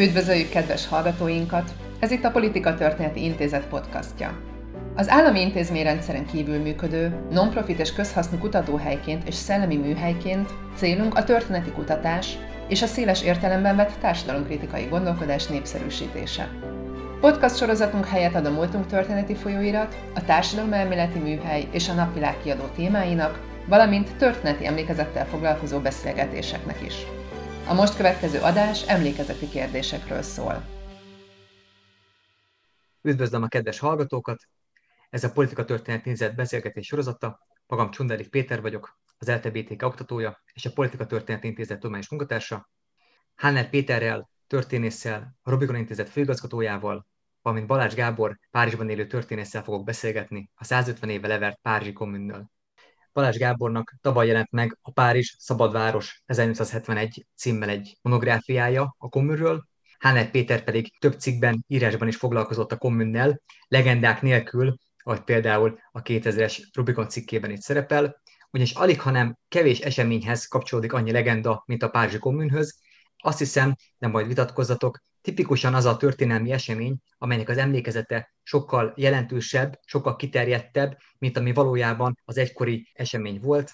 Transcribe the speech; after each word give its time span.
Üdvözöljük 0.00 0.48
kedves 0.48 0.86
hallgatóinkat! 0.86 1.70
Ez 1.98 2.10
itt 2.10 2.24
a 2.24 2.30
Politika 2.30 2.74
Történeti 2.74 3.24
Intézet 3.24 3.66
podcastja. 3.66 4.40
Az 4.96 5.08
állami 5.08 5.40
intézményrendszeren 5.40 6.26
kívül 6.26 6.58
működő, 6.58 7.20
non-profit 7.30 7.78
és 7.78 7.92
közhasznú 7.92 8.38
kutatóhelyként 8.38 9.28
és 9.28 9.34
szellemi 9.34 9.76
műhelyként 9.76 10.50
célunk 10.76 11.14
a 11.14 11.24
történeti 11.24 11.70
kutatás 11.70 12.38
és 12.68 12.82
a 12.82 12.86
széles 12.86 13.22
értelemben 13.22 13.76
vett 13.76 13.92
társadalomkritikai 14.00 14.84
gondolkodás 14.84 15.46
népszerűsítése. 15.46 16.48
Podcast 17.20 17.56
sorozatunk 17.56 18.06
helyet 18.06 18.34
ad 18.34 18.46
a 18.46 18.50
múltunk 18.50 18.86
történeti 18.86 19.34
folyóirat, 19.34 19.96
a 20.14 20.24
társadalomelméleti 20.24 21.18
műhely 21.18 21.68
és 21.70 21.88
a 21.88 21.92
napvilág 21.94 22.36
kiadó 22.42 22.64
témáinak, 22.76 23.40
valamint 23.66 24.16
történeti 24.16 24.66
emlékezettel 24.66 25.26
foglalkozó 25.26 25.78
beszélgetéseknek 25.78 26.82
is. 26.86 26.94
A 27.70 27.74
most 27.74 27.96
következő 27.96 28.40
adás 28.40 28.88
emlékezeti 28.88 29.48
kérdésekről 29.48 30.22
szól. 30.22 30.64
Üdvözlöm 33.02 33.42
a 33.42 33.48
kedves 33.48 33.78
hallgatókat! 33.78 34.48
Ez 35.10 35.24
a 35.24 35.32
Politika 35.32 35.64
Történet 35.64 36.06
Intézet 36.06 36.34
beszélgetés 36.34 36.86
sorozata. 36.86 37.46
Magam 37.66 37.90
Csundelik 37.90 38.28
Péter 38.28 38.60
vagyok, 38.60 38.98
az 39.18 39.30
LTBTK 39.30 39.82
oktatója 39.82 40.42
és 40.52 40.66
a 40.66 40.72
Politika 40.72 41.06
Történet 41.06 41.44
Intézet 41.44 41.78
tudományos 41.78 42.08
munkatársa. 42.08 42.70
Hanner 43.34 43.68
Péterrel, 43.68 44.30
történésszel, 44.46 45.36
a 45.42 45.50
Rubikon 45.50 45.76
Intézet 45.76 46.08
főigazgatójával, 46.08 47.06
valamint 47.42 47.68
Balázs 47.68 47.94
Gábor 47.94 48.38
Párizsban 48.50 48.90
élő 48.90 49.06
történésszel 49.06 49.62
fogok 49.62 49.84
beszélgetni 49.84 50.50
a 50.54 50.64
150 50.64 51.10
éve 51.10 51.28
levert 51.28 51.58
Párizsi 51.62 51.92
kommunnől. 51.92 52.50
Balázs 53.12 53.36
Gábornak 53.36 53.94
tavaly 54.00 54.26
jelent 54.26 54.50
meg 54.50 54.78
a 54.82 54.90
Párizs 54.90 55.34
Szabadváros 55.38 56.22
1871 56.26 57.26
címmel 57.36 57.68
egy 57.68 57.98
monográfiája 58.02 58.94
a 58.98 59.08
kommunről, 59.08 59.68
Hánet 60.00 60.30
Péter 60.30 60.64
pedig 60.64 60.98
több 60.98 61.20
cikkben, 61.20 61.64
írásban 61.66 62.08
is 62.08 62.16
foglalkozott 62.16 62.72
a 62.72 62.76
kommunnel, 62.76 63.40
legendák 63.68 64.22
nélkül, 64.22 64.76
ahogy 65.02 65.20
például 65.20 65.78
a 65.92 66.02
2000-es 66.02 66.62
Rubikon 66.72 67.08
cikkében 67.08 67.50
itt 67.50 67.60
szerepel, 67.60 68.22
ugyanis 68.50 68.72
alig, 68.72 69.00
hanem 69.00 69.38
kevés 69.48 69.80
eseményhez 69.80 70.46
kapcsolódik 70.46 70.92
annyi 70.92 71.12
legenda, 71.12 71.62
mint 71.66 71.82
a 71.82 71.88
Párizsi 71.88 72.18
kommunhöz. 72.18 72.78
Azt 73.16 73.38
hiszem, 73.38 73.74
nem 73.98 74.10
majd 74.10 74.26
vitatkozzatok, 74.26 75.02
tipikusan 75.20 75.74
az 75.74 75.84
a 75.84 75.96
történelmi 75.96 76.52
esemény, 76.52 76.96
amelynek 77.18 77.48
az 77.48 77.58
emlékezete 77.58 78.34
sokkal 78.42 78.92
jelentősebb, 78.96 79.78
sokkal 79.84 80.16
kiterjedtebb, 80.16 80.98
mint 81.18 81.36
ami 81.36 81.52
valójában 81.52 82.18
az 82.24 82.38
egykori 82.38 82.90
esemény 82.92 83.40
volt. 83.40 83.72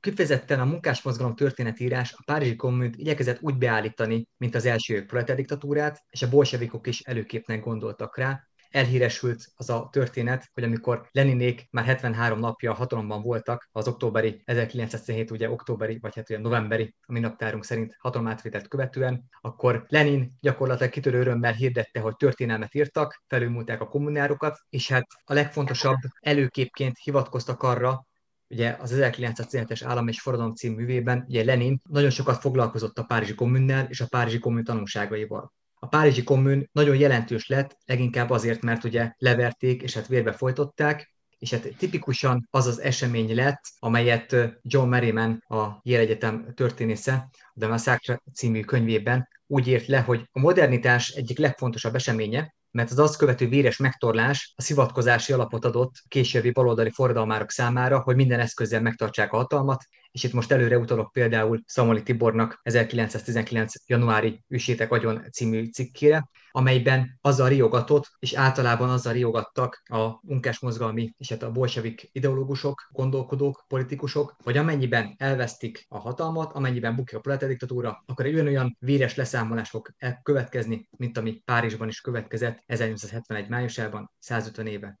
Kifejezetten 0.00 0.60
a 0.60 0.64
munkásmozgalom 0.64 1.34
történetírás 1.34 2.12
a 2.12 2.22
Párizsi 2.24 2.56
kommunt 2.56 2.96
igyekezett 2.96 3.38
úgy 3.40 3.56
beállítani, 3.56 4.28
mint 4.36 4.54
az 4.54 4.66
első 4.66 5.04
proleterdiktatúrát, 5.04 6.04
és 6.10 6.22
a 6.22 6.28
bolsevikok 6.28 6.86
is 6.86 7.00
előképnek 7.00 7.64
gondoltak 7.64 8.16
rá, 8.18 8.48
elhíresült 8.74 9.46
az 9.56 9.70
a 9.70 9.88
történet, 9.92 10.50
hogy 10.54 10.62
amikor 10.62 11.08
Leninék 11.10 11.66
már 11.70 11.84
73 11.84 12.38
napja 12.38 12.72
hatalomban 12.72 13.22
voltak, 13.22 13.68
az 13.72 13.88
októberi, 13.88 14.42
1917 14.44 15.30
ugye 15.30 15.50
októberi, 15.50 15.98
vagy 16.00 16.14
hát 16.14 16.30
ugye 16.30 16.38
novemberi, 16.38 16.94
a 17.00 17.12
mi 17.12 17.20
naptárunk 17.20 17.64
szerint 17.64 17.96
hatalomátvételt 17.98 18.68
követően, 18.68 19.24
akkor 19.40 19.84
Lenin 19.88 20.36
gyakorlatilag 20.40 20.92
kitörő 20.92 21.18
örömmel 21.18 21.52
hirdette, 21.52 22.00
hogy 22.00 22.16
történelmet 22.16 22.74
írtak, 22.74 23.22
felülmúlták 23.26 23.80
a 23.80 23.88
kommunárokat, 23.88 24.58
és 24.68 24.88
hát 24.88 25.06
a 25.24 25.32
legfontosabb 25.32 25.98
előképként 26.20 26.98
hivatkoztak 27.02 27.62
arra, 27.62 28.06
ugye 28.48 28.76
az 28.80 28.94
1917-es 28.94 29.80
Állam 29.84 30.08
és 30.08 30.20
Forradalom 30.20 30.54
című 30.54 30.74
művében, 30.74 31.24
ugye 31.28 31.44
Lenin 31.44 31.80
nagyon 31.88 32.10
sokat 32.10 32.40
foglalkozott 32.40 32.98
a 32.98 33.04
Párizsi 33.04 33.34
kommunnál 33.34 33.86
és 33.88 34.00
a 34.00 34.06
Párizsi 34.08 34.38
kommun 34.38 34.64
tanulságaival. 34.64 35.52
A 35.84 35.86
Párizsi 35.86 36.22
kommun 36.22 36.68
nagyon 36.72 36.96
jelentős 36.96 37.48
lett, 37.48 37.76
leginkább 37.84 38.30
azért, 38.30 38.62
mert 38.62 38.84
ugye 38.84 39.12
leverték 39.18 39.82
és 39.82 39.94
hát 39.94 40.06
vérbe 40.06 40.32
folytották, 40.32 41.14
és 41.38 41.50
hát 41.50 41.68
tipikusan 41.78 42.48
az 42.50 42.66
az 42.66 42.80
esemény 42.80 43.34
lett, 43.34 43.60
amelyet 43.78 44.36
John 44.62 44.88
Merriman, 44.88 45.44
a 45.48 45.78
Yale 45.82 46.02
Egyetem 46.02 46.52
történésze, 46.54 47.28
a 47.60 47.66
Massacre 47.66 48.22
című 48.34 48.60
könyvében 48.60 49.28
úgy 49.46 49.68
ért 49.68 49.86
le, 49.86 50.00
hogy 50.00 50.28
a 50.32 50.40
modernitás 50.40 51.08
egyik 51.08 51.38
legfontosabb 51.38 51.94
eseménye, 51.94 52.54
mert 52.70 52.90
az 52.90 52.98
azt 52.98 53.16
követő 53.16 53.48
véres 53.48 53.76
megtorlás 53.76 54.52
a 54.56 54.62
szivatkozási 54.62 55.32
alapot 55.32 55.64
adott 55.64 55.92
későbbi 56.08 56.50
baloldali 56.50 56.90
forradalmárok 56.90 57.50
számára, 57.50 58.00
hogy 58.00 58.16
minden 58.16 58.40
eszközzel 58.40 58.80
megtartsák 58.80 59.32
a 59.32 59.36
hatalmat, 59.36 59.84
és 60.14 60.24
itt 60.24 60.32
most 60.32 60.52
előre 60.52 60.78
utalok 60.78 61.12
például 61.12 61.62
Szamoli 61.66 62.02
Tibornak 62.02 62.60
1919. 62.62 63.72
januári 63.86 64.44
Üsétek 64.48 64.92
agyon 64.92 65.24
című 65.32 65.66
cikkére, 65.66 66.28
amelyben 66.50 67.18
azzal 67.20 67.48
riogatott, 67.48 68.10
és 68.18 68.32
általában 68.32 68.90
azzal 68.90 69.12
riogattak 69.12 69.82
a 69.84 70.18
munkásmozgalmi 70.22 71.14
és 71.18 71.28
hát 71.28 71.42
a 71.42 71.50
bolsevik 71.50 72.08
ideológusok, 72.12 72.88
gondolkodók, 72.90 73.64
politikusok, 73.68 74.36
hogy 74.44 74.56
amennyiben 74.56 75.14
elvesztik 75.18 75.84
a 75.88 75.98
hatalmat, 75.98 76.52
amennyiben 76.52 76.96
bukja 76.96 77.18
a 77.18 77.20
proleterdiktatúra, 77.20 78.02
akkor 78.06 78.26
egy 78.26 78.34
olyan 78.34 78.76
véres 78.80 79.14
leszámolás 79.14 79.70
fog 79.70 79.88
következni, 80.22 80.88
mint 80.96 81.18
ami 81.18 81.42
Párizsban 81.44 81.88
is 81.88 82.00
következett 82.00 82.62
1971 82.66 83.48
májusában, 83.48 84.10
150 84.18 84.66
éve. 84.66 84.98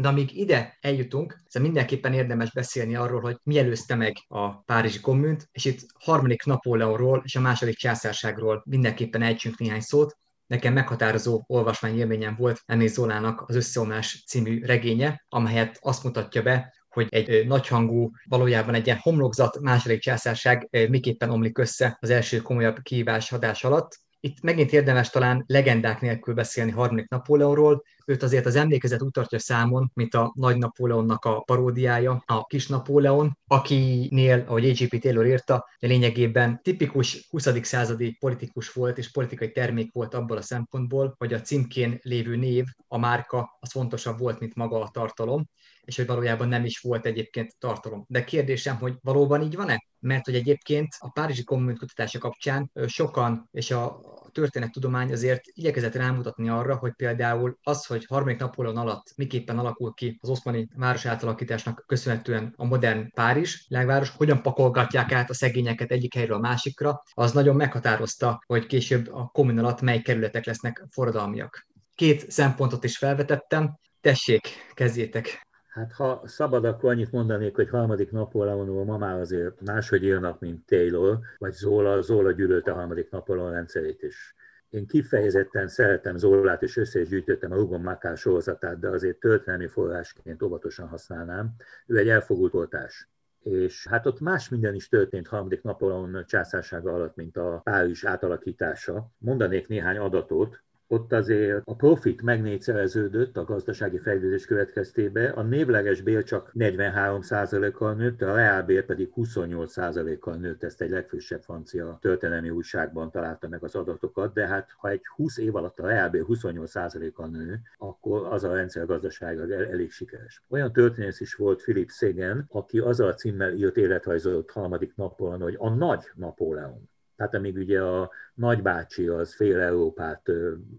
De 0.00 0.08
amíg 0.08 0.36
ide 0.36 0.78
eljutunk, 0.80 1.42
ez 1.46 1.60
mindenképpen 1.60 2.12
érdemes 2.12 2.52
beszélni 2.52 2.94
arról, 2.94 3.20
hogy 3.20 3.36
mi 3.42 3.58
előzte 3.58 3.94
meg 3.94 4.16
a 4.28 4.62
Párizsi 4.62 5.00
kommunt, 5.00 5.48
és 5.52 5.64
itt 5.64 5.86
harmadik 5.98 6.44
Napóleonról 6.44 7.22
és 7.24 7.36
a 7.36 7.40
második 7.40 7.76
császárságról 7.76 8.62
mindenképpen 8.66 9.22
ejtsünk 9.22 9.58
néhány 9.58 9.80
szót. 9.80 10.18
Nekem 10.46 10.72
meghatározó 10.72 11.42
olvasmány 11.46 11.98
élményem 11.98 12.36
volt 12.38 12.62
Emil 12.66 12.88
Zolának 12.88 13.44
az 13.48 13.56
Összeomlás 13.56 14.24
című 14.26 14.64
regénye, 14.64 15.24
amelyet 15.28 15.78
azt 15.80 16.04
mutatja 16.04 16.42
be, 16.42 16.74
hogy 16.88 17.06
egy 17.10 17.46
nagyhangú, 17.46 18.10
valójában 18.28 18.74
egy 18.74 18.86
ilyen 18.86 18.98
homlokzat 19.00 19.60
második 19.60 20.00
császárság 20.00 20.68
miképpen 20.88 21.30
omlik 21.30 21.58
össze 21.58 21.96
az 22.00 22.10
első 22.10 22.38
komolyabb 22.38 22.78
kihívás 22.82 23.28
hadás 23.28 23.64
alatt, 23.64 23.98
itt 24.20 24.40
megint 24.42 24.72
érdemes 24.72 25.10
talán 25.10 25.44
legendák 25.46 26.00
nélkül 26.00 26.34
beszélni 26.34 26.70
harmadik 26.70 27.08
Napóleonról. 27.08 27.82
Őt 28.06 28.22
azért 28.22 28.46
az 28.46 28.56
emlékezet 28.56 29.02
úgy 29.02 29.10
tartja 29.10 29.38
számon, 29.38 29.90
mint 29.94 30.14
a 30.14 30.32
nagy 30.36 30.56
Napóleonnak 30.56 31.24
a 31.24 31.40
paródiája, 31.40 32.22
a 32.26 32.44
kis 32.44 32.66
Napóleon, 32.68 33.38
akinél, 33.46 34.44
ahogy 34.46 34.68
A.G.P. 34.68 35.00
Taylor 35.00 35.26
írta, 35.26 35.68
lényegében 35.78 36.60
tipikus 36.62 37.26
20. 37.30 37.48
századi 37.62 38.16
politikus 38.18 38.72
volt, 38.72 38.98
és 38.98 39.10
politikai 39.10 39.52
termék 39.52 39.92
volt 39.92 40.14
abból 40.14 40.36
a 40.36 40.42
szempontból, 40.42 41.14
hogy 41.18 41.32
a 41.32 41.40
címkén 41.40 41.98
lévő 42.02 42.36
név, 42.36 42.64
a 42.88 42.98
márka, 42.98 43.56
az 43.60 43.70
fontosabb 43.70 44.18
volt, 44.18 44.40
mint 44.40 44.54
maga 44.54 44.80
a 44.80 44.90
tartalom 44.92 45.48
és 45.84 45.96
hogy 45.96 46.06
valójában 46.06 46.48
nem 46.48 46.64
is 46.64 46.78
volt 46.78 47.06
egyébként 47.06 47.58
tartalom. 47.58 48.04
De 48.08 48.24
kérdésem, 48.24 48.76
hogy 48.76 48.94
valóban 49.02 49.42
így 49.42 49.56
van-e? 49.56 49.84
Mert 50.00 50.24
hogy 50.24 50.34
egyébként 50.34 50.88
a 50.98 51.10
Párizsi 51.10 51.44
Kommun 51.44 51.76
kutatása 51.76 52.18
kapcsán 52.18 52.70
sokan, 52.86 53.48
és 53.50 53.70
a 53.70 54.00
történettudomány 54.32 55.12
azért 55.12 55.40
igyekezett 55.44 55.94
rámutatni 55.94 56.48
arra, 56.48 56.76
hogy 56.76 56.92
például 56.92 57.58
az, 57.62 57.86
hogy 57.86 58.04
harmadik 58.06 58.38
Napóleon 58.38 58.76
alatt 58.76 59.12
miképpen 59.16 59.58
alakul 59.58 59.94
ki 59.94 60.18
az 60.20 60.28
oszmani 60.28 60.68
város 60.76 61.06
átalakításnak 61.06 61.84
köszönhetően 61.86 62.54
a 62.56 62.64
modern 62.64 63.10
Párizs 63.14 63.64
világváros, 63.68 64.10
hogyan 64.10 64.42
pakolgatják 64.42 65.12
át 65.12 65.30
a 65.30 65.34
szegényeket 65.34 65.90
egyik 65.90 66.14
helyről 66.14 66.36
a 66.36 66.40
másikra, 66.40 67.02
az 67.12 67.32
nagyon 67.32 67.56
meghatározta, 67.56 68.42
hogy 68.46 68.66
később 68.66 69.12
a 69.12 69.30
kommun 69.32 69.58
alatt 69.58 69.80
mely 69.80 70.00
kerületek 70.00 70.44
lesznek 70.44 70.86
forradalmiak. 70.90 71.68
Két 71.94 72.30
szempontot 72.30 72.84
is 72.84 72.96
felvetettem, 72.98 73.78
tessék, 74.00 74.48
kezdjétek. 74.74 75.48
Hát 75.70 75.92
ha 75.92 76.22
szabad, 76.24 76.64
akkor 76.64 76.90
annyit 76.90 77.12
mondanék, 77.12 77.54
hogy 77.54 77.68
harmadik 77.68 78.10
Napóleonról 78.10 78.84
ma 78.84 78.98
már 78.98 79.20
azért 79.20 79.60
máshogy 79.60 80.04
írnak, 80.04 80.40
mint 80.40 80.66
Taylor, 80.66 81.18
vagy 81.38 81.52
Zola. 81.52 82.00
Zola 82.00 82.32
gyűlölte 82.32 82.70
a 82.70 82.74
harmadik 82.74 83.10
Napóleon 83.10 83.50
rendszerét 83.50 84.02
is. 84.02 84.34
Én 84.68 84.86
kifejezetten 84.86 85.68
szeretem 85.68 86.16
Zolát, 86.16 86.62
és 86.62 86.76
össze 86.76 87.00
is 87.00 87.08
gyűjtöttem 87.08 87.52
a 87.52 87.54
Rugon 87.54 87.80
Makár 87.80 88.16
sorozatát, 88.16 88.78
de 88.78 88.88
azért 88.88 89.18
történelmi 89.18 89.66
forrásként 89.66 90.42
óvatosan 90.42 90.88
használnám. 90.88 91.54
Ő 91.86 91.96
egy 91.96 92.08
elfogult 92.08 92.54
oltás. 92.54 93.08
És 93.42 93.86
hát 93.88 94.06
ott 94.06 94.20
más 94.20 94.48
minden 94.48 94.74
is 94.74 94.88
történt 94.88 95.28
harmadik 95.28 95.62
Napóleon 95.62 96.24
császársága 96.26 96.92
alatt, 96.92 97.16
mint 97.16 97.36
a 97.36 97.60
Párizs 97.64 98.04
átalakítása. 98.04 99.10
Mondanék 99.18 99.68
néhány 99.68 99.96
adatot 99.96 100.62
ott 100.92 101.12
azért 101.12 101.62
a 101.64 101.74
profit 101.74 102.22
megnégyszereződött 102.22 103.36
a 103.36 103.44
gazdasági 103.44 103.98
fejlődés 103.98 104.46
következtében, 104.46 105.30
a 105.30 105.42
névleges 105.42 106.00
bér 106.00 106.24
csak 106.24 106.52
43%-kal 106.54 107.94
nőtt, 107.94 108.22
a 108.22 108.34
reálbér 108.34 108.84
pedig 108.84 109.12
28%-kal 109.16 110.36
nőtt, 110.36 110.62
ezt 110.62 110.80
egy 110.80 110.90
legfrissebb 110.90 111.42
francia 111.42 111.98
történelmi 112.00 112.50
újságban 112.50 113.10
találta 113.10 113.48
meg 113.48 113.62
az 113.62 113.74
adatokat, 113.74 114.32
de 114.32 114.46
hát 114.46 114.70
ha 114.76 114.88
egy 114.88 115.02
20 115.16 115.38
év 115.38 115.56
alatt 115.56 115.78
a 115.78 115.86
reálbér 115.86 116.24
28%-kal 116.28 117.28
nő, 117.28 117.60
akkor 117.78 118.26
az 118.26 118.44
a 118.44 118.54
rendszer 118.54 118.86
gazdasága 118.86 119.54
elég 119.54 119.90
sikeres. 119.90 120.42
Olyan 120.48 120.72
történész 120.72 121.20
is 121.20 121.34
volt 121.34 121.62
Philip 121.62 121.90
Sagan, 121.90 122.46
aki 122.48 122.78
azzal 122.78 123.08
a 123.08 123.14
címmel 123.14 123.52
írt 123.52 123.76
életrajzolt 123.76 124.50
harmadik 124.50 124.94
napon, 124.96 125.40
hogy 125.40 125.56
a 125.58 125.68
nagy 125.68 126.04
Napóleon. 126.14 126.88
Tehát 127.20 127.34
amíg 127.34 127.56
ugye 127.56 127.82
a 127.82 128.10
nagybácsi 128.34 129.06
az 129.06 129.34
fél 129.34 129.60
Európát 129.60 130.22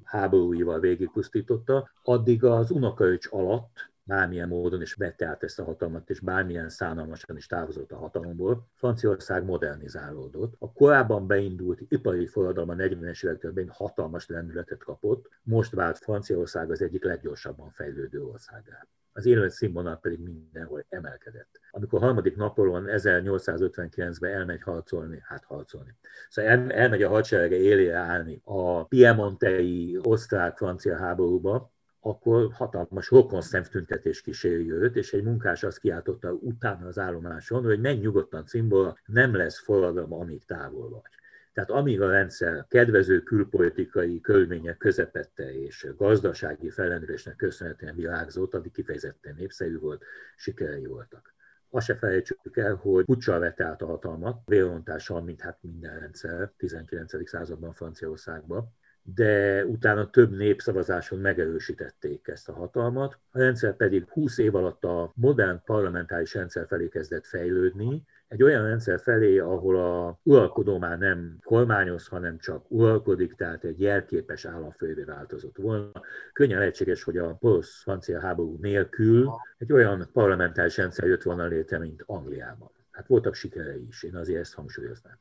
háborúival 0.03 0.79
végigpusztította, 0.79 1.91
addig 2.03 2.43
az 2.43 2.71
unokaöcs 2.71 3.27
alatt 3.31 3.89
bármilyen 4.03 4.47
módon 4.47 4.81
is 4.81 4.93
vette 4.93 5.25
át 5.25 5.43
ezt 5.43 5.59
a 5.59 5.63
hatalmat, 5.63 6.09
és 6.09 6.19
bármilyen 6.19 6.69
szánalmasan 6.69 7.37
is 7.37 7.47
távozott 7.47 7.91
a 7.91 7.97
hatalomból, 7.97 8.67
Franciaország 8.75 9.43
modernizálódott. 9.43 10.53
A 10.59 10.71
korábban 10.71 11.27
beindult 11.27 11.81
ipari 11.87 12.25
forradalom 12.25 12.69
a 12.69 12.73
40-es 12.73 13.25
években 13.25 13.69
hatalmas 13.69 14.27
lendületet 14.27 14.83
kapott, 14.83 15.29
most 15.43 15.71
vált 15.71 15.97
Franciaország 15.97 16.71
az 16.71 16.81
egyik 16.81 17.03
leggyorsabban 17.03 17.69
fejlődő 17.69 18.23
országá 18.23 18.87
az 19.13 19.25
élet 19.25 19.51
színvonal 19.51 19.99
pedig 19.99 20.19
mindenhol 20.19 20.85
emelkedett. 20.89 21.59
Amikor 21.71 22.01
a 22.01 22.05
harmadik 22.05 22.35
Napolon 22.35 22.85
1859-ben 22.87 24.33
elmegy 24.33 24.61
harcolni, 24.61 25.21
hát 25.23 25.43
harcolni. 25.43 25.95
Szóval 26.29 26.51
el, 26.51 26.71
elmegy 26.71 27.03
a 27.03 27.09
hadserege 27.09 27.55
élére 27.55 27.97
állni 27.97 28.41
a 28.43 28.85
Piemontei 28.85 29.99
osztrák-francia 30.03 30.97
háborúba, 30.97 31.71
akkor 31.99 32.51
hatalmas 32.53 33.09
rokon 33.09 33.41
szemtüntetés 33.41 34.21
kíséri 34.21 34.71
őt, 34.71 34.95
és 34.95 35.13
egy 35.13 35.23
munkás 35.23 35.63
azt 35.63 35.79
kiáltotta 35.79 36.31
utána 36.31 36.87
az 36.87 36.99
állomáson, 36.99 37.63
hogy 37.63 37.79
menj 37.79 37.99
nyugodtan 37.99 38.45
cimbola, 38.45 38.97
nem 39.05 39.35
lesz 39.35 39.59
forradalom, 39.59 40.13
amíg 40.13 40.45
távol 40.45 40.89
vagy. 40.89 41.20
Tehát 41.53 41.69
amíg 41.69 42.01
a 42.01 42.09
rendszer 42.09 42.65
kedvező 42.67 43.21
külpolitikai 43.21 44.21
körülmények 44.21 44.77
közepette 44.77 45.53
és 45.53 45.87
gazdasági 45.97 46.69
fellendülésnek 46.69 47.35
köszönhetően 47.35 47.95
virágzott, 47.95 48.53
addig 48.53 48.71
kifejezetten 48.71 49.35
népszerű 49.35 49.79
volt, 49.79 50.03
sikerei 50.35 50.85
voltak. 50.85 51.33
Azt 51.69 51.85
se 51.85 51.95
felejtsük 51.95 52.57
el, 52.57 52.75
hogy 52.75 53.05
puccsal 53.05 53.39
vette 53.39 53.65
át 53.65 53.81
a 53.81 53.85
hatalmat, 53.85 54.41
vérontással, 54.45 55.21
mint 55.21 55.41
hát 55.41 55.57
minden 55.61 55.99
rendszer 55.99 56.51
19. 56.57 57.27
században 57.29 57.73
Franciaországban, 57.73 58.75
de 59.03 59.65
utána 59.65 60.09
több 60.09 60.31
népszavazáson 60.31 61.19
megerősítették 61.19 62.27
ezt 62.27 62.49
a 62.49 62.53
hatalmat. 62.53 63.19
A 63.31 63.39
rendszer 63.39 63.75
pedig 63.75 64.09
20 64.09 64.37
év 64.37 64.55
alatt 64.55 64.83
a 64.83 65.11
modern 65.15 65.61
parlamentáris 65.65 66.33
rendszer 66.33 66.67
felé 66.67 66.87
kezdett 66.87 67.25
fejlődni, 67.25 68.05
egy 68.31 68.43
olyan 68.43 68.63
rendszer 68.63 68.99
felé, 68.99 69.39
ahol 69.39 69.77
a 69.77 70.19
uralkodó 70.23 70.77
már 70.77 70.97
nem 70.97 71.37
kormányoz, 71.43 72.07
hanem 72.07 72.37
csak 72.37 72.65
uralkodik, 72.67 73.33
tehát 73.33 73.63
egy 73.63 73.81
jelképes 73.81 74.45
államfővé 74.45 75.03
változott 75.03 75.57
volna. 75.57 75.91
Könnyen 76.33 76.59
lehetséges, 76.59 77.03
hogy 77.03 77.17
a 77.17 77.33
porosz-francia 77.33 78.19
háború 78.19 78.57
nélkül 78.61 79.29
egy 79.57 79.71
olyan 79.71 80.09
parlamentáris 80.13 80.77
rendszer 80.77 81.07
jött 81.07 81.21
volna 81.21 81.45
létre, 81.45 81.79
mint 81.79 82.03
Angliában. 82.05 82.71
Hát 82.91 83.07
voltak 83.07 83.35
sikerei 83.35 83.85
is, 83.87 84.03
én 84.03 84.15
azért 84.15 84.39
ezt 84.39 84.53
hangsúlyoznám. 84.53 85.19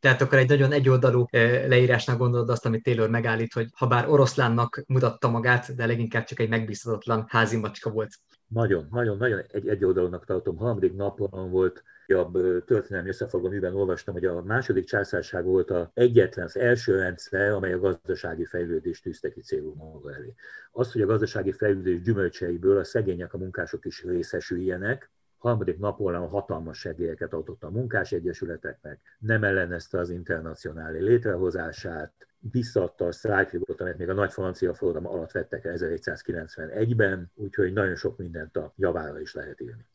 Tehát 0.00 0.20
akkor 0.20 0.38
egy 0.38 0.48
nagyon 0.48 0.72
egyoldalú 0.72 1.26
eh, 1.30 1.68
leírásnak 1.68 2.18
gondolod 2.18 2.48
azt, 2.48 2.66
amit 2.66 2.82
Taylor 2.82 3.10
megállít, 3.10 3.52
hogy 3.52 3.68
ha 3.74 3.86
bár 3.86 4.08
oroszlánnak 4.08 4.82
mutatta 4.86 5.28
magát, 5.28 5.74
de 5.74 5.86
leginkább 5.86 6.24
csak 6.24 6.40
egy 6.40 6.48
megbízhatatlan 6.48 7.24
házi 7.28 7.56
macska 7.56 7.90
volt. 7.90 8.10
Nagyon, 8.46 8.86
nagyon, 8.90 9.16
nagyon 9.16 9.42
egy 9.48 9.68
egyoldalúnak 9.68 10.24
tartom. 10.24 10.56
Harmadik 10.56 10.94
napon 10.94 11.50
volt 11.50 11.82
jobb 12.06 12.64
történelmi 12.64 13.08
összefoglaló, 13.08 13.54
miben 13.54 13.74
olvastam, 13.74 14.14
hogy 14.14 14.24
a 14.24 14.42
második 14.42 14.84
császárság 14.84 15.44
volt 15.44 15.70
a 15.70 15.90
egyetlen, 15.94 16.44
az 16.44 16.56
első 16.56 16.96
rendszer, 16.96 17.50
amely 17.50 17.72
a 17.72 17.78
gazdasági 17.78 18.44
fejlődést 18.44 19.02
tűzte 19.02 19.30
ki 19.30 19.40
célul 19.40 19.74
maga 19.74 20.14
elé. 20.14 20.34
Az, 20.70 20.92
hogy 20.92 21.02
a 21.02 21.06
gazdasági 21.06 21.52
fejlődés 21.52 22.02
gyümölcseiből 22.02 22.78
a 22.78 22.84
szegények, 22.84 23.34
a 23.34 23.38
munkások 23.38 23.84
is 23.84 24.02
részesüljenek, 24.02 25.10
harmadik 25.38 25.78
Napóleon 25.78 26.28
hatalmas 26.28 26.78
segélyeket 26.78 27.32
adott 27.32 27.62
a 27.62 27.70
munkásegyesületeknek, 27.70 29.00
nem 29.18 29.44
ellenezte 29.44 29.98
az 29.98 30.10
internacionális 30.10 31.02
létrehozását, 31.02 32.12
visszaadta 32.50 33.06
a 33.06 33.12
sztrájkjogot, 33.12 33.80
amit 33.80 33.98
még 33.98 34.08
a 34.08 34.14
nagy 34.14 34.32
francia 34.32 34.74
forradalom 34.74 35.16
alatt 35.16 35.32
vettek 35.32 35.62
1791-ben, 35.64 37.30
úgyhogy 37.34 37.72
nagyon 37.72 37.94
sok 37.94 38.16
mindent 38.18 38.56
a 38.56 38.72
javára 38.76 39.20
is 39.20 39.34
lehet 39.34 39.60
írni. 39.60 39.86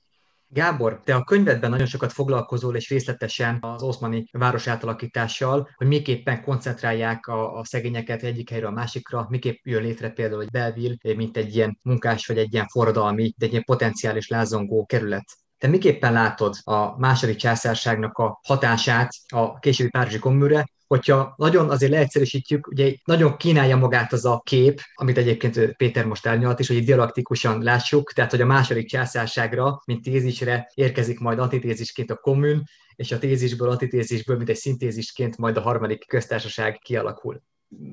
Gábor, 0.54 1.02
te 1.04 1.16
a 1.16 1.24
könyvedben 1.24 1.70
nagyon 1.70 1.86
sokat 1.86 2.12
foglalkozol, 2.12 2.76
és 2.76 2.90
részletesen 2.90 3.58
az 3.62 3.82
oszmani 3.82 4.26
város 4.32 4.68
átalakítással, 4.68 5.70
hogy 5.76 5.88
miképpen 5.88 6.44
koncentrálják 6.44 7.28
a, 7.28 7.58
a 7.58 7.66
szegényeket 7.66 8.24
egyik 8.24 8.50
helyről 8.50 8.70
a 8.70 8.74
másikra, 8.74 9.26
miképp 9.30 9.60
jön 9.64 9.82
létre 9.82 10.10
például 10.10 10.42
egy 10.42 10.50
Belville, 10.50 10.96
mint 11.16 11.38
egy 11.38 11.56
ilyen 11.56 11.80
munkás, 11.84 12.28
vagy 12.28 12.38
egy 12.38 12.54
ilyen 12.54 12.68
forradalmi, 12.68 13.34
de 13.38 13.46
egy 13.46 13.52
ilyen 13.52 13.64
potenciális 13.64 14.28
lázongó 14.28 14.86
kerület. 14.86 15.26
Te 15.62 15.68
miképpen 15.68 16.14
látod 16.14 16.56
a 16.64 17.00
második 17.00 17.36
császárságnak 17.36 18.18
a 18.18 18.40
hatását 18.44 19.10
a 19.28 19.60
későbbi 19.60 19.90
Párizsi 19.90 20.20
kommunre, 20.20 20.66
hogyha 20.88 21.34
nagyon 21.38 21.70
azért 21.70 21.92
leegyszerűsítjük, 21.92 22.68
ugye 22.68 22.94
nagyon 23.04 23.38
kínálja 23.38 23.78
magát 23.78 24.14
az 24.14 24.26
a 24.26 24.42
kép, 24.46 24.82
amit 24.94 25.18
egyébként 25.18 25.76
Péter 25.76 26.06
most 26.06 26.26
elnyalt 26.26 26.60
is, 26.60 26.68
hogy 26.68 26.84
dialektikusan 26.84 27.64
lássuk, 27.64 28.14
tehát 28.14 28.32
hogy 28.32 28.42
a 28.42 28.46
második 28.46 28.88
császárságra, 28.88 29.82
mint 29.86 30.04
tézisre 30.04 30.72
érkezik 30.74 31.20
majd 31.20 31.40
antitézisként 31.40 32.12
a 32.12 32.16
kommun, 32.16 32.64
és 32.96 33.12
a 33.12 33.20
tézisből, 33.20 33.70
antitézisből, 33.70 34.38
mint 34.38 34.50
egy 34.50 34.56
szintézisként 34.56 35.38
majd 35.38 35.58
a 35.58 35.62
harmadik 35.62 36.08
köztársaság 36.08 36.78
kialakul. 36.78 37.42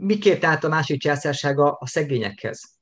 Miként 0.00 0.44
állt 0.44 0.65
a 0.65 0.69
második 0.69 1.00
császársága 1.00 1.73
a 1.73 1.87
szegényekhez? 1.87 2.78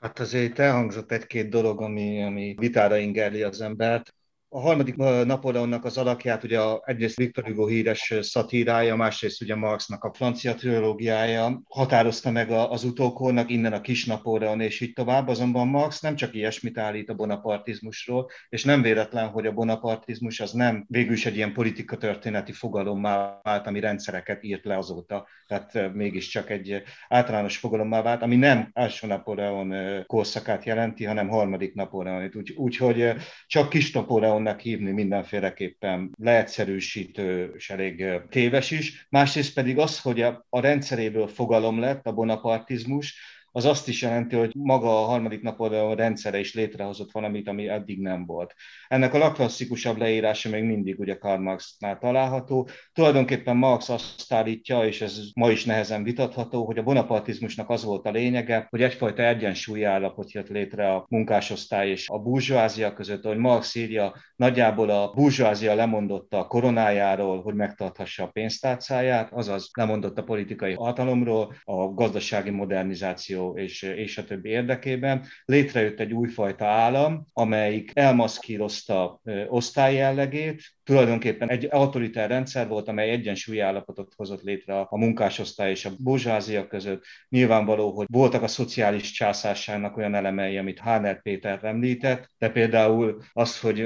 Hát 0.00 0.18
azért 0.18 0.58
elhangzott 0.58 1.12
egy-két 1.12 1.48
dolog, 1.48 1.80
ami, 1.82 2.22
ami 2.22 2.54
vitára 2.58 2.96
ingerli 2.96 3.42
az 3.42 3.60
embert 3.60 4.14
a 4.50 4.60
harmadik 4.60 4.96
Napóleonnak 5.24 5.84
az 5.84 5.98
alakját 5.98 6.44
ugye 6.44 6.60
a, 6.60 6.82
egyrészt 6.84 7.16
Victor 7.16 7.44
Hugo 7.44 7.66
híres 7.66 8.14
szatírája, 8.20 8.96
másrészt 8.96 9.42
ugye 9.42 9.54
Marxnak 9.54 10.04
a 10.04 10.12
francia 10.12 10.54
trilógiája 10.54 11.60
határozta 11.68 12.30
meg 12.30 12.50
az 12.50 12.84
utókornak, 12.84 13.50
innen 13.50 13.72
a 13.72 13.80
kis 13.80 14.06
Napóleon 14.06 14.60
és 14.60 14.80
így 14.80 14.92
tovább, 14.92 15.28
azonban 15.28 15.68
Marx 15.68 16.00
nem 16.00 16.14
csak 16.14 16.34
ilyesmit 16.34 16.78
állít 16.78 17.10
a 17.10 17.14
bonapartizmusról, 17.14 18.30
és 18.48 18.64
nem 18.64 18.82
véletlen, 18.82 19.28
hogy 19.28 19.46
a 19.46 19.52
bonapartizmus 19.52 20.40
az 20.40 20.52
nem 20.52 20.84
végül 20.88 21.12
is 21.12 21.26
egy 21.26 21.36
ilyen 21.36 21.52
politikatörténeti 21.52 22.52
fogalommá 22.52 23.40
vált, 23.42 23.66
ami 23.66 23.80
rendszereket 23.80 24.44
írt 24.44 24.64
le 24.64 24.76
azóta, 24.76 25.26
tehát 25.46 25.92
mégiscsak 25.94 26.50
egy 26.50 26.82
általános 27.08 27.56
fogalommá 27.56 28.02
vált, 28.02 28.22
ami 28.22 28.36
nem 28.36 28.70
első 28.72 29.06
Napóleon 29.06 29.74
korszakát 30.06 30.64
jelenti, 30.64 31.04
hanem 31.04 31.28
harmadik 31.28 31.74
Napóleonit. 31.74 32.34
Úgyhogy 32.56 33.02
úgy, 33.02 33.14
csak 33.46 33.68
kis 33.68 33.92
Napóleon 33.92 34.37
Napóleonnak 34.38 34.60
hívni 34.60 34.90
mindenféleképpen 34.90 36.10
leegyszerűsítő 36.18 37.52
és 37.56 37.70
elég 37.70 38.04
téves 38.30 38.70
is. 38.70 39.06
Másrészt 39.10 39.54
pedig 39.54 39.78
az, 39.78 40.00
hogy 40.00 40.20
a 40.48 40.60
rendszeréből 40.60 41.26
fogalom 41.26 41.80
lett 41.80 42.06
a 42.06 42.12
bonapartizmus, 42.12 43.14
az 43.58 43.64
azt 43.64 43.88
is 43.88 44.02
jelenti, 44.02 44.36
hogy 44.36 44.52
maga 44.54 45.02
a 45.02 45.06
harmadik 45.06 45.42
Napóleon 45.42 45.96
rendszere 45.96 46.38
is 46.38 46.54
létrehozott 46.54 47.10
valamit, 47.12 47.48
ami 47.48 47.68
eddig 47.68 48.00
nem 48.00 48.26
volt. 48.26 48.54
Ennek 48.88 49.14
a 49.14 49.18
legklasszikusabb 49.18 49.96
leírása 49.96 50.48
még 50.48 50.62
mindig 50.62 50.98
ugye 50.98 51.16
Karl 51.16 51.42
Marx-nál 51.42 51.98
található. 51.98 52.68
Tulajdonképpen 52.92 53.56
Marx 53.56 53.88
azt 53.88 54.32
állítja, 54.32 54.84
és 54.86 55.00
ez 55.00 55.20
ma 55.34 55.50
is 55.50 55.64
nehezen 55.64 56.02
vitatható, 56.02 56.64
hogy 56.64 56.78
a 56.78 56.82
bonapartizmusnak 56.82 57.70
az 57.70 57.84
volt 57.84 58.06
a 58.06 58.10
lényege, 58.10 58.66
hogy 58.70 58.82
egyfajta 58.82 59.22
egyensúlyi 59.22 59.82
állapot 59.82 60.32
jött 60.32 60.48
létre 60.48 60.92
a 60.94 61.06
munkásosztály 61.08 61.90
és 61.90 62.08
a 62.08 62.18
burzsóázia 62.18 62.92
között, 62.92 63.24
hogy 63.24 63.38
Marx 63.38 63.74
írja, 63.74 64.14
nagyjából 64.36 64.90
a 64.90 65.12
burzsóázia 65.14 65.74
lemondotta 65.74 66.38
a 66.38 66.46
koronájáról, 66.46 67.42
hogy 67.42 67.54
megtarthassa 67.54 68.24
a 68.24 68.30
pénztárcáját, 68.30 69.32
azaz 69.32 69.70
lemondott 69.72 70.18
a 70.18 70.24
politikai 70.24 70.74
hatalomról, 70.74 71.54
a 71.64 71.94
gazdasági 71.94 72.50
modernizáció 72.50 73.47
és, 73.56 73.82
és 73.82 74.18
a 74.18 74.24
többi 74.24 74.48
érdekében. 74.48 75.24
Létrejött 75.44 76.00
egy 76.00 76.12
újfajta 76.12 76.66
állam, 76.66 77.26
amelyik 77.32 77.90
elmaszkírozta 77.94 79.20
osztályjellegét, 79.48 80.62
tulajdonképpen 80.88 81.50
egy 81.50 81.66
autoritár 81.70 82.28
rendszer 82.28 82.68
volt, 82.68 82.88
amely 82.88 83.10
egyensúlyi 83.10 83.58
állapotot 83.58 84.12
hozott 84.16 84.42
létre 84.42 84.80
a 84.80 84.98
munkásosztály 84.98 85.70
és 85.70 85.84
a 85.84 85.90
burzsázia 85.98 86.66
között. 86.66 87.04
Nyilvánvaló, 87.28 87.90
hogy 87.90 88.06
voltak 88.10 88.42
a 88.42 88.46
szociális 88.46 89.10
császárságnak 89.10 89.96
olyan 89.96 90.14
elemei, 90.14 90.56
amit 90.58 90.78
Háner 90.78 91.22
Péter 91.22 91.64
említett, 91.64 92.30
de 92.38 92.50
például 92.50 93.22
az, 93.32 93.60
hogy 93.60 93.80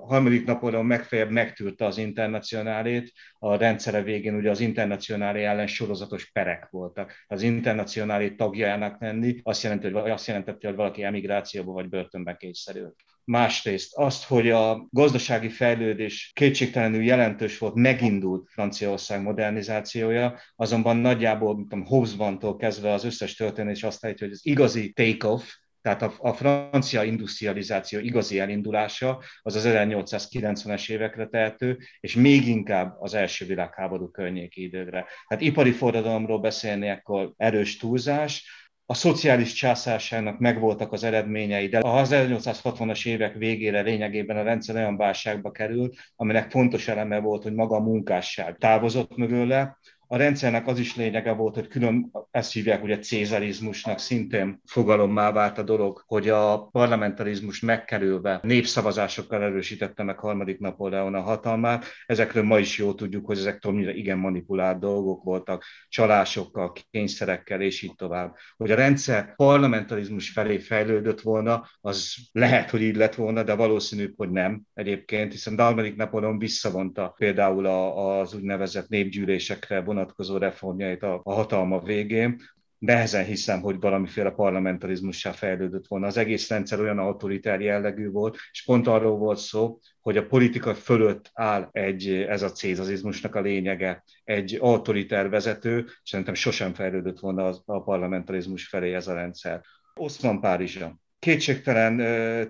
harmadik 0.00 0.46
napon 0.46 0.86
megfelelően 0.86 1.34
megtűrte 1.34 1.84
az 1.84 1.98
internacionálét, 1.98 3.12
a 3.38 3.56
rendszere 3.56 4.02
végén 4.02 4.34
ugye 4.34 4.50
az 4.50 4.60
internacionálé 4.60 5.44
ellen 5.44 5.66
sorozatos 5.66 6.30
perek 6.30 6.68
voltak. 6.70 7.12
Az 7.26 7.42
internacionálé 7.42 8.30
tagjának 8.30 9.00
lenni 9.00 9.40
azt, 9.42 9.62
jelenti, 9.62 9.90
hogy, 9.90 10.10
azt 10.10 10.26
jelentette, 10.26 10.68
hogy 10.68 10.76
valaki 10.76 11.02
emigrációba 11.02 11.72
vagy 11.72 11.88
börtönbe 11.88 12.36
kényszerült. 12.36 12.96
Másrészt 13.26 13.94
azt, 13.96 14.24
hogy 14.24 14.50
a 14.50 14.86
gazdasági 14.90 15.48
fejlődés 15.48 16.30
kétségtelenül 16.34 17.02
jelentős 17.02 17.58
volt, 17.58 17.74
megindult 17.74 18.50
Franciaország 18.50 19.22
modernizációja, 19.22 20.38
azonban 20.56 20.96
nagyjából, 20.96 21.56
mint 21.56 21.88
Hobbesbantól 21.88 22.56
kezdve 22.56 22.92
az 22.92 23.04
összes 23.04 23.34
történés 23.34 23.82
azt 23.82 24.04
állítja, 24.04 24.26
hogy 24.26 24.34
az 24.34 24.46
igazi 24.46 24.92
take-off, 24.92 25.42
Tehát 25.82 26.02
a, 26.02 26.14
a 26.18 26.32
francia 26.32 27.02
industrializáció 27.02 27.98
igazi 28.00 28.40
elindulása 28.40 29.22
az 29.42 29.54
az 29.54 29.64
1890-es 29.66 30.90
évekre 30.90 31.26
tehető, 31.26 31.78
és 32.00 32.14
még 32.14 32.46
inkább 32.46 32.96
az 33.00 33.14
első 33.14 33.46
világháború 33.46 34.10
környéki 34.10 34.62
időre. 34.62 35.06
Tehát 35.28 35.44
ipari 35.44 35.72
forradalomról 35.72 36.40
beszélni 36.40 36.90
akkor 36.90 37.32
erős 37.36 37.76
túlzás, 37.76 38.65
a 38.86 38.94
szociális 38.94 39.52
császárságnak 39.52 40.38
megvoltak 40.38 40.92
az 40.92 41.04
eredményei, 41.04 41.68
de 41.68 41.78
az 41.78 42.10
1860-as 42.12 43.06
évek 43.06 43.34
végére 43.34 43.80
lényegében 43.80 44.36
a 44.36 44.42
rendszer 44.42 44.74
olyan 44.74 44.96
válságba 44.96 45.50
került, 45.50 45.96
aminek 46.16 46.50
fontos 46.50 46.88
eleme 46.88 47.18
volt, 47.18 47.42
hogy 47.42 47.54
maga 47.54 47.76
a 47.76 47.82
munkásság 47.82 48.56
távozott 48.58 49.16
mögöle, 49.16 49.78
a 50.08 50.16
rendszernek 50.16 50.66
az 50.66 50.78
is 50.78 50.96
lényege 50.96 51.32
volt, 51.32 51.54
hogy 51.54 51.68
külön 51.68 52.10
ezt 52.30 52.52
hívják 52.52 52.82
ugye 52.82 52.98
cézarizmusnak, 52.98 53.98
szintén 53.98 54.60
fogalommá 54.64 55.32
vált 55.32 55.58
a 55.58 55.62
dolog, 55.62 56.02
hogy 56.06 56.28
a 56.28 56.68
parlamentarizmus 56.72 57.60
megkerülve 57.60 58.40
népszavazásokkal 58.42 59.42
erősítette 59.42 60.02
meg 60.02 60.18
harmadik 60.18 60.58
Napóleon 60.58 61.14
a 61.14 61.20
hatalmát. 61.20 61.84
Ezekről 62.06 62.42
ma 62.42 62.58
is 62.58 62.78
jól 62.78 62.94
tudjuk, 62.94 63.26
hogy 63.26 63.38
ezek 63.38 63.58
többnyire 63.58 63.94
igen 63.94 64.18
manipulált 64.18 64.78
dolgok 64.78 65.22
voltak, 65.22 65.64
csalásokkal, 65.88 66.72
kényszerekkel, 66.90 67.60
és 67.60 67.82
így 67.82 67.94
tovább. 67.94 68.34
Hogy 68.56 68.70
a 68.70 68.74
rendszer 68.76 69.34
parlamentarizmus 69.34 70.30
felé 70.30 70.58
fejlődött 70.58 71.20
volna, 71.20 71.68
az 71.80 72.14
lehet, 72.32 72.70
hogy 72.70 72.82
így 72.82 72.96
lett 72.96 73.14
volna, 73.14 73.42
de 73.42 73.54
valószínű, 73.54 74.12
hogy 74.16 74.30
nem 74.30 74.62
egyébként, 74.74 75.32
hiszen 75.32 75.58
harmadik 75.58 75.96
Napóleon 75.96 76.38
visszavonta 76.38 77.14
például 77.16 77.66
az 77.66 78.34
úgynevezett 78.34 78.88
népgyűlésekre 78.88 79.80
vonatkozó 79.80 79.95
reformjait 80.38 81.02
a, 81.02 81.20
a 81.24 81.32
hatalma 81.32 81.80
végén, 81.80 82.40
nehezen 82.78 83.24
hiszem, 83.24 83.60
hogy 83.60 83.80
valamiféle 83.80 84.30
parlamentarizmussá 84.30 85.30
fejlődött 85.30 85.86
volna. 85.86 86.06
Az 86.06 86.16
egész 86.16 86.48
rendszer 86.48 86.80
olyan 86.80 86.98
autoritár 86.98 87.60
jellegű 87.60 88.10
volt, 88.10 88.36
és 88.52 88.64
pont 88.64 88.86
arról 88.86 89.16
volt 89.16 89.38
szó, 89.38 89.78
hogy 90.00 90.16
a 90.16 90.26
politika 90.26 90.74
fölött 90.74 91.30
áll 91.34 91.68
egy, 91.72 92.08
ez 92.08 92.42
a 92.42 92.50
cézazizmusnak 92.50 93.34
a 93.34 93.40
lényege, 93.40 94.04
egy 94.24 94.58
autoritár 94.60 95.28
vezető, 95.28 95.86
szerintem 96.02 96.34
sosem 96.34 96.74
fejlődött 96.74 97.18
volna 97.18 97.54
a 97.64 97.82
parlamentarizmus 97.82 98.68
felé 98.68 98.94
ez 98.94 99.08
a 99.08 99.14
rendszer. 99.14 99.62
Oszman 99.94 100.40
Párizsa. 100.40 100.98
Kétségtelen 101.26 101.96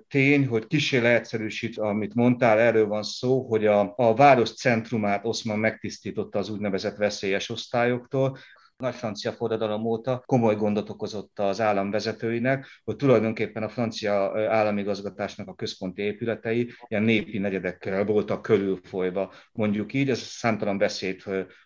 tény, 0.09 0.47
hogy 0.47 0.67
kisé 0.67 0.99
leegyszerűsít, 0.99 1.79
amit 1.79 2.15
mondtál, 2.15 2.59
erről 2.59 2.87
van 2.87 3.03
szó, 3.03 3.49
hogy 3.49 3.67
a, 3.67 3.93
a 3.97 4.15
város 4.15 4.55
centrumát 4.55 5.25
Oszman 5.25 5.59
megtisztította 5.59 6.39
az 6.39 6.51
úgynevezett 6.51 6.97
veszélyes 6.97 7.51
osztályoktól, 7.51 8.39
nagy 8.77 8.95
francia 8.95 9.33
forradalom 9.33 9.85
óta 9.85 10.23
komoly 10.27 10.57
gondot 10.57 10.91
okozott 10.91 11.39
az 11.39 11.61
államvezetőinek, 11.61 12.67
hogy 12.85 12.97
tulajdonképpen 12.97 13.63
a 13.63 13.69
francia 13.69 14.33
államigazgatásnak 14.51 15.49
a 15.49 15.55
központi 15.55 16.03
épületei 16.03 16.73
ilyen 16.89 17.03
népi 17.03 17.39
negyedekkel 17.39 18.05
voltak 18.05 18.43
körülfolyva, 18.43 19.33
mondjuk 19.53 19.93
így, 19.93 20.11
ez 20.11 20.19
számtalan 20.19 20.79
beszéd 20.79 21.23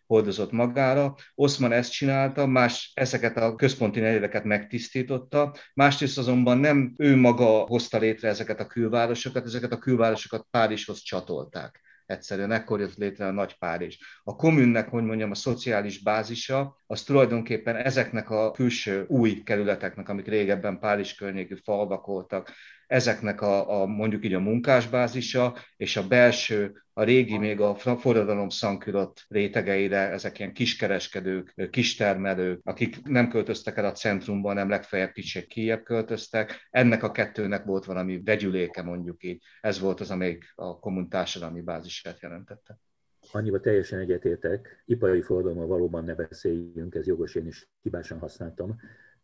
hordozott 0.07 0.53
magára. 0.53 1.15
Oszman 1.35 1.73
ezt 1.73 1.93
csinálta, 1.93 2.47
más 2.47 2.93
ezeket 2.95 3.37
a 3.37 3.55
központi 3.55 4.01
negyedeket 4.01 4.45
megtisztította, 4.45 5.55
másrészt 5.75 6.19
azonban 6.19 6.59
nem 6.59 6.93
ő 6.97 7.17
maga 7.17 7.45
hozta 7.45 7.99
létre 7.99 8.29
ezeket 8.29 8.61
a 8.61 8.67
külvárosokat, 8.67 9.45
ezeket 9.45 9.73
a 9.73 9.79
külvárosokat 9.79 10.47
Párizshoz 10.51 11.01
csatolták 11.01 11.90
egyszerűen 12.11 12.53
ekkor 12.53 12.81
jött 12.81 12.97
létre 12.97 13.27
a 13.27 13.31
Nagy 13.31 13.59
Párizs. 13.59 13.99
A 14.25 14.37
kommunnek, 14.37 14.89
hogy 14.89 15.03
mondjam, 15.03 15.31
a 15.31 15.35
szociális 15.35 16.03
bázisa, 16.03 16.77
az 16.87 17.03
tulajdonképpen 17.03 17.77
ezeknek 17.77 18.31
a 18.31 18.51
külső 18.51 19.05
új 19.09 19.43
kerületeknek, 19.43 20.09
amik 20.09 20.27
régebben 20.27 20.79
Párizs 20.79 21.15
környékű 21.15 21.55
falvak 21.55 22.07
voltak, 22.07 22.53
ezeknek 22.91 23.41
a, 23.41 23.81
a 23.81 23.87
mondjuk 23.87 24.25
így 24.25 24.35
a 24.35 24.41
munkásbázisa, 24.41 25.57
és 25.77 25.97
a 25.97 26.07
belső, 26.07 26.83
a 26.93 27.03
régi 27.03 27.39
még 27.39 27.61
a 27.61 27.75
forradalom 27.75 28.49
szankülött 28.49 29.25
rétegeire, 29.29 30.11
ezek 30.11 30.39
ilyen 30.39 30.53
kiskereskedők, 30.53 31.55
kistermelők, 31.71 32.61
akik 32.65 33.03
nem 33.03 33.29
költöztek 33.29 33.77
el 33.77 33.85
a 33.85 33.93
centrumban, 33.93 34.55
nem 34.55 34.69
legfeljebb 34.69 35.13
kicsit 35.13 35.47
kijebb 35.47 35.83
költöztek. 35.83 36.69
Ennek 36.71 37.03
a 37.03 37.11
kettőnek 37.11 37.65
volt 37.65 37.85
valami 37.85 38.23
vegyüléke, 38.25 38.83
mondjuk 38.83 39.23
így. 39.23 39.43
Ez 39.61 39.81
volt 39.81 40.01
az, 40.01 40.11
amelyik 40.11 40.53
a 40.55 40.79
kommun 40.79 41.09
társadalmi 41.09 41.61
bázisát 41.61 42.21
jelentette. 42.21 42.79
Annyiba 43.33 43.61
teljesen 43.61 43.99
egyetértek, 43.99 44.83
ipari 44.87 45.23
forradalommal 45.23 45.67
valóban 45.67 46.05
ne 46.05 46.15
beszéljünk, 46.15 46.95
ez 46.95 47.07
jogos, 47.07 47.35
én 47.35 47.47
is 47.47 47.69
hibásan 47.83 48.19
használtam 48.19 48.77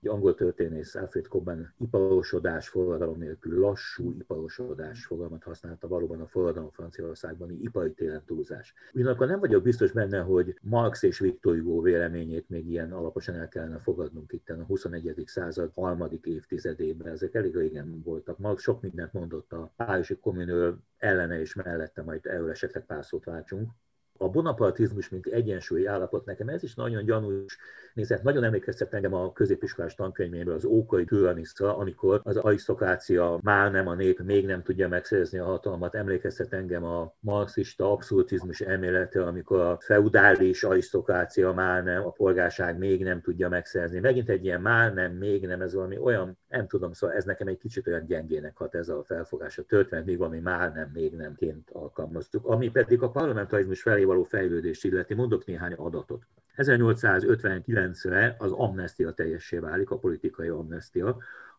egy 0.06 0.12
angol 0.12 0.34
történész 0.34 0.94
Alfred 0.94 1.26
Cobban 1.26 1.74
iparosodás 1.78 2.68
forradalom 2.68 3.18
nélkül 3.18 3.60
lassú 3.60 4.14
iparosodás 4.18 5.06
fogalmat 5.06 5.42
használta 5.42 5.88
valóban 5.88 6.20
a 6.20 6.26
forradalom 6.26 6.70
Franciaországban, 6.70 7.50
ipari 7.50 7.92
téren 7.92 8.22
túlzás. 8.26 8.74
Ugyanakkor 8.94 9.26
nem 9.26 9.40
vagyok 9.40 9.62
biztos 9.62 9.92
benne, 9.92 10.18
hogy 10.18 10.58
Marx 10.62 11.02
és 11.02 11.18
Viktor 11.18 11.58
Hugo 11.58 11.80
véleményét 11.80 12.48
még 12.48 12.68
ilyen 12.68 12.92
alaposan 12.92 13.34
el 13.34 13.48
kellene 13.48 13.78
fogadnunk 13.78 14.32
itt 14.32 14.48
a 14.48 14.64
21. 14.64 15.22
század 15.26 15.72
harmadik 15.74 16.26
évtizedében. 16.26 17.12
Ezek 17.12 17.34
elég 17.34 17.56
régen 17.56 18.02
voltak. 18.04 18.38
Marx 18.38 18.62
sok 18.62 18.82
mindent 18.82 19.12
mondott 19.12 19.52
a 19.52 19.72
Párizsi 19.76 20.18
kommunről 20.18 20.78
ellene 20.98 21.40
és 21.40 21.54
mellette, 21.54 22.02
majd 22.02 22.26
erről 22.26 22.50
esetleg 22.50 22.86
pár 22.86 23.04
szót 23.04 23.24
váltsunk 23.24 23.70
a 24.18 24.28
bonapartizmus, 24.28 25.08
mint 25.08 25.26
egyensúlyi 25.26 25.86
állapot, 25.86 26.24
nekem 26.24 26.48
ez 26.48 26.62
is 26.62 26.74
nagyon 26.74 27.04
gyanús 27.04 27.58
nézett. 27.94 28.22
Nagyon 28.22 28.44
emlékeztet 28.44 28.94
engem 28.94 29.14
a 29.14 29.32
középiskolás 29.32 29.94
tankönyvéből 29.94 30.54
az 30.54 30.64
ókai 30.64 31.04
türanisztra, 31.04 31.76
amikor 31.76 32.20
az 32.22 32.36
arisztokrácia 32.36 33.38
már 33.42 33.70
nem 33.70 33.88
a 33.88 33.94
nép, 33.94 34.20
még 34.20 34.46
nem 34.46 34.62
tudja 34.62 34.88
megszerezni 34.88 35.38
a 35.38 35.44
hatalmat. 35.44 35.94
Emlékeztet 35.94 36.52
engem 36.52 36.84
a 36.84 37.14
marxista 37.20 37.92
abszolutizmus 37.92 38.60
elmélete, 38.60 39.26
amikor 39.26 39.60
a 39.60 39.78
feudális 39.80 40.64
arisztokrácia 40.64 41.52
már 41.52 41.84
nem, 41.84 42.06
a 42.06 42.10
polgárság 42.10 42.78
még 42.78 43.02
nem 43.02 43.20
tudja 43.20 43.48
megszerezni. 43.48 44.00
Megint 44.00 44.28
egy 44.28 44.44
ilyen 44.44 44.60
már 44.60 44.94
nem, 44.94 45.12
még 45.12 45.46
nem, 45.46 45.60
ez 45.60 45.74
valami 45.74 45.98
olyan, 45.98 46.38
nem 46.48 46.66
tudom, 46.66 46.92
szóval 46.92 47.16
ez 47.16 47.24
nekem 47.24 47.46
egy 47.46 47.58
kicsit 47.58 47.86
olyan 47.86 48.06
gyengének 48.06 48.56
hat 48.56 48.74
ez 48.74 48.88
a 48.88 49.04
felfogás. 49.04 49.58
A 49.58 49.64
történet 49.64 50.04
még 50.04 50.18
valami 50.18 50.38
már 50.38 50.72
nem, 50.72 50.90
még 50.92 51.14
nemként 51.14 51.70
alkalmaztuk. 51.70 52.46
Ami 52.46 52.70
pedig 52.70 53.02
a 53.02 53.10
parlamentarizmus 53.10 53.82
felé 53.82 54.04
való 54.04 54.22
fejlődést 54.22 54.84
illeti, 54.84 55.14
mondok 55.14 55.44
néhány 55.44 55.72
adatot. 55.72 56.26
1859-re 56.56 58.36
az 58.38 58.52
amnestia 58.52 59.12
teljessé 59.12 59.58
válik, 59.58 59.90
a 59.90 59.98
politikai 59.98 60.48
amnestia. 60.48 61.16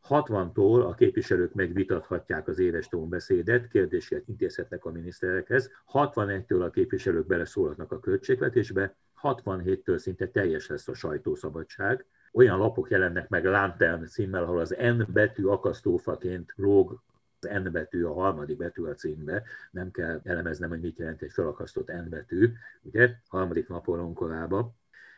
60-tól 0.10 0.88
a 0.88 0.94
képviselők 0.94 1.54
megvitathatják 1.54 2.48
az 2.48 2.60
éves 2.60 2.88
tónbeszédet, 2.88 3.68
kérdéseket 3.68 4.28
intézhetnek 4.28 4.86
a 4.86 4.92
miniszterekhez, 4.92 5.72
61-től 5.94 6.66
a 6.66 6.70
képviselők 6.70 7.26
beleszólhatnak 7.26 7.92
a 7.92 8.00
költségvetésbe, 8.00 8.96
67-től 9.22 9.98
szinte 9.98 10.28
teljes 10.28 10.68
lesz 10.68 10.88
a 10.88 10.94
sajtószabadság, 10.94 12.06
olyan 12.34 12.58
lapok 12.58 12.90
jelennek 12.90 13.30
meg 13.30 13.46
Lantern 13.46 14.06
címmel, 14.06 14.44
ahol 14.44 14.60
az 14.60 14.76
N 14.80 15.02
betű 15.08 15.46
akasztófaként 15.46 16.54
lóg 16.56 17.02
az 17.40 17.50
N 17.64 17.72
betű 17.72 18.04
a 18.04 18.14
harmadik 18.14 18.58
betű 18.58 18.84
a 18.84 18.94
címbe, 18.94 19.44
nem 19.72 19.92
kell 19.92 20.22
elemeznem, 20.24 20.70
hogy 20.70 20.80
mit 20.80 20.98
jelent 20.98 21.22
egy 21.22 21.32
felakasztott 21.32 21.88
N 21.88 22.10
betű, 22.10 22.52
ugye, 22.82 23.10
harmadik 23.28 23.68
Napóleon 23.68 24.14
korába. 24.14 24.74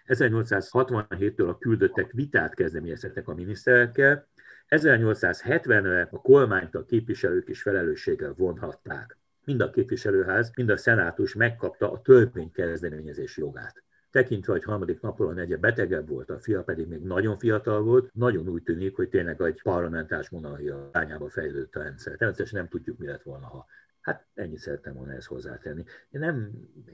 1867-től 0.07 1.47
a 1.47 1.57
küldöttek 1.57 2.11
vitát 2.11 2.55
kezdeményezhettek 2.55 3.27
a 3.27 3.33
miniszterekkel, 3.33 4.27
1870-re 4.69 6.07
a 6.11 6.21
kormányt 6.21 6.75
a 6.75 6.85
képviselők 6.85 7.49
is 7.49 7.61
felelősséggel 7.61 8.33
vonhatták. 8.37 9.17
Mind 9.45 9.61
a 9.61 9.69
képviselőház, 9.69 10.51
mind 10.55 10.69
a 10.69 10.77
szenátus 10.77 11.33
megkapta 11.33 11.91
a 11.91 12.01
törvénykezdeményezés 12.01 13.37
jogát 13.37 13.83
tekintve, 14.11 14.51
hogy 14.51 14.63
harmadik 14.63 15.01
napon 15.01 15.37
egye 15.37 15.57
betegebb 15.57 16.09
volt, 16.09 16.29
a 16.29 16.39
fia 16.39 16.63
pedig 16.63 16.87
még 16.87 17.01
nagyon 17.01 17.37
fiatal 17.37 17.81
volt, 17.81 18.09
nagyon 18.13 18.47
úgy 18.47 18.63
tűnik, 18.63 18.95
hogy 18.95 19.09
tényleg 19.09 19.41
egy 19.41 19.61
parlamentárs 19.61 20.29
monarchia 20.29 20.89
irányába 20.93 21.29
fejlődött 21.29 21.75
a 21.75 21.83
rendszer. 21.83 22.15
Természetesen 22.15 22.59
nem 22.59 22.69
tudjuk, 22.69 22.97
mi 22.97 23.05
lett 23.05 23.23
volna, 23.23 23.45
ha 23.45 23.65
Hát 24.01 24.27
ennyit 24.33 24.59
szerettem 24.59 24.93
volna 24.93 25.13
ezt 25.13 25.27
hozzátenni. 25.27 25.83
Én 26.09 26.19
nem 26.19 26.51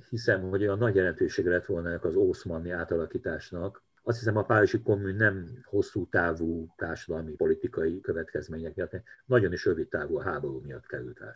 hiszem, 0.10 0.50
hogy 0.50 0.62
olyan 0.62 0.77
nagy 0.77 0.95
jelentősége 0.95 1.50
lett 1.50 1.65
volna 1.65 2.00
az 2.01 2.15
Ószmanni 2.15 2.72
átalakításnak. 2.72 3.84
Azt 4.03 4.17
hiszem, 4.17 4.38
a 4.38 4.43
Párizsi 4.43 4.81
kommun 4.81 5.15
nem 5.15 5.48
hosszú 5.63 6.07
távú 6.10 6.74
társadalmi 6.75 7.31
politikai 7.31 8.01
következmények 8.01 8.75
miatt, 8.75 9.01
nagyon 9.25 9.53
is 9.53 9.65
rövid 9.65 9.88
távú 9.88 10.17
a 10.17 10.22
háború 10.22 10.62
miatt 10.62 10.86
került 10.86 11.19
rá 11.19 11.34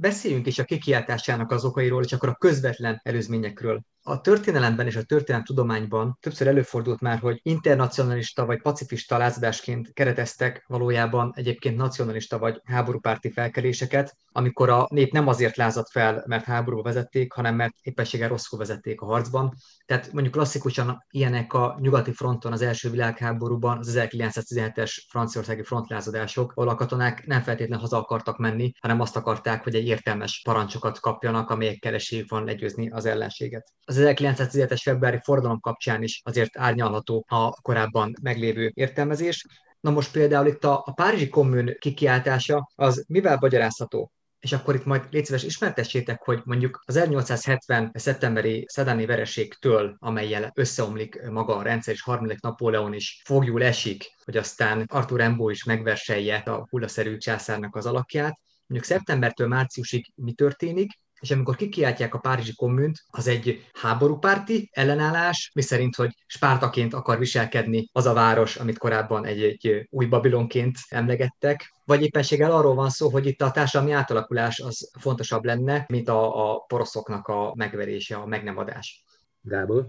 Beszéljünk 0.00 0.46
is 0.46 0.58
a 0.58 0.64
kikiáltásának 0.64 1.50
az 1.50 1.64
okairól, 1.64 2.02
és 2.02 2.12
akkor 2.12 2.28
a 2.28 2.36
közvetlen 2.36 3.00
előzményekről. 3.02 3.82
A 4.04 4.20
történelemben 4.20 4.86
és 4.86 4.96
a 4.96 5.02
történelemtudományban 5.02 6.18
többször 6.20 6.46
előfordult 6.46 7.00
már, 7.00 7.18
hogy 7.18 7.40
internacionalista 7.42 8.46
vagy 8.46 8.62
pacifista 8.62 9.18
lázadásként 9.18 9.92
kereteztek 9.92 10.64
valójában 10.66 11.32
egyébként 11.34 11.76
nacionalista 11.76 12.38
vagy 12.38 12.60
háborúpárti 12.64 13.30
felkeléseket, 13.30 14.16
amikor 14.32 14.68
a 14.68 14.86
nép 14.90 15.12
nem 15.12 15.28
azért 15.28 15.56
lázadt 15.56 15.90
fel, 15.90 16.24
mert 16.26 16.44
háborúba 16.44 16.82
vezették, 16.82 17.32
hanem 17.32 17.54
mert 17.54 17.74
éppenséggel 17.82 18.28
rosszul 18.28 18.58
vezették 18.58 19.00
a 19.00 19.06
harcban. 19.06 19.54
Tehát 19.86 20.12
mondjuk 20.12 20.34
klasszikusan 20.34 21.04
ilyenek 21.10 21.52
a 21.52 21.78
nyugati 21.80 22.12
fronton 22.12 22.52
az 22.52 22.62
első 22.62 22.90
világháborúban 22.90 23.78
az 23.78 23.98
1917-es 23.98 25.02
franciaországi 25.08 25.62
frontlázadások, 25.62 26.52
ahol 26.54 26.68
a 26.68 26.74
katonák 26.74 27.26
nem 27.26 27.42
feltétlenül 27.42 27.82
haza 27.82 27.98
akartak 27.98 28.38
menni, 28.38 28.72
hanem 28.80 29.00
azt 29.00 29.16
akarták, 29.16 29.62
hogy 29.62 29.74
egy 29.74 29.86
értelmes 29.86 30.40
parancsokat 30.44 31.00
kapjanak, 31.00 31.50
amelyekkel 31.50 31.94
esélyük 31.94 32.30
van 32.30 32.44
legyőzni 32.44 32.90
az 32.90 33.04
ellenséget. 33.04 33.72
Az 33.92 33.98
1917-es 34.00 34.80
februári 34.82 35.18
fordalom 35.22 35.60
kapcsán 35.60 36.02
is 36.02 36.20
azért 36.24 36.58
árnyalható 36.58 37.24
a 37.28 37.50
korábban 37.50 38.12
meglévő 38.22 38.70
értelmezés. 38.74 39.46
Na 39.80 39.90
most 39.90 40.12
például 40.12 40.46
itt 40.46 40.64
a, 40.64 40.82
a 40.86 40.92
Párizsi 40.92 41.28
kommun 41.28 41.76
kikiáltása 41.78 42.70
az 42.74 43.04
mivel 43.08 43.36
magyarázható? 43.40 44.12
és 44.42 44.52
akkor 44.52 44.74
itt 44.74 44.84
majd 44.84 45.06
légy 45.10 45.24
szíves 45.24 45.42
ismertessétek, 45.42 46.22
hogy 46.22 46.40
mondjuk 46.44 46.82
az 46.84 46.96
1870. 46.96 47.90
szeptemberi 47.94 48.64
szedáni 48.68 49.06
vereségtől, 49.06 49.96
amelyel 49.98 50.50
összeomlik 50.54 51.22
maga 51.30 51.56
a 51.56 51.62
rendszer, 51.62 51.94
és 51.94 52.02
harmadik 52.02 52.40
Napóleon 52.40 52.94
is 52.94 53.22
fogjul 53.24 53.62
esik, 53.62 54.04
hogy 54.24 54.36
aztán 54.36 54.84
Arthur 54.86 55.20
Rimbaud 55.20 55.50
is 55.50 55.64
megverselje 55.64 56.36
a 56.36 56.66
hullaszerű 56.70 57.16
császárnak 57.16 57.76
az 57.76 57.86
alakját. 57.86 58.38
Mondjuk 58.66 58.90
szeptembertől 58.90 59.48
márciusig 59.48 60.12
mi 60.14 60.32
történik, 60.32 60.90
és 61.22 61.30
amikor 61.30 61.56
kikiáltják 61.56 62.14
a 62.14 62.18
Párizsi 62.18 62.54
kommunt, 62.54 63.04
az 63.10 63.26
egy 63.26 63.64
háborúpárti 63.72 64.70
ellenállás, 64.72 65.50
miszerint, 65.54 65.96
hogy 65.96 66.14
Spártaként 66.26 66.94
akar 66.94 67.18
viselkedni 67.18 67.88
az 67.92 68.06
a 68.06 68.12
város, 68.12 68.56
amit 68.56 68.78
korábban 68.78 69.24
egy, 69.26 69.42
egy 69.42 69.86
új 69.90 70.06
Babilonként 70.06 70.76
emlegettek, 70.88 71.72
vagy 71.84 72.02
éppenséggel 72.02 72.52
arról 72.52 72.74
van 72.74 72.90
szó, 72.90 73.08
hogy 73.08 73.26
itt 73.26 73.42
a 73.42 73.50
társadalmi 73.50 73.92
átalakulás 73.92 74.60
az 74.60 74.90
fontosabb 74.98 75.44
lenne, 75.44 75.84
mint 75.88 76.08
a, 76.08 76.52
a 76.52 76.58
poroszoknak 76.58 77.28
a 77.28 77.52
megverése, 77.56 78.16
a 78.16 78.26
megnemadás. 78.26 79.04
Gábor? 79.40 79.88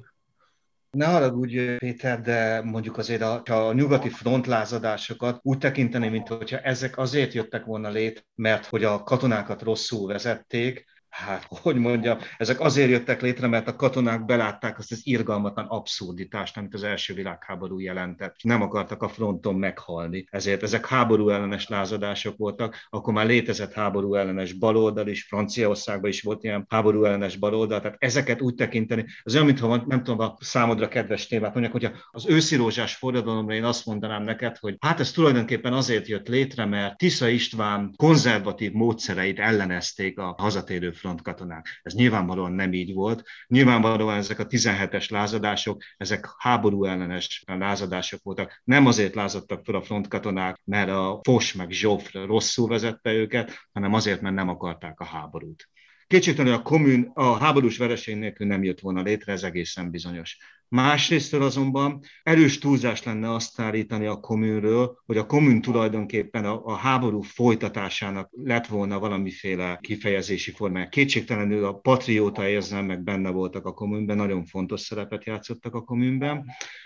Ne 0.91 1.05
haragudj, 1.05 1.75
Péter, 1.77 2.21
de 2.21 2.61
mondjuk 2.63 2.97
azért 2.97 3.21
a, 3.21 3.41
a 3.45 3.73
nyugati 3.73 4.09
frontlázadásokat 4.09 5.39
úgy 5.41 5.57
tekinteni, 5.57 6.07
mint 6.07 6.27
hogyha 6.27 6.57
ezek 6.57 6.97
azért 6.97 7.33
jöttek 7.33 7.65
volna 7.65 7.89
lét, 7.89 8.25
mert 8.35 8.65
hogy 8.65 8.83
a 8.83 9.03
katonákat 9.03 9.61
rosszul 9.61 10.07
vezették, 10.07 10.85
hát 11.13 11.45
hogy 11.49 11.75
mondjam, 11.75 12.17
ezek 12.37 12.59
azért 12.59 12.89
jöttek 12.89 13.21
létre, 13.21 13.47
mert 13.47 13.67
a 13.67 13.75
katonák 13.75 14.25
belátták 14.25 14.77
azt 14.77 14.91
az 14.91 14.99
irgalmatlan 15.03 15.65
abszurditást, 15.65 16.57
amit 16.57 16.73
az 16.73 16.83
első 16.83 17.13
világháború 17.13 17.79
jelentett. 17.79 18.35
Nem 18.41 18.61
akartak 18.61 19.03
a 19.03 19.07
fronton 19.07 19.55
meghalni. 19.55 20.27
Ezért 20.29 20.63
ezek 20.63 20.85
háború 20.85 21.29
ellenes 21.29 21.67
lázadások 21.67 22.37
voltak. 22.37 22.87
Akkor 22.89 23.13
már 23.13 23.25
létezett 23.25 23.73
háború 23.73 24.15
ellenes 24.15 24.53
baloldal 24.53 25.07
is, 25.07 25.23
Franciaországban 25.23 26.09
is 26.09 26.21
volt 26.21 26.43
ilyen 26.43 26.65
háború 26.69 27.03
ellenes 27.03 27.35
baloldal. 27.35 27.81
Tehát 27.81 27.97
ezeket 27.99 28.41
úgy 28.41 28.55
tekinteni, 28.55 29.05
az 29.23 29.33
olyan, 29.33 29.45
mintha 29.45 29.83
nem 29.87 30.03
tudom, 30.03 30.19
a 30.19 30.37
számodra 30.39 30.87
kedves 30.87 31.27
témát 31.27 31.53
mondjak, 31.53 31.73
hogyha 31.73 31.91
az 32.11 32.25
őszi 32.25 32.55
rózsás 32.55 32.95
forradalomra 32.95 33.53
én 33.53 33.63
azt 33.63 33.85
mondanám 33.85 34.23
neked, 34.23 34.57
hogy 34.57 34.75
hát 34.79 34.99
ez 34.99 35.11
tulajdonképpen 35.11 35.73
azért 35.73 36.07
jött 36.07 36.27
létre, 36.27 36.65
mert 36.65 36.97
Tisza 36.97 37.27
István 37.27 37.93
konzervatív 37.97 38.71
módszereit 38.71 39.39
ellenezték 39.39 40.19
a 40.19 40.35
hazatérő 40.37 40.91
frontkatonák. 41.03 41.79
Ez 41.81 41.93
nyilvánvalóan 41.93 42.51
nem 42.51 42.73
így 42.73 42.93
volt. 42.93 43.23
Nyilvánvalóan 43.47 44.17
ezek 44.17 44.39
a 44.39 44.47
17-es 44.47 45.11
lázadások, 45.11 45.83
ezek 45.97 46.27
háború 46.37 46.85
ellenes 46.85 47.43
lázadások 47.45 48.23
voltak. 48.23 48.61
Nem 48.63 48.85
azért 48.85 49.15
lázadtak 49.15 49.65
fel 49.65 49.75
a 49.75 49.81
frontkatonák, 49.81 50.59
mert 50.63 50.89
a 50.89 51.19
Fos 51.23 51.53
meg 51.53 51.71
Zsófr 51.71 52.25
rosszul 52.25 52.67
vezette 52.67 53.11
őket, 53.11 53.51
hanem 53.73 53.93
azért, 53.93 54.21
mert 54.21 54.35
nem 54.35 54.49
akarták 54.49 54.99
a 54.99 55.05
háborút. 55.05 55.69
Kétségtelenül 56.07 56.57
a 56.57 56.61
kommun 56.61 57.11
a 57.13 57.37
háborús 57.37 57.77
vereség 57.77 58.17
nélkül 58.17 58.47
nem 58.47 58.63
jött 58.63 58.79
volna 58.79 59.01
létre, 59.01 59.31
ez 59.31 59.43
egészen 59.43 59.89
bizonyos. 59.91 60.37
Másrésztől 60.67 61.41
azonban 61.41 61.99
erős 62.23 62.57
túlzás 62.57 63.03
lenne 63.03 63.33
azt 63.33 63.59
állítani 63.59 64.05
a 64.05 64.19
kommunről, 64.19 64.97
hogy 65.05 65.17
a 65.17 65.25
kommun 65.25 65.61
tulajdonképpen 65.61 66.45
a, 66.45 66.61
a 66.65 66.75
háború 66.75 67.21
folytatásának 67.21 68.29
lett 68.31 68.67
volna 68.67 68.99
valamiféle 68.99 69.77
kifejezési 69.81 70.51
formája. 70.51 70.89
Kétségtelenül 70.89 71.65
a 71.65 71.73
patrióta 71.73 72.47
érzelmek 72.47 73.03
benne 73.03 73.29
voltak 73.29 73.65
a 73.65 73.73
kommunben, 73.73 74.17
nagyon 74.17 74.45
fontos 74.45 74.81
szerepet 74.81 75.25
játszottak 75.25 75.75
a 75.75 75.81
kommunben. 75.81 76.45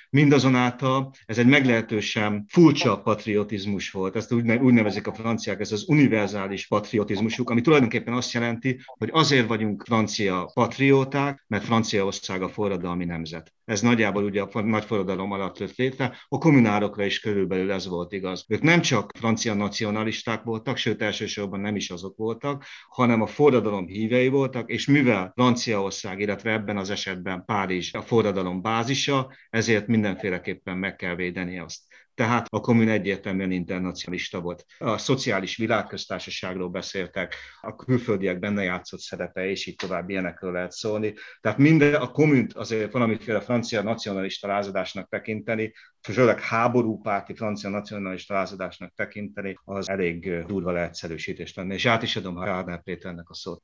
Mindazonáltal 0.09 1.11
ez 1.25 1.37
egy 1.37 1.47
meglehetősen 1.47 2.45
furcsa 2.47 3.01
patriotizmus 3.01 3.91
volt, 3.91 4.15
ezt 4.15 4.33
úgy, 4.33 4.51
úgy 4.51 4.73
nevezik 4.73 5.07
a 5.07 5.13
franciák, 5.13 5.59
ez 5.59 5.71
az 5.71 5.89
univerzális 5.89 6.67
patriotizmusuk, 6.67 7.49
ami 7.49 7.61
tulajdonképpen 7.61 8.13
azt 8.13 8.31
jelenti, 8.31 8.79
hogy 8.85 9.09
azért 9.11 9.47
vagyunk 9.47 9.83
francia 9.85 10.51
patrióták, 10.53 11.45
mert 11.47 11.63
Franciaország 11.63 12.41
a 12.41 12.49
forradalmi 12.49 13.05
nemzet. 13.05 13.56
Ez 13.67 13.81
nagyjából 13.81 14.23
ugye 14.23 14.41
a 14.41 14.61
nagy 14.61 14.83
forradalom 14.83 15.31
alatt 15.31 15.57
jött 15.57 15.75
létre, 15.75 16.17
a 16.27 16.37
kommunárokra 16.37 17.05
is 17.05 17.19
körülbelül 17.19 17.71
ez 17.71 17.87
volt 17.87 18.11
igaz. 18.11 18.45
Ők 18.47 18.61
nem 18.61 18.81
csak 18.81 19.11
francia 19.19 19.53
nacionalisták 19.53 20.43
voltak, 20.43 20.77
sőt 20.77 21.01
elsősorban 21.01 21.59
nem 21.59 21.75
is 21.75 21.89
azok 21.89 22.17
voltak, 22.17 22.63
hanem 22.89 23.21
a 23.21 23.27
forradalom 23.27 23.87
hívei 23.87 24.27
voltak, 24.27 24.69
és 24.69 24.85
mivel 24.85 25.31
Franciaország, 25.35 26.19
illetve 26.19 26.51
ebben 26.51 26.77
az 26.77 26.89
esetben 26.89 27.45
Párizs 27.45 27.93
a 27.93 28.01
forradalom 28.01 28.61
bázisa, 28.61 29.33
ezért 29.49 29.87
mindenféleképpen 29.87 30.77
meg 30.77 30.95
kell 30.95 31.15
védeni 31.15 31.59
azt. 31.59 31.86
Tehát 32.17 32.47
a 32.49 32.59
kommun 32.59 32.87
egyértelműen 32.87 33.51
internacionalista 33.51 34.41
volt. 34.41 34.65
A 34.77 34.97
szociális 34.97 35.57
világköztársaságról 35.57 36.69
beszéltek, 36.69 37.35
a 37.61 37.75
külföldiek 37.75 38.39
benne 38.39 38.63
játszott 38.63 38.99
szerepe, 38.99 39.49
és 39.49 39.65
így 39.65 39.75
tovább 39.75 40.09
ilyenekről 40.09 40.51
lehet 40.51 40.71
szólni. 40.71 41.13
Tehát 41.41 41.57
minden 41.57 41.93
a 41.93 42.11
kommunt 42.11 42.53
azért 42.53 42.91
valamiféle 42.91 43.39
francia 43.39 43.81
nacionalista 43.81 44.47
lázadásnak 44.47 45.09
tekinteni, 45.09 45.73
főleg 46.01 46.41
háborúpárti 46.41 47.35
francia 47.35 47.69
nacionalista 47.69 48.33
lázadásnak 48.33 48.93
tekinteni, 48.95 49.59
az 49.63 49.89
elég 49.89 50.45
durva 50.45 50.71
leegyszerűsítés 50.71 51.53
lenne. 51.53 51.73
És 51.73 51.85
át 51.85 52.03
is 52.03 52.15
adom 52.15 52.37
Hárnál 52.37 52.81
Péternek 52.81 53.29
a 53.29 53.33
szót. 53.33 53.63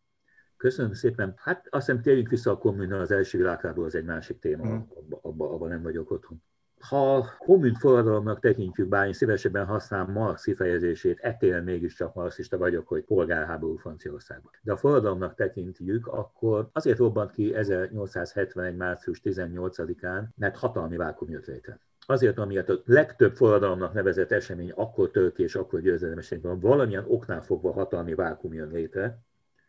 Köszönöm 0.58 0.94
szépen. 0.94 1.34
Hát 1.38 1.68
azt 1.70 1.86
hiszem 1.86 2.02
térjünk 2.02 2.30
vissza 2.30 2.52
a 2.52 2.58
kommunra, 2.58 3.00
az 3.00 3.12
első 3.12 3.38
világháború 3.38 3.86
az 3.86 3.96
egy 3.96 4.06
másik 4.06 4.40
téma, 4.40 4.66
mm. 4.66 4.80
abban 5.22 5.54
abba 5.54 5.68
nem 5.68 5.82
vagyok 5.82 6.12
otthon. 6.12 6.44
Ha 6.90 7.26
kommun 7.38 7.74
forradalomnak 7.74 8.40
tekintjük, 8.40 8.88
bár 8.88 9.06
én 9.06 9.14
szívesebben 9.14 9.66
használom 9.66 10.12
Marx 10.12 10.44
kifejezését, 10.44 11.20
ettől 11.20 11.62
mégiscsak 11.62 12.14
marxista 12.14 12.58
vagyok, 12.58 12.88
hogy 12.88 13.04
polgárháború 13.04 13.76
Franciaországban. 13.78 14.52
De 14.62 14.72
a 14.72 14.78
forradalomnak 14.78 15.36
tekintjük, 15.36 16.08
akkor 16.08 16.70
azért 16.72 16.98
robbant 16.98 17.32
ki 17.32 17.56
1871. 17.56 18.76
március 18.76 19.22
18-án, 19.24 20.24
mert 20.36 20.58
hatalmi 20.58 20.98
vákum 20.98 21.30
jött 21.30 21.46
létre 21.46 21.80
azért, 22.06 22.38
amiért 22.38 22.70
a 22.70 22.82
legtöbb 22.86 23.36
forradalomnak 23.36 23.94
nevezett 23.94 24.32
esemény 24.32 24.72
akkor 24.72 25.12
tör 25.12 25.34
és 25.36 25.56
akkor 25.56 25.82
győzelem 25.82 26.18
eseményben 26.18 26.60
valamilyen 26.60 27.06
oknál 27.08 27.42
fogva 27.42 27.72
hatalmi 27.72 28.14
vákum 28.14 28.54
jön 28.54 28.72
létre, 28.72 29.20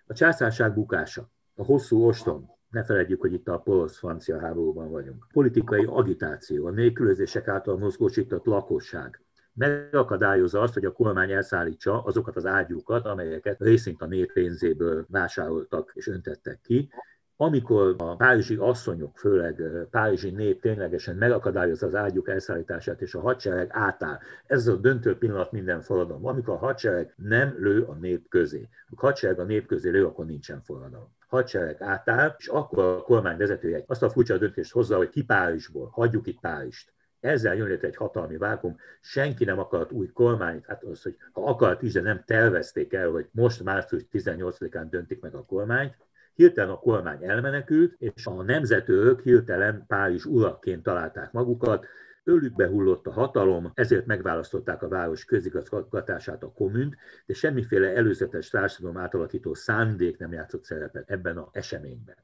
a 0.07 0.13
császárság 0.13 0.75
bukása, 0.75 1.31
a 1.55 1.65
hosszú 1.65 2.07
ostrom, 2.07 2.51
ne 2.75 2.85
feledjük, 2.85 3.21
hogy 3.21 3.33
itt 3.33 3.49
a 3.49 3.59
porosz-francia 3.59 4.41
háborúban 4.41 4.91
vagyunk. 4.91 5.27
Politikai 5.33 5.85
agitáció, 5.89 6.67
a 6.67 6.71
nélkülözések 6.71 7.49
által 7.49 7.79
mozgósított 7.79 8.45
lakosság, 8.45 9.21
megakadályozza 9.55 10.61
azt, 10.61 10.75
hogy 10.75 10.85
a 10.85 10.93
kormány 10.93 11.33
elszállítsa 11.33 12.03
azokat 12.03 12.37
az 12.37 12.47
ágyúkat, 12.47 13.07
amelyeket 13.07 13.61
részint 13.61 14.03
a 14.03 14.07
nép 14.07 14.33
pénzéből 14.33 15.07
vásároltak 15.09 15.91
és 15.95 16.07
öntettek 16.07 16.61
ki, 16.61 16.91
amikor 17.37 17.95
a 17.99 18.17
párizsi 18.17 18.57
asszonyok, 18.57 19.19
főleg 19.19 19.63
párizsi 19.91 20.31
nép 20.31 20.61
ténylegesen 20.61 21.17
megakadályozza 21.17 21.87
az 21.87 21.95
ágyuk 21.95 22.29
elszállítását, 22.29 23.01
és 23.01 23.15
a 23.15 23.21
hadsereg 23.21 23.69
átáll. 23.71 24.19
Ez 24.47 24.67
a 24.67 24.77
döntő 24.77 25.19
pillanat 25.19 25.53
minden 25.53 25.81
forradalom. 25.81 26.27
Amikor 26.27 26.55
a 26.55 26.59
hadsereg 26.59 27.15
nem 27.17 27.55
lő 27.59 27.83
a 27.83 27.95
nép 27.95 28.29
közé. 28.29 28.69
A 28.87 29.01
hadsereg 29.01 29.39
a 29.39 29.45
nép 29.45 29.67
közé 29.67 29.91
lő, 29.91 30.07
akkor 30.07 30.27
nincsen 30.27 30.63
forradalom 30.63 31.13
hadsereg 31.35 31.83
átáll, 31.83 32.35
és 32.39 32.47
akkor 32.47 32.85
a 32.85 33.03
kormány 33.03 33.37
vezetője 33.37 33.85
azt 33.87 34.03
a 34.03 34.11
furcsa 34.11 34.39
döntést 34.39 34.73
hozza, 34.73 34.97
hogy 34.97 35.09
ki 35.09 35.23
Párizsból, 35.23 35.89
hagyjuk 35.93 36.27
itt 36.27 36.41
Párizst. 36.41 36.93
Ezzel 37.21 37.55
jön 37.55 37.69
létre 37.69 37.89
egy 37.89 37.97
hatalmi 37.97 38.37
vákum, 38.37 38.77
senki 39.01 39.45
nem 39.45 39.59
akart 39.59 39.93
új 39.93 40.07
kormányt, 40.13 40.67
hát 40.67 40.83
az, 40.83 41.03
hogy 41.03 41.17
ha 41.33 41.45
akart 41.45 41.83
is, 41.83 41.93
de 41.93 42.01
nem 42.01 42.23
tervezték 42.27 42.93
el, 42.93 43.11
hogy 43.11 43.29
most 43.31 43.63
március 43.63 44.03
18-án 44.13 44.87
döntik 44.91 45.21
meg 45.21 45.35
a 45.35 45.45
kormányt, 45.45 45.97
hirtelen 46.35 46.71
a 46.71 46.79
kormány 46.79 47.25
elmenekült, 47.25 47.95
és 47.99 48.27
a 48.27 48.43
nemzetőrök 48.43 49.21
hirtelen 49.21 49.85
Párizs 49.87 50.25
uraként 50.25 50.83
találták 50.83 51.33
magukat, 51.33 51.87
Őlükbe 52.25 52.67
hullott 52.67 53.07
a 53.07 53.13
hatalom, 53.13 53.71
ezért 53.75 54.07
megválasztották 54.07 54.83
a 54.83 54.89
város 54.89 55.25
közigazgatását, 55.25 56.43
a 56.43 56.53
kommunt, 56.53 56.97
de 57.27 57.35
semmiféle 57.35 57.89
előzetes 57.95 58.49
társadalom 58.49 58.97
átalakító 58.97 59.55
szándék 59.55 60.19
nem 60.19 60.33
játszott 60.33 60.65
szerepet 60.65 61.11
ebben 61.11 61.37
az 61.37 61.49
eseményben. 61.53 62.17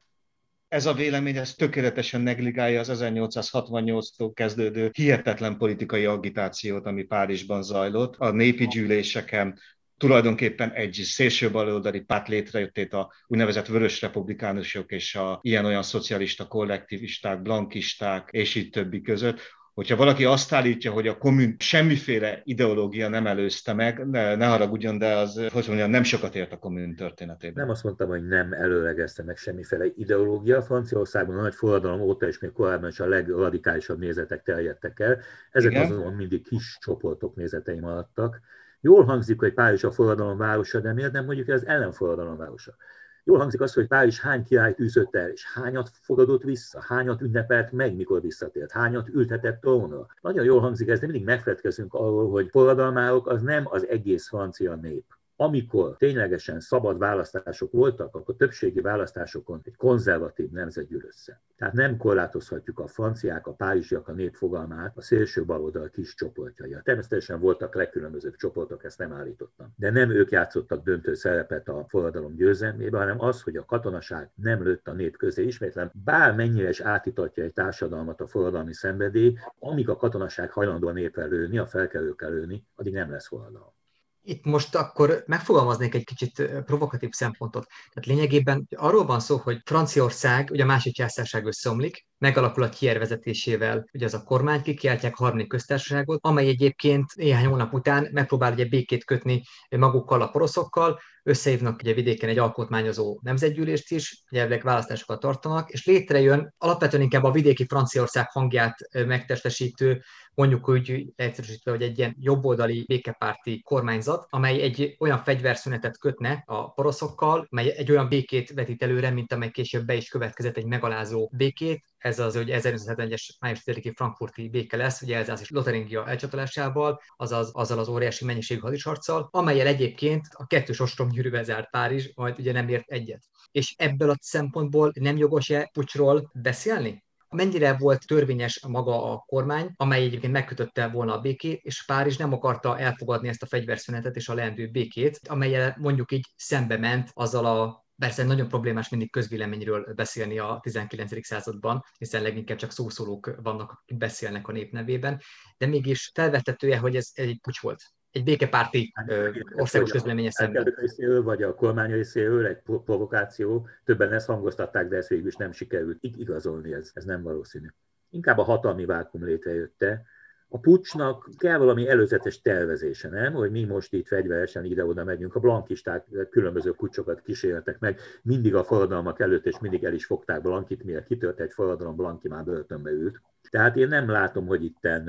ez 0.69 0.87
a 0.87 0.95
vélemény 0.95 1.37
ez 1.37 1.55
tökéletesen 1.55 2.21
negligálja 2.21 2.81
az 2.81 2.91
1868-tól 2.93 4.31
kezdődő 4.35 4.91
hihetetlen 4.93 5.57
politikai 5.57 6.05
agitációt, 6.05 6.87
ami 6.87 7.03
Párizsban 7.03 7.63
zajlott, 7.63 8.17
a 8.17 8.31
népi 8.31 8.67
gyűléseken, 8.67 9.59
tulajdonképpen 9.97 10.71
egy 10.73 10.93
szélső 10.93 11.51
baloldali 11.51 12.01
párt 12.01 12.29
létrejöttét 12.29 12.93
a 12.93 13.13
úgynevezett 13.27 13.67
vörös 13.67 14.01
republikánusok 14.01 14.91
és 14.91 15.15
a 15.15 15.39
ilyen-olyan 15.43 15.83
szocialista 15.83 16.47
kollektivisták, 16.47 17.43
blankisták 17.43 18.29
és 18.31 18.55
így 18.55 18.71
többi 18.71 19.01
között, 19.01 19.41
hogyha 19.81 19.97
valaki 19.97 20.25
azt 20.25 20.53
állítja, 20.53 20.93
hogy 20.93 21.07
a 21.09 21.19
kommun 21.19 21.57
semmiféle 21.59 22.40
ideológia 22.45 23.09
nem 23.09 23.27
előzte 23.27 23.73
meg, 23.73 24.09
ne, 24.11 24.35
ne 24.35 24.47
haragudjon, 24.47 24.99
de 24.99 25.16
az, 25.16 25.49
hogy 25.53 25.64
mondjam, 25.66 25.90
nem 25.90 26.03
sokat 26.03 26.35
ért 26.35 26.53
a 26.53 26.59
kommun 26.59 26.95
történetében. 26.95 27.64
Nem 27.64 27.73
azt 27.73 27.85
mondtam, 27.85 28.09
hogy 28.09 28.27
nem 28.27 28.53
előlegezte 28.53 29.23
meg 29.23 29.37
semmiféle 29.37 29.85
ideológia. 29.97 30.62
Franciaországban 30.62 31.38
a 31.38 31.40
nagy 31.40 31.55
forradalom 31.55 32.01
óta 32.01 32.27
és 32.27 32.38
még 32.38 32.53
korábban 32.53 32.88
is 32.88 33.01
a 33.01 33.07
legradikálisabb 33.07 33.99
nézetek 33.99 34.43
terjedtek 34.43 35.01
el. 35.01 35.19
Ezek 35.51 35.71
Igen. 35.71 35.85
azonban 35.85 36.14
mindig 36.14 36.43
kis 36.43 36.79
csoportok 36.81 37.35
nézetei 37.35 37.81
maradtak. 37.81 38.40
Jól 38.81 39.05
hangzik, 39.05 39.38
hogy 39.38 39.55
Párizs 39.55 39.85
a 39.85 39.90
forradalom 39.90 40.38
városa, 40.38 40.81
de 40.81 40.93
miért 40.93 41.12
nem 41.12 41.25
mondjuk, 41.25 41.47
hogy 41.47 41.55
az 41.55 41.66
ellenforradalom 41.66 42.37
városa? 42.37 42.75
Jól 43.24 43.38
hangzik 43.38 43.61
az, 43.61 43.74
hogy 43.74 43.87
Párizs 43.87 44.20
hány 44.20 44.44
királyt 44.44 44.80
űzött 44.80 45.16
el, 45.16 45.28
és 45.28 45.44
hányat 45.54 45.90
fogadott 46.02 46.42
vissza, 46.42 46.83
hányat 46.83 47.20
ünnepelt 47.20 47.72
meg, 47.72 47.96
mikor 47.96 48.20
visszatért, 48.20 48.72
hányat 48.72 49.09
ültetett 49.09 49.61
trónra. 49.61 50.06
Nagyon 50.20 50.44
jól 50.44 50.61
hangzik 50.61 50.88
ez, 50.88 51.00
de 51.00 51.06
mindig 51.06 51.24
megfelelkezünk 51.24 51.94
arról, 51.94 52.30
hogy 52.30 52.48
forradalmárok 52.50 53.26
az 53.26 53.42
nem 53.42 53.66
az 53.70 53.88
egész 53.88 54.28
francia 54.28 54.74
nép 54.74 55.04
amikor 55.40 55.96
ténylegesen 55.96 56.61
szabad 56.61 56.98
választások 56.98 57.72
voltak, 57.72 58.14
akkor 58.14 58.35
többségi 58.37 58.81
választásokon 58.81 59.61
egy 59.64 59.76
konzervatív 59.76 60.50
nemzet 60.50 60.87
gyűl 60.87 61.05
össze. 61.07 61.40
Tehát 61.57 61.74
nem 61.74 61.96
korlátozhatjuk 61.96 62.79
a 62.79 62.87
franciák, 62.87 63.46
a 63.46 63.53
párizsiak 63.53 64.09
a 64.09 64.12
népfogalmát 64.12 64.96
a 64.96 65.03
szélső 65.03 65.44
baloldal 65.44 65.88
kis 65.88 66.14
csoportjai. 66.14 66.76
Természetesen 66.83 67.40
voltak 67.40 67.74
legkülönbözőbb 67.74 68.37
csoportok, 68.37 68.85
ezt 68.85 68.98
nem 68.98 69.12
állítottam. 69.12 69.74
De 69.76 69.90
nem 69.90 70.11
ők 70.11 70.31
játszottak 70.31 70.85
döntő 70.85 71.14
szerepet 71.14 71.68
a 71.68 71.85
forradalom 71.88 72.35
győzelmében, 72.35 73.00
hanem 73.00 73.20
az, 73.20 73.42
hogy 73.42 73.57
a 73.57 73.64
katonaság 73.64 74.31
nem 74.35 74.62
lőtt 74.62 74.88
a 74.88 74.92
nép 74.92 75.16
közé. 75.16 75.44
Ismétlem, 75.44 75.90
bármennyire 76.05 76.68
is 76.68 76.81
átítatja 76.81 77.42
egy 77.42 77.53
társadalmat 77.53 78.20
a 78.20 78.26
forradalmi 78.26 78.74
szenvedély, 78.74 79.37
amíg 79.59 79.88
a 79.88 79.96
katonaság 79.96 80.50
hajlandó 80.50 80.88
a 80.88 80.92
népre 80.92 81.24
lőni, 81.24 81.59
a 81.59 81.66
felkelőkkel 81.66 82.31
lőni, 82.31 82.66
addig 82.74 82.92
nem 82.92 83.11
lesz 83.11 83.26
forradalom 83.26 83.79
itt 84.22 84.44
most 84.44 84.74
akkor 84.74 85.22
megfogalmaznék 85.26 85.94
egy 85.94 86.04
kicsit 86.04 86.42
provokatív 86.64 87.11
szempontot. 87.12 87.66
Tehát 87.92 88.09
lényegében 88.09 88.68
arról 88.76 89.06
van 89.06 89.20
szó, 89.20 89.37
hogy 89.37 89.61
Franciaország, 89.64 90.48
ugye 90.50 90.62
a 90.62 90.66
másik 90.66 90.94
császárság 90.94 91.46
összeomlik, 91.46 92.06
megalakul 92.18 92.62
a 92.62 92.68
Kier 92.68 92.98
vezetésével, 92.98 93.88
ugye 93.92 94.04
az 94.04 94.14
a 94.14 94.22
kormány, 94.22 94.62
kikiáltják 94.62 95.16
harmadik 95.16 95.48
köztársaságot, 95.48 96.18
amely 96.22 96.48
egyébként 96.48 97.14
néhány 97.14 97.46
hónap 97.46 97.72
után 97.72 98.09
megpróbál 98.12 98.52
ugye 98.52 98.64
békét 98.64 99.04
kötni 99.04 99.42
magukkal 99.68 100.22
a 100.22 100.28
poroszokkal, 100.28 101.00
összehívnak 101.31 101.81
ugye 101.83 101.95
vidéken 101.95 102.29
egy 102.29 102.38
alkotmányozó 102.38 103.19
nemzetgyűlést 103.23 103.90
is, 103.90 104.23
ugye 104.31 104.61
választásokat 104.62 105.21
tartanak, 105.21 105.71
és 105.71 105.87
létrejön 105.87 106.55
alapvetően 106.59 107.03
inkább 107.03 107.25
a 107.25 107.31
vidéki 107.31 107.66
Franciaország 107.66 108.31
hangját 108.31 108.77
megtestesítő, 108.93 110.03
mondjuk 110.35 110.69
úgy 110.69 111.12
egyszerűsítve, 111.16 111.71
hogy 111.71 111.83
egy 111.83 111.99
ilyen 111.99 112.16
jobboldali 112.19 112.85
békepárti 112.87 113.62
kormányzat, 113.62 114.27
amely 114.31 114.61
egy 114.61 114.97
olyan 114.99 115.19
fegyverszünetet 115.19 115.99
kötne 115.99 116.43
a 116.47 116.73
poroszokkal, 116.73 117.47
mely 117.51 117.75
egy 117.77 117.90
olyan 117.90 118.09
békét 118.09 118.51
vetít 118.51 118.83
előre, 118.83 119.11
mint 119.11 119.33
amely 119.33 119.51
később 119.51 119.85
be 119.85 119.95
is 119.95 120.09
következett 120.09 120.57
egy 120.57 120.66
megalázó 120.66 121.31
békét, 121.33 121.85
ez 122.01 122.19
az, 122.19 122.37
hogy 122.37 122.51
1971-es 122.53 123.29
május 123.41 123.63
10-i 123.65 123.93
frankfurti 123.95 124.49
béke 124.49 124.77
lesz, 124.77 125.03
ugye 125.03 125.17
Elzász 125.17 125.41
és 125.41 125.51
Lotharingia 125.51 126.07
elcsatolásával, 126.07 127.01
azaz 127.17 127.51
azzal 127.53 127.79
az 127.79 127.89
óriási 127.89 128.25
mennyiségű 128.25 128.61
hadisarccal, 128.61 129.29
amelyel 129.31 129.67
egyébként 129.67 130.27
a 130.31 130.47
kettős 130.47 130.81
ostrom 130.81 131.09
gyűrűvel 131.09 131.45
zárt 131.45 131.71
Párizs, 131.71 132.11
majd 132.15 132.39
ugye 132.39 132.53
nem 132.53 132.69
ért 132.69 132.91
egyet. 132.91 133.23
És 133.51 133.75
ebből 133.79 134.11
a 134.11 134.17
szempontból 134.21 134.93
nem 134.95 135.17
jogos-e 135.17 135.71
pucsról 135.73 136.31
beszélni? 136.35 137.05
mennyire 137.31 137.77
volt 137.77 138.07
törvényes 138.07 138.67
maga 138.67 139.13
a 139.13 139.25
kormány, 139.27 139.73
amely 139.77 140.03
egyébként 140.03 140.33
megkötötte 140.33 140.89
volna 140.89 141.15
a 141.17 141.21
békét, 141.21 141.61
és 141.63 141.85
Párizs 141.85 142.17
nem 142.17 142.33
akarta 142.33 142.79
elfogadni 142.79 143.29
ezt 143.29 143.43
a 143.43 143.47
fegyverszünetet 143.47 144.17
és 144.17 144.29
a 144.29 144.35
leendő 144.35 144.71
békét, 144.71 145.21
amelyel 145.29 145.77
mondjuk 145.79 146.13
így 146.13 146.33
szembe 146.37 146.77
ment 146.77 147.11
azzal 147.15 147.47
a 147.47 147.85
Persze 148.01 148.25
nagyon 148.25 148.49
problémás 148.49 148.89
mindig 148.89 149.11
közvéleményről 149.11 149.93
beszélni 149.95 150.39
a 150.39 150.59
19. 150.63 151.27
században, 151.27 151.85
hiszen 151.99 152.23
leginkább 152.23 152.59
csak 152.59 152.71
szószólók 152.71 153.35
vannak, 153.43 153.71
akik 153.71 153.97
beszélnek 153.99 154.49
a 154.49 154.53
nép 154.53 154.73
nevében, 154.73 155.21
de 155.59 155.67
mégis 155.67 156.11
felvetetője, 156.15 156.79
hogy 156.79 156.97
ez 156.97 157.11
egy 157.15 157.39
pucs 157.41 157.61
volt 157.61 157.83
egy 158.11 158.25
békepárti 158.25 158.93
hát, 158.95 159.11
ö, 159.11 159.31
országos 159.53 159.91
közvéleménye 159.91 160.31
szemben. 160.31 160.75
részéről, 160.77 161.23
vagy 161.23 161.43
a 161.43 161.55
kormány 161.55 161.91
részéről 161.91 162.47
egy 162.47 162.59
provokáció, 162.85 163.69
többen 163.85 164.13
ezt 164.13 164.27
hangoztatták, 164.27 164.89
de 164.89 164.97
ez 164.97 165.09
végül 165.09 165.27
is 165.27 165.37
nem 165.37 165.53
sikerült 165.53 165.99
igazolni, 166.01 166.73
ez, 166.73 166.91
ez 166.95 167.05
nem 167.05 167.23
valószínű. 167.23 167.67
Inkább 168.11 168.39
a 168.39 168.43
hatalmi 168.43 168.85
vákum 168.85 169.25
létrejötte, 169.25 170.05
a 170.53 170.59
pucsnak 170.59 171.29
kell 171.37 171.59
valami 171.59 171.89
előzetes 171.89 172.41
tervezése, 172.41 173.09
nem? 173.09 173.33
Hogy 173.33 173.51
mi 173.51 173.65
most 173.65 173.93
itt 173.93 174.07
fegyveresen 174.07 174.65
ide-oda 174.65 175.05
megyünk. 175.05 175.35
A 175.35 175.41
blankisták 175.41 176.07
különböző 176.31 176.73
pucsokat 176.73 177.21
kísérletek 177.21 177.79
meg, 177.79 178.01
mindig 178.23 178.55
a 178.55 178.65
forradalmak 178.65 179.21
előtt, 179.21 179.47
és 179.47 179.59
mindig 179.61 179.85
el 179.85 179.95
is 179.95 180.07
fogták 180.07 180.43
Blankit, 180.43 180.85
miért 180.85 181.07
kitört 181.07 181.41
egy 181.41 181.53
forradalom, 181.53 181.97
Blanki 181.97 182.29
már 182.29 182.45
börtönbe 182.45 182.91
ült. 182.91 183.21
Tehát 183.51 183.77
én 183.77 183.89
nem 183.89 184.09
látom, 184.09 184.47
hogy 184.47 184.65
itten 184.65 185.09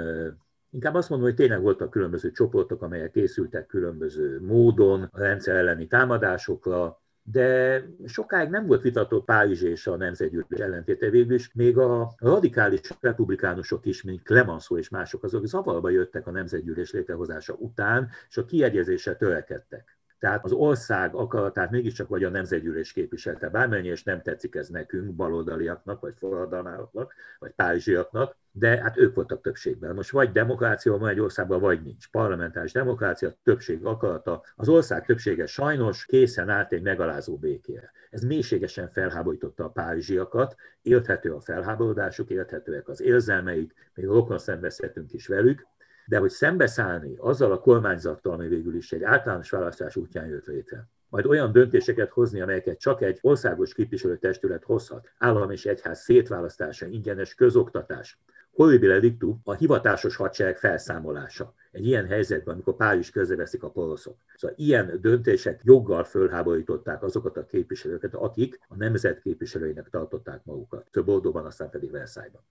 Inkább 0.73 0.95
azt 0.95 1.09
mondom, 1.09 1.27
hogy 1.27 1.37
tényleg 1.37 1.61
voltak 1.61 1.89
különböző 1.89 2.31
csoportok, 2.31 2.81
amelyek 2.81 3.11
készültek 3.11 3.65
különböző 3.65 4.41
módon 4.41 5.09
a 5.11 5.19
rendszer 5.19 5.55
elleni 5.55 5.87
támadásokra, 5.87 7.01
de 7.23 7.81
sokáig 8.05 8.49
nem 8.49 8.65
volt 8.65 8.81
vitatott 8.81 9.25
Párizs 9.25 9.61
és 9.61 9.87
a 9.87 9.95
nemzetgyűlés 9.95 10.59
ellentéte 10.59 11.09
végül 11.09 11.33
is, 11.33 11.53
még 11.53 11.77
a 11.77 12.13
radikális 12.17 12.81
republikánusok 12.99 13.85
is, 13.85 14.03
mint 14.03 14.23
Clemenceau 14.23 14.79
és 14.79 14.89
mások, 14.89 15.23
azok 15.23 15.45
zavarba 15.45 15.89
jöttek 15.89 16.27
a 16.27 16.31
nemzetgyűlés 16.31 16.91
létrehozása 16.91 17.53
után, 17.53 18.09
és 18.29 18.37
a 18.37 18.45
kiegyezésre 18.45 19.15
törekedtek. 19.15 20.00
Tehát 20.21 20.45
az 20.45 20.51
ország 20.51 21.15
akaratát 21.15 21.71
mégiscsak 21.71 22.07
vagy 22.07 22.23
a 22.23 22.29
nemzetgyűlés 22.29 22.91
képviselte, 22.91 23.49
bármennyi, 23.49 23.87
és 23.87 24.03
nem 24.03 24.21
tetszik 24.21 24.55
ez 24.55 24.67
nekünk, 24.67 25.15
baloldaliaknak, 25.15 26.01
vagy 26.01 26.13
forradalmároknak, 26.17 27.13
vagy 27.39 27.51
párizsiaknak, 27.51 28.35
de 28.51 28.81
hát 28.81 28.97
ők 28.97 29.15
voltak 29.15 29.41
többségben. 29.41 29.95
Most 29.95 30.11
vagy 30.11 30.31
demokrácia 30.31 30.97
van 30.97 31.09
egy 31.09 31.19
országban, 31.19 31.59
vagy 31.59 31.81
nincs. 31.81 32.09
Parlamentáris 32.09 32.71
demokrácia, 32.71 33.35
többség 33.43 33.85
akarata. 33.85 34.43
Az 34.55 34.69
ország 34.69 35.05
többsége 35.05 35.45
sajnos 35.45 36.05
készen 36.05 36.49
állt 36.49 36.71
egy 36.71 36.81
megalázó 36.81 37.37
békére. 37.37 37.91
Ez 38.09 38.21
mélységesen 38.21 38.89
felháborította 38.89 39.63
a 39.63 39.69
párizsiakat, 39.69 40.55
érthető 40.81 41.33
a 41.33 41.39
felháborodásuk, 41.39 42.29
érthetőek 42.29 42.87
az 42.87 43.01
érzelmeik, 43.01 43.73
még 43.93 44.05
rokon 44.05 44.37
szembeszéltünk 44.37 45.13
is 45.13 45.27
velük, 45.27 45.67
de 46.05 46.17
hogy 46.17 46.29
szembeszállni 46.29 47.15
azzal 47.17 47.51
a 47.51 47.59
kormányzattal, 47.59 48.33
ami 48.33 48.47
végül 48.47 48.75
is 48.75 48.91
egy 48.91 49.03
általános 49.03 49.49
választás 49.49 49.95
útján 49.95 50.27
jött 50.27 50.45
létre, 50.45 50.87
majd 51.09 51.25
olyan 51.25 51.51
döntéseket 51.51 52.09
hozni, 52.09 52.41
amelyeket 52.41 52.79
csak 52.79 53.01
egy 53.01 53.17
országos 53.21 53.73
képviselőtestület 53.73 54.63
hozhat, 54.63 55.09
állam 55.17 55.51
és 55.51 55.65
egyház 55.65 55.99
szétválasztása, 55.99 56.85
ingyenes 56.85 57.35
közoktatás, 57.35 58.19
horribile 58.51 58.99
dictu 58.99 59.37
a 59.43 59.53
hivatásos 59.53 60.15
hadsereg 60.15 60.57
felszámolása. 60.57 61.53
Egy 61.71 61.85
ilyen 61.85 62.07
helyzetben, 62.07 62.53
amikor 62.53 62.75
Párizs 62.75 63.09
közelveszik 63.09 63.63
a 63.63 63.69
poroszok. 63.69 64.17
Szóval 64.35 64.55
ilyen 64.59 64.97
döntések 65.01 65.61
joggal 65.63 66.03
fölháborították 66.03 67.03
azokat 67.03 67.37
a 67.37 67.45
képviselőket, 67.45 68.13
akik 68.13 68.59
a 68.67 68.75
nemzet 68.75 69.19
képviselőinek 69.19 69.89
tartották 69.89 70.43
magukat. 70.43 70.87
Több 70.91 71.05
Bordóban, 71.05 71.45
aztán 71.45 71.69
pedig 71.69 71.91
Versailles-ban. 71.91 72.41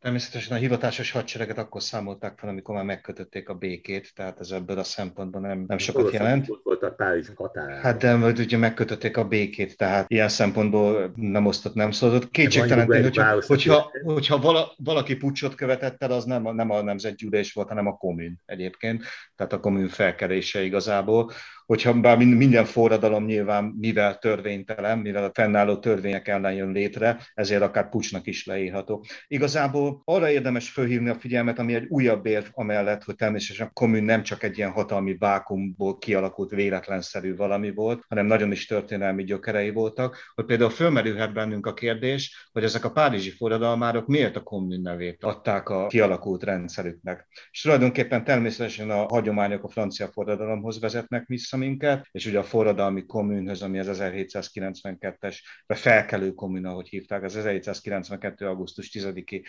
Természetesen 0.00 0.56
a 0.56 0.60
hivatásos 0.60 1.10
hadsereget 1.10 1.58
akkor 1.58 1.82
számolták 1.82 2.38
fel, 2.38 2.48
amikor 2.48 2.74
már 2.74 2.84
megkötötték 2.84 3.48
a 3.48 3.54
békét, 3.54 4.14
tehát 4.14 4.40
ez 4.40 4.50
ebből 4.50 4.78
a 4.78 4.84
szempontból 4.84 5.40
nem, 5.40 5.64
nem 5.66 5.78
sokat 5.78 6.12
jelent. 6.12 6.46
Volt 6.62 6.82
a 6.82 6.90
Párizs 6.90 7.28
határában. 7.34 7.80
Hát 7.80 7.98
de 7.98 8.14
ugye 8.14 8.56
megkötötték 8.56 9.16
a 9.16 9.24
békét, 9.24 9.76
tehát 9.76 10.04
ilyen 10.08 10.28
szempontból 10.28 11.12
nem 11.14 11.46
osztott, 11.46 11.74
nem 11.74 11.90
szózott. 11.90 12.30
Kétségtelen, 12.30 12.86
hogyha, 12.86 13.42
hogyha, 13.46 13.90
hogyha 14.04 14.38
vala, 14.38 14.72
valaki 14.76 15.16
pucsot 15.16 15.54
követett 15.54 16.02
el, 16.02 16.10
az 16.10 16.24
nem, 16.24 16.54
nem 16.54 16.70
a 16.70 16.82
nemzetgyűlés 16.82 17.52
volt, 17.52 17.68
hanem 17.68 17.86
a 17.86 17.96
kommun 17.96 18.40
egyébként, 18.46 19.04
tehát 19.36 19.52
a 19.52 19.60
kommun 19.60 19.88
felkerése 19.88 20.62
igazából 20.62 21.30
hogyha 21.66 22.00
bár 22.00 22.18
minden 22.18 22.64
forradalom 22.64 23.24
nyilván 23.24 23.64
mivel 23.64 24.18
törvénytelen, 24.18 24.98
mivel 24.98 25.24
a 25.24 25.30
fennálló 25.34 25.76
törvények 25.76 26.28
ellen 26.28 26.52
jön 26.52 26.72
létre, 26.72 27.18
ezért 27.34 27.62
akár 27.62 27.88
pucsnak 27.88 28.26
is 28.26 28.46
leírható. 28.46 29.04
Igazából 29.26 30.02
arra 30.04 30.30
érdemes 30.30 30.70
fölhívni 30.70 31.08
a 31.08 31.14
figyelmet, 31.14 31.58
ami 31.58 31.74
egy 31.74 31.86
újabb 31.88 32.26
érv 32.26 32.44
amellett, 32.52 33.04
hogy 33.04 33.14
természetesen 33.14 33.66
a 33.66 33.70
kommun 33.72 34.02
nem 34.02 34.22
csak 34.22 34.42
egy 34.42 34.58
ilyen 34.58 34.70
hatalmi 34.70 35.16
vákumból 35.18 35.98
kialakult 35.98 36.50
véletlenszerű 36.50 37.36
valami 37.36 37.70
volt, 37.70 38.04
hanem 38.08 38.26
nagyon 38.26 38.52
is 38.52 38.66
történelmi 38.66 39.24
gyökerei 39.24 39.70
voltak, 39.70 40.16
hogy 40.34 40.44
például 40.44 40.70
fölmerülhet 40.70 41.32
bennünk 41.32 41.66
a 41.66 41.74
kérdés, 41.74 42.48
hogy 42.52 42.64
ezek 42.64 42.84
a 42.84 42.90
párizsi 42.90 43.30
forradalmárok 43.30 44.06
miért 44.06 44.36
a 44.36 44.42
kommun 44.42 44.80
nevét 44.80 45.24
adták 45.24 45.68
a 45.68 45.86
kialakult 45.86 46.42
rendszerüknek. 46.42 47.26
És 47.50 47.60
tulajdonképpen 47.60 48.24
természetesen 48.24 48.90
a 48.90 49.06
hagyományok 49.08 49.64
a 49.64 49.68
francia 49.68 50.06
forradalomhoz 50.06 50.80
vezetnek 50.80 51.26
vissza 51.26 51.55
minket, 51.56 52.08
és 52.10 52.26
ugye 52.26 52.38
a 52.38 52.42
forradalmi 52.42 53.06
kommunhöz, 53.06 53.62
ami 53.62 53.78
az 53.78 54.00
1792-es, 54.02 55.36
vagy 55.66 55.78
felkelő 55.78 56.32
kommun, 56.32 56.64
ahogy 56.64 56.88
hívták, 56.88 57.22
az 57.22 57.36
1792. 57.36 58.46
augusztus 58.46 58.90
10-i 58.92 59.44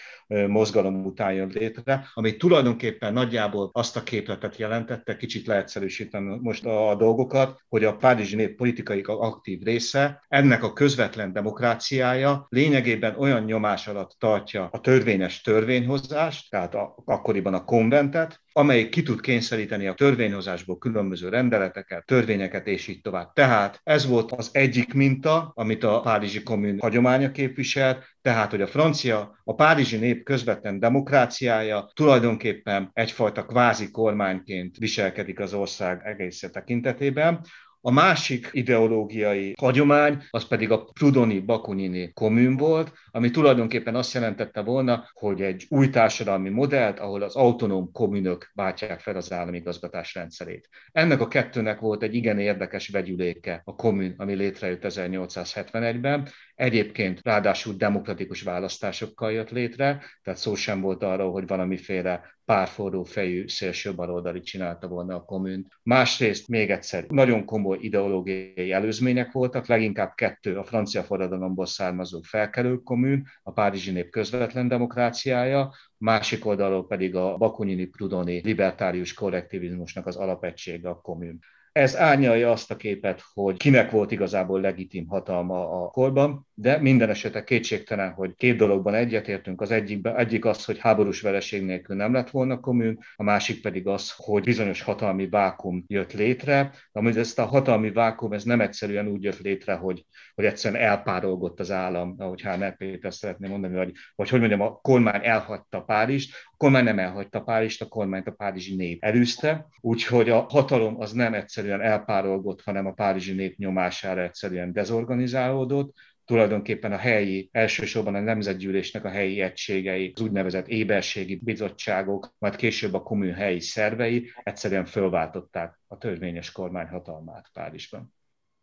mozgalom 0.47 1.05
után 1.05 1.33
jön 1.33 1.51
létre, 1.53 2.07
ami 2.13 2.37
tulajdonképpen 2.37 3.13
nagyjából 3.13 3.69
azt 3.73 3.97
a 3.97 4.03
képletet 4.03 4.57
jelentette, 4.57 5.17
kicsit 5.17 5.47
leegyszerűsítem 5.47 6.23
most 6.23 6.65
a 6.65 6.95
dolgokat, 6.95 7.63
hogy 7.67 7.83
a 7.83 7.95
párizsi 7.95 8.35
nép 8.35 8.55
politikai 8.55 9.01
aktív 9.05 9.61
része 9.63 10.25
ennek 10.27 10.63
a 10.63 10.73
közvetlen 10.73 11.33
demokráciája 11.33 12.45
lényegében 12.49 13.15
olyan 13.17 13.43
nyomás 13.43 13.87
alatt 13.87 14.15
tartja 14.19 14.69
a 14.71 14.79
törvényes 14.79 15.41
törvényhozást, 15.41 16.49
tehát 16.49 16.75
a, 16.75 16.95
akkoriban 17.05 17.53
a 17.53 17.63
konventet, 17.63 18.41
amelyik 18.57 18.89
ki 18.89 19.03
tud 19.03 19.21
kényszeríteni 19.21 19.87
a 19.87 19.93
törvényhozásból 19.93 20.77
különböző 20.77 21.29
rendeleteket, 21.29 22.05
törvényeket 22.05 22.67
és 22.67 22.87
így 22.87 23.01
tovább. 23.01 23.33
Tehát 23.33 23.79
ez 23.83 24.07
volt 24.07 24.31
az 24.31 24.49
egyik 24.51 24.93
minta, 24.93 25.51
amit 25.55 25.83
a 25.83 25.99
Párizsi 25.99 26.43
Kommun 26.43 26.79
hagyománya 26.79 27.31
képviselt, 27.31 28.15
tehát, 28.21 28.51
hogy 28.51 28.61
a 28.61 28.67
francia, 28.67 29.39
a 29.43 29.55
párizsi 29.55 29.97
nép 29.97 30.23
közvetlen 30.23 30.79
demokráciája 30.79 31.91
tulajdonképpen 31.93 32.89
egyfajta 32.93 33.45
kvázi 33.45 33.91
kormányként 33.91 34.77
viselkedik 34.77 35.39
az 35.39 35.53
ország 35.53 36.01
egész 36.05 36.43
tekintetében, 36.51 37.41
a 37.87 37.91
másik 37.91 38.49
ideológiai 38.51 39.53
hagyomány, 39.59 40.23
az 40.29 40.47
pedig 40.47 40.71
a 40.71 40.83
Prudoni 40.83 41.39
Bakunini 41.39 42.11
kommun 42.13 42.57
volt, 42.57 42.91
ami 43.11 43.29
tulajdonképpen 43.29 43.95
azt 43.95 44.13
jelentette 44.13 44.61
volna, 44.61 45.09
hogy 45.13 45.41
egy 45.41 45.65
új 45.69 45.89
társadalmi 45.89 46.49
modellt, 46.49 46.99
ahol 46.99 47.21
az 47.21 47.35
autonóm 47.35 47.91
kommunök 47.91 48.51
váltják 48.53 48.99
fel 48.99 49.15
az 49.15 49.31
állami 49.31 49.57
igazgatás 49.57 50.13
rendszerét. 50.13 50.69
Ennek 50.91 51.21
a 51.21 51.27
kettőnek 51.27 51.79
volt 51.79 52.03
egy 52.03 52.15
igen 52.15 52.39
érdekes 52.39 52.87
vegyüléke 52.87 53.61
a 53.65 53.75
kommun, 53.75 54.13
ami 54.17 54.33
létrejött 54.33 54.83
1871-ben, 54.83 56.27
Egyébként 56.57 57.19
ráadásul 57.23 57.73
demokratikus 57.73 58.41
választásokkal 58.41 59.31
jött 59.31 59.49
létre, 59.49 60.03
tehát 60.23 60.39
szó 60.39 60.55
sem 60.55 60.81
volt 60.81 61.03
arról, 61.03 61.31
hogy 61.31 61.47
valamiféle 61.47 62.37
párforró 62.45 63.03
fejű 63.03 63.47
szélső 63.47 63.95
baloldali 63.95 64.41
csinálta 64.41 64.87
volna 64.87 65.15
a 65.15 65.23
kommunt. 65.23 65.67
Másrészt 65.83 66.47
még 66.47 66.69
egyszer 66.69 67.05
nagyon 67.07 67.45
komoly 67.45 67.77
ideológiai 67.81 68.71
előzmények 68.71 69.31
voltak, 69.31 69.67
leginkább 69.67 70.13
kettő 70.15 70.57
a 70.57 70.63
francia 70.63 71.03
forradalomból 71.03 71.65
származó 71.65 72.21
felkelő 72.21 72.77
kommun, 72.77 73.23
a 73.43 73.51
párizsi 73.51 73.91
nép 73.91 74.09
közvetlen 74.09 74.67
demokráciája, 74.67 75.73
másik 75.97 76.45
oldalról 76.45 76.87
pedig 76.87 77.15
a 77.15 77.37
bakunyini 77.37 77.85
prudoni 77.85 78.41
libertárius 78.43 79.13
kollektivizmusnak 79.13 80.05
az 80.05 80.15
alapegysége 80.15 80.89
a 80.89 81.01
kommun. 81.01 81.39
Ez 81.71 81.97
árnyalja 81.97 82.51
azt 82.51 82.71
a 82.71 82.75
képet, 82.75 83.23
hogy 83.33 83.57
kinek 83.57 83.91
volt 83.91 84.11
igazából 84.11 84.61
legitim 84.61 85.07
hatalma 85.07 85.83
a 85.83 85.87
korban, 85.87 86.46
de 86.59 86.77
minden 86.77 87.09
esetre 87.09 87.43
kétségtelen, 87.43 88.11
hogy 88.11 88.35
két 88.35 88.57
dologban 88.57 88.93
egyetértünk. 88.93 89.61
Az 89.61 89.71
egyikben, 89.71 90.17
egyik 90.17 90.45
az, 90.45 90.65
hogy 90.65 90.79
háborús 90.79 91.21
vereség 91.21 91.63
nélkül 91.63 91.95
nem 91.95 92.13
lett 92.13 92.29
volna 92.29 92.59
kommun, 92.59 92.99
a 93.15 93.23
másik 93.23 93.61
pedig 93.61 93.87
az, 93.87 94.13
hogy 94.15 94.43
bizonyos 94.43 94.81
hatalmi 94.81 95.29
vákum 95.29 95.83
jött 95.87 96.13
létre. 96.13 96.71
Amúgy 96.91 97.17
ezt 97.17 97.39
a 97.39 97.45
hatalmi 97.45 97.91
vákum, 97.91 98.33
ez 98.33 98.43
nem 98.43 98.61
egyszerűen 98.61 99.07
úgy 99.07 99.23
jött 99.23 99.39
létre, 99.39 99.73
hogy, 99.73 100.05
hogy 100.35 100.45
egyszerűen 100.45 100.81
elpárolgott 100.81 101.59
az 101.59 101.71
állam, 101.71 102.15
ahogy 102.17 102.41
Hámer 102.41 102.77
Péter 102.77 103.13
szeretném 103.13 103.49
mondani, 103.49 103.75
vagy, 103.75 103.91
vagy 104.15 104.29
hogy 104.29 104.39
mondjam, 104.39 104.61
a 104.61 104.79
kormány 104.81 105.21
elhagyta 105.23 105.81
Párizst, 105.81 106.35
a 106.45 106.55
kormány 106.57 106.83
nem 106.83 106.99
elhagyta 106.99 107.41
Párizst, 107.41 107.81
a 107.81 107.87
kormányt 107.87 108.27
a 108.27 108.31
párizsi 108.31 108.75
nép 108.75 109.03
elűzte, 109.03 109.67
úgyhogy 109.81 110.29
a 110.29 110.45
hatalom 110.49 110.99
az 110.99 111.11
nem 111.11 111.33
egyszerűen 111.33 111.81
elpárolgott, 111.81 112.61
hanem 112.61 112.85
a 112.85 112.93
párizsi 112.93 113.33
nép 113.33 113.57
nyomására 113.57 114.21
egyszerűen 114.21 114.73
dezorganizálódott, 114.73 115.93
tulajdonképpen 116.27 116.91
a 116.91 116.97
helyi, 116.97 117.49
elsősorban 117.51 118.15
a 118.15 118.19
nemzetgyűlésnek 118.19 119.05
a 119.05 119.09
helyi 119.09 119.41
egységei, 119.41 120.11
az 120.15 120.21
úgynevezett 120.21 120.67
éberségi 120.67 121.35
bizottságok, 121.35 122.33
majd 122.37 122.55
később 122.55 122.93
a 122.93 123.03
kommun 123.03 123.33
helyi 123.33 123.59
szervei 123.59 124.31
egyszerűen 124.43 124.85
fölváltották 124.85 125.79
a 125.87 125.97
törvényes 125.97 126.51
kormány 126.51 126.87
hatalmát 126.87 127.49
Párizsban. 127.53 128.15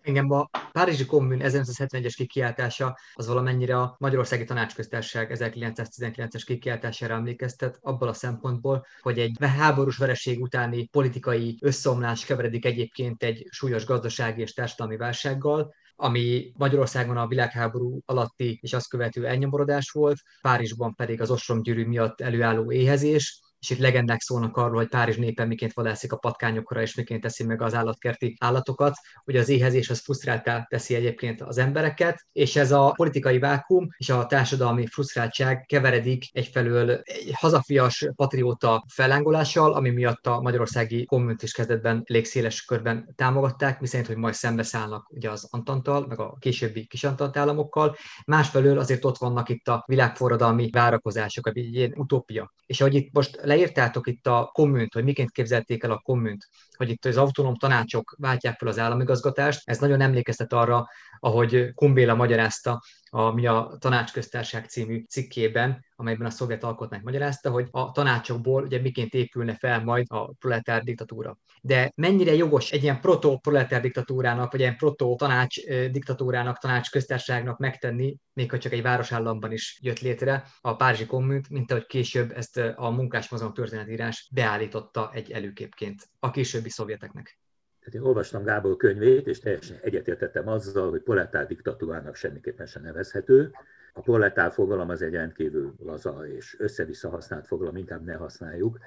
Engem 0.03 0.31
a 0.31 0.51
Párizsi 0.73 1.07
Kommun 1.07 1.39
1971-es 1.43 2.13
kikiáltása 2.17 2.99
az 3.15 3.27
valamennyire 3.27 3.81
a 3.81 3.97
Magyarországi 3.99 4.45
Tanácsköztársaság 4.45 5.31
1919-es 5.35 6.43
kikiáltására 6.47 7.15
emlékeztet, 7.15 7.79
abból 7.81 8.09
a 8.09 8.13
szempontból, 8.13 8.87
hogy 9.01 9.19
egy 9.19 9.37
háborús 9.41 9.97
vereség 9.97 10.43
utáni 10.43 10.87
politikai 10.87 11.59
összeomlás 11.61 12.25
keveredik 12.25 12.65
egyébként 12.65 13.23
egy 13.23 13.47
súlyos 13.51 13.85
gazdasági 13.85 14.41
és 14.41 14.53
társadalmi 14.53 14.97
válsággal, 14.97 15.75
ami 15.97 16.53
Magyarországon 16.57 17.17
a 17.17 17.27
világháború 17.27 18.01
alatti 18.05 18.59
és 18.63 18.73
azt 18.73 18.89
követő 18.89 19.27
elnyomorodás 19.27 19.91
volt, 19.91 20.19
Párizsban 20.41 20.95
pedig 20.95 21.21
az 21.21 21.31
ostromgyűrű 21.31 21.87
miatt 21.87 22.21
előálló 22.21 22.73
éhezés, 22.73 23.41
és 23.65 23.71
itt 23.71 23.79
legendák 23.79 24.21
szólnak 24.21 24.57
arról, 24.57 24.77
hogy 24.77 24.89
Párizs 24.89 25.17
népe 25.17 25.45
miként 25.45 25.73
vadászik 25.73 26.13
a 26.13 26.17
patkányokra, 26.17 26.81
és 26.81 26.95
miként 26.95 27.21
teszi 27.21 27.45
meg 27.45 27.63
az 27.63 27.75
állatkerti 27.75 28.37
állatokat. 28.41 28.95
Ugye 29.25 29.41
az 29.41 29.49
éhezés 29.49 29.91
az 29.91 30.01
frusztráltá 30.01 30.67
teszi 30.69 30.95
egyébként 30.95 31.43
az 31.43 31.59
embereket, 31.59 32.27
és 32.33 32.57
ez 32.57 32.73
a 32.73 32.93
politikai 32.97 33.39
vákum 33.39 33.89
és 33.97 34.09
a 34.09 34.27
társadalmi 34.27 34.87
frusztráltság 34.87 35.65
keveredik 35.67 36.25
egyfelől 36.33 36.91
egy 36.91 37.33
hazafias 37.35 38.09
patrióta 38.15 38.85
fellángolással, 38.95 39.73
ami 39.73 39.91
miatt 39.91 40.27
a 40.27 40.41
magyarországi 40.41 41.05
kommunt 41.05 41.43
is 41.43 41.53
kezdetben 41.53 42.03
elég 42.07 42.25
széles 42.25 42.65
körben 42.65 43.13
támogatták, 43.17 43.81
miszerint, 43.81 44.09
hogy 44.09 44.17
majd 44.17 44.35
szembeszállnak 44.35 45.11
ugye 45.11 45.31
az 45.31 45.49
Antantal, 45.51 46.07
meg 46.07 46.21
a 46.21 46.37
későbbi 46.39 46.87
kis 46.87 47.05
Antant 47.05 47.37
államokkal. 47.37 47.97
Másfelől 48.27 48.79
azért 48.79 49.05
ott 49.05 49.19
vannak 49.19 49.49
itt 49.49 49.69
a 49.69 49.85
világforradalmi 49.87 50.71
várakozások, 50.71 51.49
egy 51.49 51.75
ilyen 51.75 51.95
utópia. 51.97 52.53
És 52.67 52.81
ahogy 52.81 52.95
itt 52.95 53.13
most 53.13 53.41
leírtátok 53.55 54.07
itt 54.07 54.27
a 54.27 54.51
kommunt, 54.53 54.93
hogy 54.93 55.05
miként 55.05 55.31
képzelték 55.31 55.83
el 55.83 55.91
a 55.91 55.99
kommunt, 55.99 56.49
hogy 56.77 56.89
itt 56.89 57.05
az 57.05 57.17
autonóm 57.17 57.55
tanácsok 57.55 58.15
váltják 58.19 58.59
fel 58.59 58.69
az 58.69 58.79
államigazgatást, 58.79 59.63
ez 59.65 59.79
nagyon 59.79 60.01
emlékeztet 60.01 60.53
arra, 60.53 60.89
ahogy 61.19 61.75
Kumbéla 61.75 62.15
magyarázta 62.15 62.81
a 63.11 63.31
Mi 63.33 63.47
a 63.47 63.77
Tanácsköztárság 63.79 64.67
című 64.67 65.05
cikkében, 65.09 65.85
amelyben 65.97 66.27
a 66.27 66.31
szovjet 66.31 66.65
alkotmány 66.65 67.01
magyarázta, 67.05 67.51
hogy 67.51 67.69
a 67.71 67.91
tanácsokból 67.91 68.63
ugye 68.63 68.81
miként 68.81 69.15
épülne 69.15 69.55
fel 69.55 69.85
majd 69.85 70.07
a 70.09 70.33
proletár 70.33 70.83
diktatúra. 70.83 71.39
De 71.61 71.93
mennyire 71.95 72.35
jogos 72.35 72.71
egy 72.71 72.83
ilyen 72.83 73.01
proto-proletár 73.01 73.81
diktatúrának, 73.81 74.51
vagy 74.51 74.61
ilyen 74.61 74.77
proto-tanács 74.77 75.65
diktatúrának, 75.91 76.59
tanácsköztárságnak 76.59 77.59
megtenni, 77.59 78.17
még 78.33 78.51
ha 78.51 78.59
csak 78.59 78.73
egy 78.73 78.83
városállamban 78.83 79.53
is 79.53 79.79
jött 79.83 80.01
létre 80.01 80.45
a 80.61 80.77
Párizsi 80.77 81.07
kommunt, 81.07 81.49
mint 81.49 81.71
ahogy 81.71 81.87
később 81.87 82.33
ezt 82.37 82.57
a 82.77 82.91
munkásmozgalom 82.91 83.55
történetírás 83.55 84.29
beállította 84.33 85.11
egy 85.13 85.31
előképként 85.31 86.09
a 86.19 86.31
későbbi 86.65 86.71
szovjeteknek. 86.71 87.39
Tehát 87.79 87.95
én 87.95 88.09
olvastam 88.09 88.45
Gábor 88.45 88.77
könyvét, 88.77 89.27
és 89.27 89.39
teljesen 89.39 89.79
egyetértettem 89.83 90.49
azzal, 90.49 90.91
hogy 90.91 91.03
proletár 91.03 91.47
diktatúrának 91.47 92.15
semmiképpen 92.15 92.67
sem 92.67 92.83
nevezhető. 92.83 93.53
A 93.93 94.01
proletár 94.01 94.53
fogalom 94.53 94.89
az 94.89 95.03
egy 95.03 95.13
rendkívül 95.13 95.75
laza 95.79 96.27
és 96.27 96.57
össze-vissza 96.59 97.09
használt 97.09 97.47
fogalom, 97.47 97.77
inkább 97.77 98.05
ne 98.05 98.15
használjuk 98.15 98.79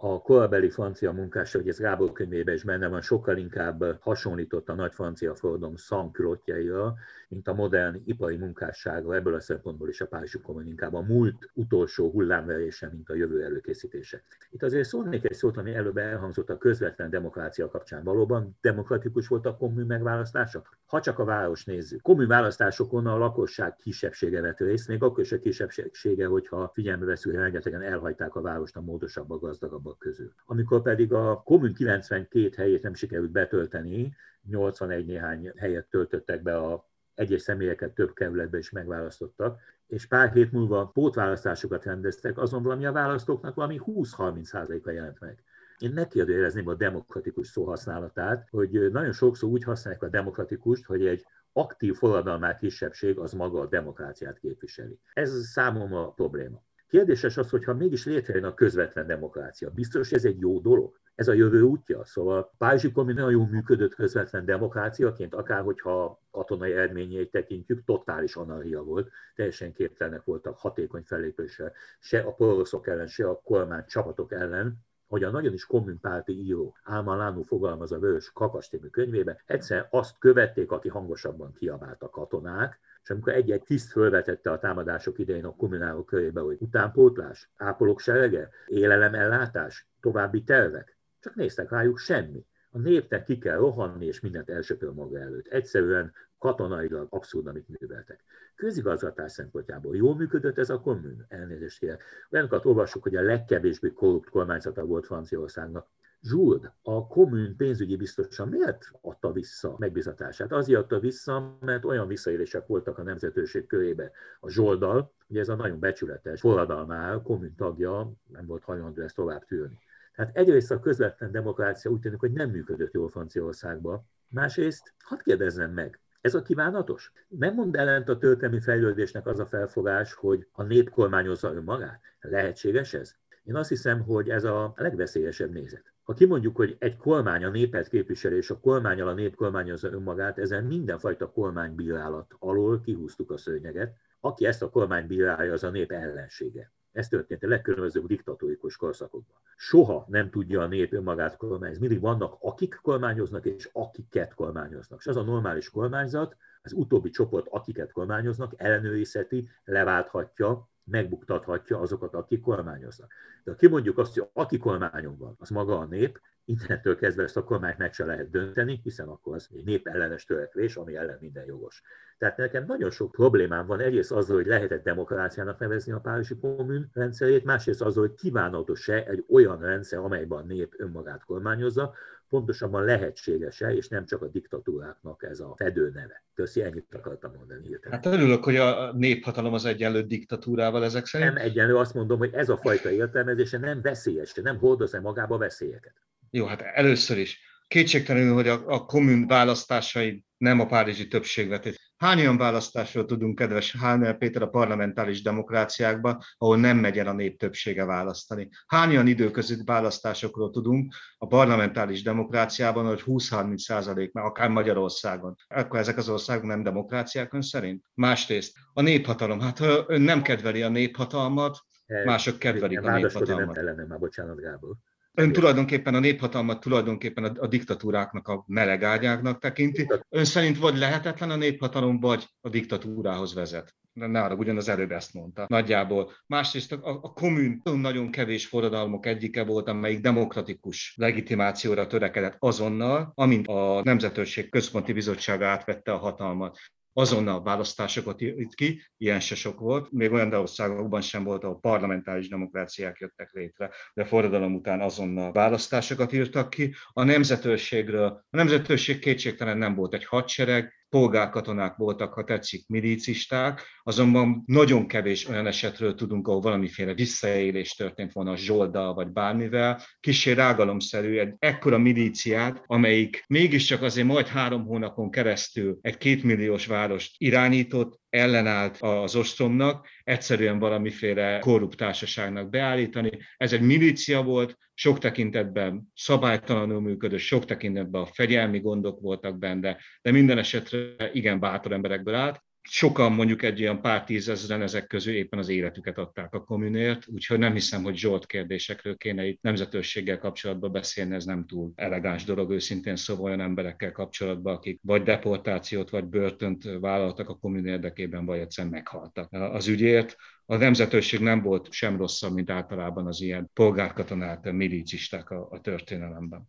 a 0.00 0.22
korabeli 0.22 0.70
francia 0.70 1.12
munkás, 1.12 1.52
hogy 1.52 1.68
ez 1.68 1.78
Gábor 1.78 2.12
könyvében 2.12 2.54
is 2.54 2.64
benne 2.64 2.88
van, 2.88 3.00
sokkal 3.00 3.36
inkább 3.36 4.00
hasonlított 4.00 4.68
a 4.68 4.74
nagy 4.74 4.92
francia 4.92 5.34
forradalom 5.34 5.76
szankülotjaira, 5.76 6.94
mint 7.28 7.48
a 7.48 7.54
modern 7.54 8.02
ipari 8.04 8.36
munkássága, 8.36 9.14
ebből 9.14 9.34
a 9.34 9.40
szempontból 9.40 9.88
is 9.88 10.00
a 10.00 10.06
Párizsi 10.06 10.40
Kommun 10.40 10.66
inkább 10.66 10.94
a 10.94 11.00
múlt 11.00 11.50
utolsó 11.54 12.10
hullámverése, 12.10 12.88
mint 12.92 13.10
a 13.10 13.14
jövő 13.14 13.42
előkészítése. 13.42 14.22
Itt 14.50 14.62
azért 14.62 14.88
szólnék 14.88 15.24
egy 15.24 15.34
szót, 15.34 15.56
ami 15.56 15.74
előbb 15.74 15.96
elhangzott 15.96 16.50
a 16.50 16.58
közvetlen 16.58 17.10
demokrácia 17.10 17.68
kapcsán. 17.68 18.04
Valóban 18.04 18.56
demokratikus 18.60 19.28
volt 19.28 19.46
a 19.46 19.56
kommun 19.56 19.86
megválasztása? 19.86 20.62
Ha 20.86 21.00
csak 21.00 21.18
a 21.18 21.24
város 21.24 21.64
nézzük. 21.64 22.02
Kommun 22.02 22.26
választásokon 22.26 23.06
a 23.06 23.18
lakosság 23.18 23.76
kisebbsége 23.76 24.40
vett 24.40 24.58
részt, 24.58 24.88
még 24.88 25.02
akkor 25.02 25.24
is 25.24 25.32
a 25.32 25.38
kisebbsége, 25.38 26.26
hogyha 26.26 26.70
figyelme 26.74 27.04
veszünk, 27.04 27.34
hogy 27.34 27.44
rengetegen 27.44 27.82
elhagyták 27.82 28.34
a 28.34 28.40
várost 28.40 28.76
a 28.76 28.80
módosabb, 28.80 29.30
a 29.30 29.38
gazdagabb 29.38 29.86
legfontosabbak 29.88 29.98
közül. 29.98 30.32
Amikor 30.46 30.82
pedig 30.82 31.12
a 31.12 31.42
kommun 31.44 31.74
92 31.74 32.50
helyét 32.56 32.82
nem 32.82 32.94
sikerült 32.94 33.30
betölteni, 33.30 34.14
81 34.48 35.06
néhány 35.06 35.52
helyet 35.56 35.86
töltöttek 35.86 36.42
be 36.42 36.56
a 36.56 36.86
egyes 37.14 37.42
személyeket 37.42 37.94
több 37.94 38.12
kerületbe 38.12 38.58
is 38.58 38.70
megválasztottak, 38.70 39.60
és 39.86 40.06
pár 40.06 40.32
hét 40.32 40.52
múlva 40.52 40.86
pótválasztásokat 40.86 41.84
rendeztek, 41.84 42.38
azon 42.38 42.62
valami 42.62 42.86
a 42.86 42.92
választóknak 42.92 43.54
valami 43.54 43.80
20-30%-a 43.84 44.90
jelent 44.90 45.20
meg. 45.20 45.42
Én 45.78 45.90
megkérdőjelezném 45.90 46.68
a 46.68 46.74
demokratikus 46.74 47.48
szó 47.48 47.64
használatát, 47.64 48.48
hogy 48.50 48.90
nagyon 48.92 49.12
sokszor 49.12 49.48
úgy 49.48 49.64
használják 49.64 50.02
a 50.02 50.08
demokratikust, 50.08 50.84
hogy 50.84 51.06
egy 51.06 51.24
aktív 51.52 51.94
forradalmár 51.94 52.56
kisebbség 52.56 53.18
az 53.18 53.32
maga 53.32 53.60
a 53.60 53.66
demokráciát 53.66 54.38
képviseli. 54.38 54.98
Ez 55.12 55.46
számomra 55.46 56.06
a 56.06 56.10
probléma. 56.10 56.62
Kérdéses 56.88 57.36
az, 57.36 57.50
hogy 57.50 57.64
ha 57.64 57.74
mégis 57.74 58.04
létrejön 58.04 58.44
a 58.44 58.54
közvetlen 58.54 59.06
demokrácia, 59.06 59.70
biztos 59.70 60.12
ez 60.12 60.24
egy 60.24 60.40
jó 60.40 60.60
dolog? 60.60 60.98
Ez 61.14 61.28
a 61.28 61.32
jövő 61.32 61.62
útja? 61.62 62.04
Szóval 62.04 62.52
Párizsi 62.58 62.92
nagyon 62.94 63.30
jól 63.30 63.46
működött 63.46 63.94
közvetlen 63.94 64.44
demokráciaként, 64.44 65.34
akár 65.34 65.62
hogyha 65.62 66.22
katonai 66.30 66.72
eredményeit 66.72 67.30
tekintjük, 67.30 67.84
totális 67.84 68.36
anarchia 68.36 68.82
volt, 68.82 69.10
teljesen 69.34 69.72
képtelenek 69.72 70.24
voltak 70.24 70.58
hatékony 70.58 71.02
fellépésre, 71.02 71.72
se 72.00 72.20
a 72.20 72.32
poroszok 72.32 72.86
ellen, 72.86 73.06
se 73.06 73.28
a 73.28 73.40
kormány 73.44 73.84
csapatok 73.86 74.32
ellen, 74.32 74.86
hogy 75.08 75.22
a 75.22 75.30
nagyon 75.30 75.52
is 75.52 75.66
kommunpárti 75.66 76.32
író 76.32 76.76
Álma 76.82 77.16
Lánú 77.16 77.42
fogalmaz 77.42 77.92
a 77.92 77.98
Vörös 77.98 78.30
Kakas 78.32 78.70
könyvébe, 78.90 79.42
egyszer 79.46 79.88
azt 79.90 80.18
követték, 80.18 80.70
aki 80.70 80.88
hangosabban 80.88 81.52
kiabált 81.52 82.02
a 82.02 82.10
katonák, 82.10 82.80
és 83.02 83.10
amikor 83.10 83.32
egy-egy 83.32 83.62
tiszt 83.62 83.90
fölvetette 83.90 84.50
a 84.50 84.58
támadások 84.58 85.18
idején 85.18 85.44
a 85.44 85.56
kommunálok 85.56 86.06
körébe, 86.06 86.40
hogy 86.40 86.56
utánpótlás, 86.60 87.50
ápolók 87.56 88.00
serege, 88.00 88.48
élelemellátás, 88.66 89.88
további 90.00 90.42
tervek, 90.42 90.96
csak 91.20 91.34
néztek 91.34 91.70
rájuk 91.70 91.98
semmi. 91.98 92.46
A 92.70 92.78
népnek 92.78 93.24
ki 93.24 93.38
kell 93.38 93.56
rohanni, 93.56 94.06
és 94.06 94.20
mindent 94.20 94.50
elsöpöl 94.50 94.92
maga 94.92 95.18
előtt. 95.18 95.46
Egyszerűen 95.46 96.12
katonailag 96.38 97.06
abszurd, 97.10 97.46
amit 97.46 97.80
műveltek. 97.80 98.24
Közigazgatás 98.54 99.32
szempontjából 99.32 99.96
jól 99.96 100.14
működött 100.16 100.58
ez 100.58 100.70
a 100.70 100.80
kommun? 100.80 101.24
Elnézést 101.28 101.78
kérek. 101.78 102.02
Olyanokat 102.30 102.64
olvassuk, 102.64 103.02
hogy 103.02 103.16
a 103.16 103.22
legkevésbé 103.22 103.92
korrupt 103.92 104.30
kormányzata 104.30 104.84
volt 104.84 105.06
Franciaországnak. 105.06 105.86
Zsuld, 106.22 106.72
a 106.82 107.06
kommun 107.06 107.56
pénzügyi 107.56 107.96
biztosan 107.96 108.48
miért 108.48 108.90
adta 109.00 109.32
vissza 109.32 109.74
megbizatását? 109.78 110.52
Azért 110.52 110.80
adta 110.80 110.98
vissza, 110.98 111.56
mert 111.60 111.84
olyan 111.84 112.06
visszaélések 112.06 112.66
voltak 112.66 112.98
a 112.98 113.02
nemzetőség 113.02 113.66
körébe. 113.66 114.10
A 114.40 114.50
Zsoldal, 114.50 115.12
ugye 115.26 115.40
ez 115.40 115.48
a 115.48 115.54
nagyon 115.54 115.78
becsületes 115.78 116.40
forradalmár, 116.40 117.22
kommun 117.22 117.54
tagja, 117.56 118.12
nem 118.32 118.46
volt 118.46 118.64
hajlandó 118.64 119.02
ezt 119.02 119.14
tovább 119.14 119.44
tűrni. 119.44 119.78
Tehát 120.14 120.36
egyrészt 120.36 120.70
a 120.70 120.80
közvetlen 120.80 121.30
demokrácia 121.30 121.90
úgy 121.90 122.00
tűnik, 122.00 122.20
hogy 122.20 122.32
nem 122.32 122.50
működött 122.50 122.92
jól 122.92 123.08
Franciaországban, 123.08 124.06
másrészt 124.28 124.94
hadd 124.98 125.22
kérdezzem 125.22 125.72
meg, 125.72 126.00
ez 126.20 126.34
a 126.34 126.42
kívánatos? 126.42 127.12
Nem 127.28 127.54
mond 127.54 127.76
ellent 127.76 128.08
a 128.08 128.18
történelmi 128.18 128.60
fejlődésnek 128.60 129.26
az 129.26 129.38
a 129.38 129.46
felfogás, 129.46 130.14
hogy 130.14 130.46
a 130.52 130.62
nép 130.62 130.90
kormányozza 130.90 131.52
önmagát? 131.52 132.00
Lehetséges 132.20 132.94
ez? 132.94 133.14
Én 133.44 133.56
azt 133.56 133.68
hiszem, 133.68 134.00
hogy 134.02 134.28
ez 134.28 134.44
a 134.44 134.72
legveszélyesebb 134.76 135.50
nézet. 135.50 135.92
Ha 136.02 136.14
kimondjuk, 136.14 136.56
hogy 136.56 136.76
egy 136.78 136.96
kormány 136.96 137.44
a 137.44 137.50
népet 137.50 137.88
képviseli, 137.88 138.36
és 138.36 138.50
a 138.50 138.60
kormányal 138.60 139.08
a 139.08 139.14
nép 139.14 139.34
kormányozza 139.34 139.90
önmagát, 139.90 140.38
ezen 140.38 140.64
mindenfajta 140.64 141.30
kormánybírálat 141.30 142.34
alól 142.38 142.80
kihúztuk 142.80 143.30
a 143.30 143.36
szőnyeget. 143.36 143.96
Aki 144.20 144.46
ezt 144.46 144.62
a 144.62 144.70
kormány 144.70 145.06
bírálja, 145.06 145.52
az 145.52 145.64
a 145.64 145.70
nép 145.70 145.92
ellensége. 145.92 146.72
Ez 146.98 147.08
történt 147.08 147.42
a 147.42 147.48
legkülönbözőbb 147.48 148.06
diktatórikus 148.06 148.76
korszakokban. 148.76 149.36
Soha 149.56 150.06
nem 150.08 150.30
tudja 150.30 150.62
a 150.62 150.66
nép 150.66 150.92
önmagát 150.92 151.36
kormányozni. 151.36 151.86
Mindig 151.86 152.00
vannak, 152.00 152.36
akik 152.40 152.78
kormányoznak, 152.82 153.44
és 153.44 153.68
akiket 153.72 154.34
kormányoznak. 154.34 154.98
És 154.98 155.06
az 155.06 155.16
a 155.16 155.22
normális 155.22 155.70
kormányzat, 155.70 156.36
az 156.62 156.72
utóbbi 156.72 157.10
csoport, 157.10 157.46
akiket 157.50 157.92
kormányoznak, 157.92 158.52
ellenőrizheti, 158.56 159.48
leválthatja, 159.64 160.68
megbuktathatja 160.84 161.80
azokat, 161.80 162.14
akik 162.14 162.40
kormányoznak. 162.40 163.12
De 163.44 163.50
ha 163.50 163.56
kimondjuk 163.56 163.98
azt, 163.98 164.14
hogy 164.18 164.28
aki 164.32 164.58
kormányon 164.58 165.16
van, 165.18 165.34
az 165.38 165.48
maga 165.48 165.78
a 165.78 165.84
nép, 165.84 166.20
innentől 166.48 166.96
kezdve 166.96 167.22
ezt 167.22 167.36
a 167.36 167.44
kormányt 167.44 167.78
meg 167.78 167.92
se 167.92 168.04
lehet 168.04 168.30
dönteni, 168.30 168.80
hiszen 168.82 169.08
akkor 169.08 169.34
az 169.34 169.48
egy 169.54 169.64
népellenes 169.64 170.24
törekvés, 170.24 170.76
ami 170.76 170.96
ellen 170.96 171.18
minden 171.20 171.44
jogos. 171.44 171.82
Tehát 172.18 172.36
nekem 172.36 172.64
nagyon 172.66 172.90
sok 172.90 173.10
problémám 173.10 173.66
van, 173.66 173.80
egyrészt 173.80 174.12
azzal, 174.12 174.36
hogy 174.36 174.46
lehetett 174.46 174.84
demokráciának 174.84 175.58
nevezni 175.58 175.92
a 175.92 176.00
Párizsi 176.00 176.36
Kommun 176.38 176.90
rendszerét, 176.92 177.44
másrészt 177.44 177.82
azzal, 177.82 178.06
hogy 178.06 178.14
kívánatos-e 178.14 179.04
egy 179.06 179.24
olyan 179.28 179.60
rendszer, 179.60 179.98
amelyben 179.98 180.38
a 180.38 180.42
nép 180.42 180.74
önmagát 180.76 181.24
kormányozza, 181.24 181.94
pontosabban 182.28 182.84
lehetséges-e, 182.84 183.74
és 183.74 183.88
nem 183.88 184.04
csak 184.04 184.22
a 184.22 184.26
diktatúráknak 184.26 185.22
ez 185.22 185.40
a 185.40 185.54
fedő 185.56 185.90
neve. 185.94 186.22
Köszi, 186.34 186.62
ennyit 186.62 186.94
akartam 186.94 187.32
mondani 187.36 187.66
hirtelen. 187.66 188.00
Hát 188.02 188.14
örülök, 188.14 188.44
hogy 188.44 188.56
a 188.56 188.92
néphatalom 188.92 189.52
az 189.52 189.64
egyenlő 189.64 190.02
diktatúrával 190.02 190.84
ezek 190.84 191.06
szerint. 191.06 191.34
Nem 191.34 191.44
egyenlő, 191.44 191.76
azt 191.76 191.94
mondom, 191.94 192.18
hogy 192.18 192.34
ez 192.34 192.48
a 192.48 192.56
fajta 192.56 192.90
értelmezése 192.90 193.58
nem 193.58 193.82
veszélyes, 193.82 194.34
nem 194.34 194.58
hordoz-e 194.58 195.00
magába 195.00 195.38
veszélyeket. 195.38 195.94
Jó, 196.30 196.46
hát 196.46 196.60
először 196.60 197.18
is. 197.18 197.40
Kétségtelenül, 197.68 198.34
hogy 198.34 198.48
a, 198.48 198.62
a 198.66 198.84
kommun 198.84 199.26
választásai 199.26 200.24
nem 200.36 200.60
a 200.60 200.66
párizsi 200.66 201.08
többség 201.08 201.48
vetét. 201.48 201.76
Hány 201.96 202.18
olyan 202.18 202.36
választásról 202.36 203.04
tudunk, 203.04 203.34
kedves 203.34 203.76
Hánel 203.76 204.14
Péter, 204.14 204.42
a 204.42 204.48
parlamentális 204.48 205.22
demokráciákban, 205.22 206.18
ahol 206.38 206.56
nem 206.56 206.76
megy 206.76 206.98
el 206.98 207.06
a 207.06 207.12
nép 207.12 207.38
többsége 207.38 207.84
választani? 207.84 208.48
Hány 208.66 208.90
olyan 208.90 209.06
időközi 209.06 209.56
választásokról 209.64 210.50
tudunk 210.50 210.94
a 211.18 211.26
parlamentális 211.26 212.02
demokráciában, 212.02 212.86
hogy 212.86 213.02
20-30 213.06 213.56
százalék, 213.56 214.12
már 214.12 214.24
akár 214.24 214.48
Magyarországon? 214.48 215.36
Akkor 215.48 215.78
ezek 215.78 215.96
az 215.96 216.08
országok 216.08 216.44
nem 216.44 216.62
demokráciák 216.62 217.32
ön 217.32 217.42
szerint? 217.42 217.84
Másrészt 217.94 218.56
a 218.72 218.82
néphatalom. 218.82 219.40
Hát 219.40 219.58
ha 219.58 219.84
ön 219.86 220.00
nem 220.00 220.22
kedveli 220.22 220.62
a 220.62 220.68
néphatalmat, 220.68 221.58
mások 222.04 222.38
kedvelik 222.38 222.82
a 222.82 222.96
néphatalmat. 222.96 223.46
Nem 223.46 223.66
ellenem 223.66 223.86
már, 223.86 223.98
bocsánat, 223.98 224.40
Gábor. 224.40 224.76
Ön 225.18 225.32
tulajdonképpen 225.32 225.94
a 225.94 225.98
néphatalmat 225.98 226.60
tulajdonképpen 226.60 227.24
a, 227.24 227.32
a 227.40 227.46
diktatúráknak 227.46 228.28
a 228.28 228.44
melegágyáknak 228.46 229.40
tekinti. 229.40 229.86
Ön 230.08 230.24
szerint 230.24 230.58
vagy 230.58 230.76
lehetetlen 230.76 231.30
a 231.30 231.36
néphatalom, 231.36 232.00
vagy 232.00 232.24
a 232.40 232.48
diktatúrához 232.48 233.34
vezet. 233.34 233.74
Ne 233.92 234.22
arra, 234.22 234.62
előbb 234.66 234.90
ezt 234.90 235.14
mondta. 235.14 235.44
Nagyjából. 235.48 236.10
Másrészt 236.26 236.72
a, 236.72 237.00
a 237.02 237.12
kommun 237.12 237.62
nagyon 237.62 238.10
kevés 238.10 238.46
forradalmok 238.46 239.06
egyike 239.06 239.44
volt, 239.44 239.68
amelyik 239.68 240.00
demokratikus 240.00 240.94
legitimációra 240.96 241.86
törekedett 241.86 242.36
azonnal, 242.38 243.12
amint 243.14 243.46
a 243.46 243.80
Nemzetőrség 243.84 244.50
Központi 244.50 244.92
Bizottsága 244.92 245.46
átvette 245.46 245.92
a 245.92 245.98
hatalmat 245.98 246.58
azonnal 246.98 247.42
választásokat 247.42 248.20
írt 248.20 248.54
ki, 248.54 248.82
ilyen 248.96 249.20
se 249.20 249.34
sok 249.34 249.60
volt, 249.60 249.92
még 249.92 250.12
olyan 250.12 250.32
országokban 250.32 251.00
sem 251.00 251.24
volt, 251.24 251.44
ahol 251.44 251.60
parlamentáris 251.60 252.28
demokráciák 252.28 252.98
jöttek 252.98 253.32
létre, 253.32 253.70
de 253.94 254.04
forradalom 254.04 254.54
után 254.54 254.80
azonnal 254.80 255.32
választásokat 255.32 256.12
írtak 256.12 256.50
ki. 256.50 256.74
A 256.92 257.02
nemzetőrségről, 257.02 258.06
a 258.06 258.36
nemzetőrség 258.36 258.98
kétségtelen 258.98 259.58
nem 259.58 259.74
volt 259.74 259.94
egy 259.94 260.04
hadsereg, 260.04 260.77
polgárkatonák 260.88 261.76
voltak, 261.76 262.12
ha 262.12 262.24
tetszik, 262.24 262.66
milicisták, 262.66 263.62
azonban 263.82 264.42
nagyon 264.46 264.86
kevés 264.86 265.28
olyan 265.28 265.46
esetről 265.46 265.94
tudunk, 265.94 266.28
ahol 266.28 266.40
valamiféle 266.40 266.94
visszaélés 266.94 267.74
történt 267.74 268.12
volna 268.12 268.30
a 268.30 268.36
zsolddal 268.36 268.94
vagy 268.94 269.08
bármivel. 269.08 269.82
Kissé 270.00 270.32
rágalomszerű 270.32 271.18
egy 271.18 271.34
ekkora 271.38 271.78
milíciát, 271.78 272.62
amelyik 272.66 273.24
mégiscsak 273.28 273.82
azért 273.82 274.06
majd 274.06 274.26
három 274.26 274.64
hónapon 274.64 275.10
keresztül 275.10 275.78
egy 275.80 275.96
kétmilliós 275.96 276.66
várost 276.66 277.14
irányított, 277.18 278.00
ellenállt 278.18 278.76
az 278.80 279.16
ostromnak, 279.16 279.88
egyszerűen 280.04 280.58
valamiféle 280.58 281.38
korrupt 281.38 281.76
társaságnak 281.76 282.50
beállítani. 282.50 283.10
Ez 283.36 283.52
egy 283.52 283.60
milícia 283.60 284.22
volt, 284.22 284.58
sok 284.74 284.98
tekintetben 284.98 285.92
szabálytalanul 285.94 286.80
működött, 286.80 287.18
sok 287.18 287.44
tekintetben 287.44 288.02
a 288.02 288.06
fegyelmi 288.06 288.60
gondok 288.60 289.00
voltak 289.00 289.38
benne, 289.38 289.76
de 290.02 290.10
minden 290.10 290.38
esetre 290.38 291.10
igen 291.12 291.40
bátor 291.40 291.72
emberekből 291.72 292.14
állt 292.14 292.42
sokan 292.62 293.12
mondjuk 293.12 293.42
egy 293.42 293.60
olyan 293.60 293.80
pár 293.80 294.04
tízezren 294.04 294.62
ezek 294.62 294.86
közül 294.86 295.14
éppen 295.14 295.38
az 295.38 295.48
életüket 295.48 295.98
adták 295.98 296.34
a 296.34 296.44
kommunért, 296.44 297.08
úgyhogy 297.08 297.38
nem 297.38 297.52
hiszem, 297.52 297.82
hogy 297.82 297.96
Zsolt 297.96 298.26
kérdésekről 298.26 298.96
kéne 298.96 299.26
itt 299.26 299.42
nemzetősséggel 299.42 300.18
kapcsolatban 300.18 300.72
beszélni, 300.72 301.14
ez 301.14 301.24
nem 301.24 301.46
túl 301.46 301.72
elegáns 301.74 302.24
dolog 302.24 302.50
őszintén 302.50 302.96
szóval 302.96 303.24
olyan 303.24 303.40
emberekkel 303.40 303.92
kapcsolatban, 303.92 304.54
akik 304.54 304.80
vagy 304.82 305.02
deportációt, 305.02 305.90
vagy 305.90 306.04
börtönt 306.04 306.64
vállaltak 306.80 307.28
a 307.28 307.38
kommun 307.38 307.66
érdekében, 307.66 308.24
vagy 308.24 308.38
egyszerűen 308.38 308.72
meghaltak 308.72 309.32
az 309.32 309.66
ügyért. 309.66 310.16
A 310.46 310.56
nemzetőség 310.56 311.20
nem 311.20 311.42
volt 311.42 311.72
sem 311.72 311.96
rosszabb, 311.96 312.34
mint 312.34 312.50
általában 312.50 313.06
az 313.06 313.20
ilyen 313.20 313.50
polgárkatonák, 313.52 314.52
milicisták 314.52 315.30
a, 315.30 315.48
a 315.50 315.60
történelemben. 315.60 316.48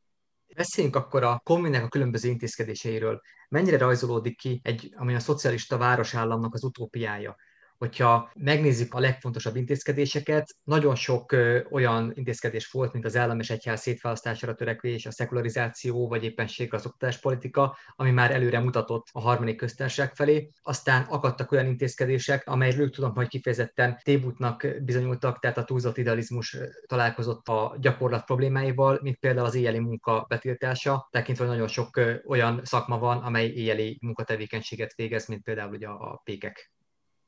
Beszéljünk 0.59 0.95
akkor 0.95 1.23
a 1.23 1.41
kommunnek 1.43 1.83
a 1.83 1.87
különböző 1.87 2.29
intézkedéseiről. 2.29 3.21
Mennyire 3.49 3.77
rajzolódik 3.77 4.37
ki 4.37 4.59
egy, 4.63 4.93
ami 4.95 5.15
a 5.15 5.19
szocialista 5.19 5.77
városállamnak 5.77 6.53
az 6.53 6.63
utópiája? 6.63 7.35
Hogyha 7.79 8.31
megnézzük 8.35 8.93
a 8.93 8.99
legfontosabb 8.99 9.55
intézkedéseket, 9.55 10.55
nagyon 10.63 10.95
sok 10.95 11.35
olyan 11.71 12.11
intézkedés 12.15 12.71
volt, 12.71 12.93
mint 12.93 13.05
az 13.05 13.17
állam 13.17 13.39
és 13.39 13.49
egyház 13.49 13.81
szétválasztására 13.81 14.55
törekvés, 14.55 15.05
a 15.05 15.11
szekularizáció, 15.11 16.07
vagy 16.07 16.23
éppenséggel 16.23 16.79
az 16.79 16.85
oktatáspolitika, 16.85 17.77
ami 17.95 18.11
már 18.11 18.31
előre 18.31 18.59
mutatott 18.59 19.07
a 19.11 19.19
harmadik 19.19 19.55
köztársaság 19.57 20.15
felé. 20.15 20.49
Aztán 20.61 21.03
akadtak 21.03 21.51
olyan 21.51 21.65
intézkedések, 21.65 22.47
amelyről 22.47 22.89
tudom, 22.89 23.15
hogy 23.15 23.27
kifejezetten 23.27 23.99
tévútnak 24.03 24.67
bizonyultak, 24.81 25.39
tehát 25.39 25.57
a 25.57 25.63
túlzott 25.63 25.97
idealizmus 25.97 26.57
találkozott 26.87 27.47
a 27.47 27.75
gyakorlat 27.79 28.25
problémáival, 28.25 28.99
mint 29.01 29.17
például 29.17 29.45
az 29.45 29.55
éjjeli 29.55 29.79
munka 29.79 30.25
betiltása, 30.29 31.07
tekintve 31.11 31.45
nagyon 31.45 31.67
sok 31.67 32.01
olyan 32.25 32.61
szakma 32.63 32.97
van, 32.97 33.17
amely 33.17 33.45
éjjeli 33.45 33.97
munkatevékenységet 34.01 34.95
végez, 34.95 35.27
mint 35.27 35.43
például 35.43 35.73
ugye 35.73 35.87
a 35.87 36.21
pékek. 36.23 36.71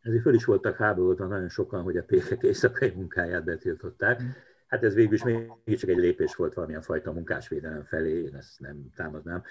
Ezért 0.01 0.21
föl 0.21 0.33
is 0.33 0.45
voltak 0.45 0.75
háborúban 0.75 1.27
nagyon 1.27 1.49
sokan, 1.49 1.81
hogy 1.81 1.97
a 1.97 2.03
pékek 2.03 2.43
éjszakai 2.43 2.91
munkáját 2.95 3.43
betiltották. 3.43 4.21
Hát 4.67 4.83
ez 4.83 4.93
végül 4.93 5.13
is 5.13 5.23
még 5.23 5.77
csak 5.77 5.89
egy 5.89 5.97
lépés 5.97 6.35
volt 6.35 6.53
valamilyen 6.53 6.81
fajta 6.81 7.11
munkásvédelem 7.11 7.83
felé, 7.83 8.23
én 8.23 8.35
ezt 8.35 8.59
nem 8.59 8.89
támadnám. 8.95 9.43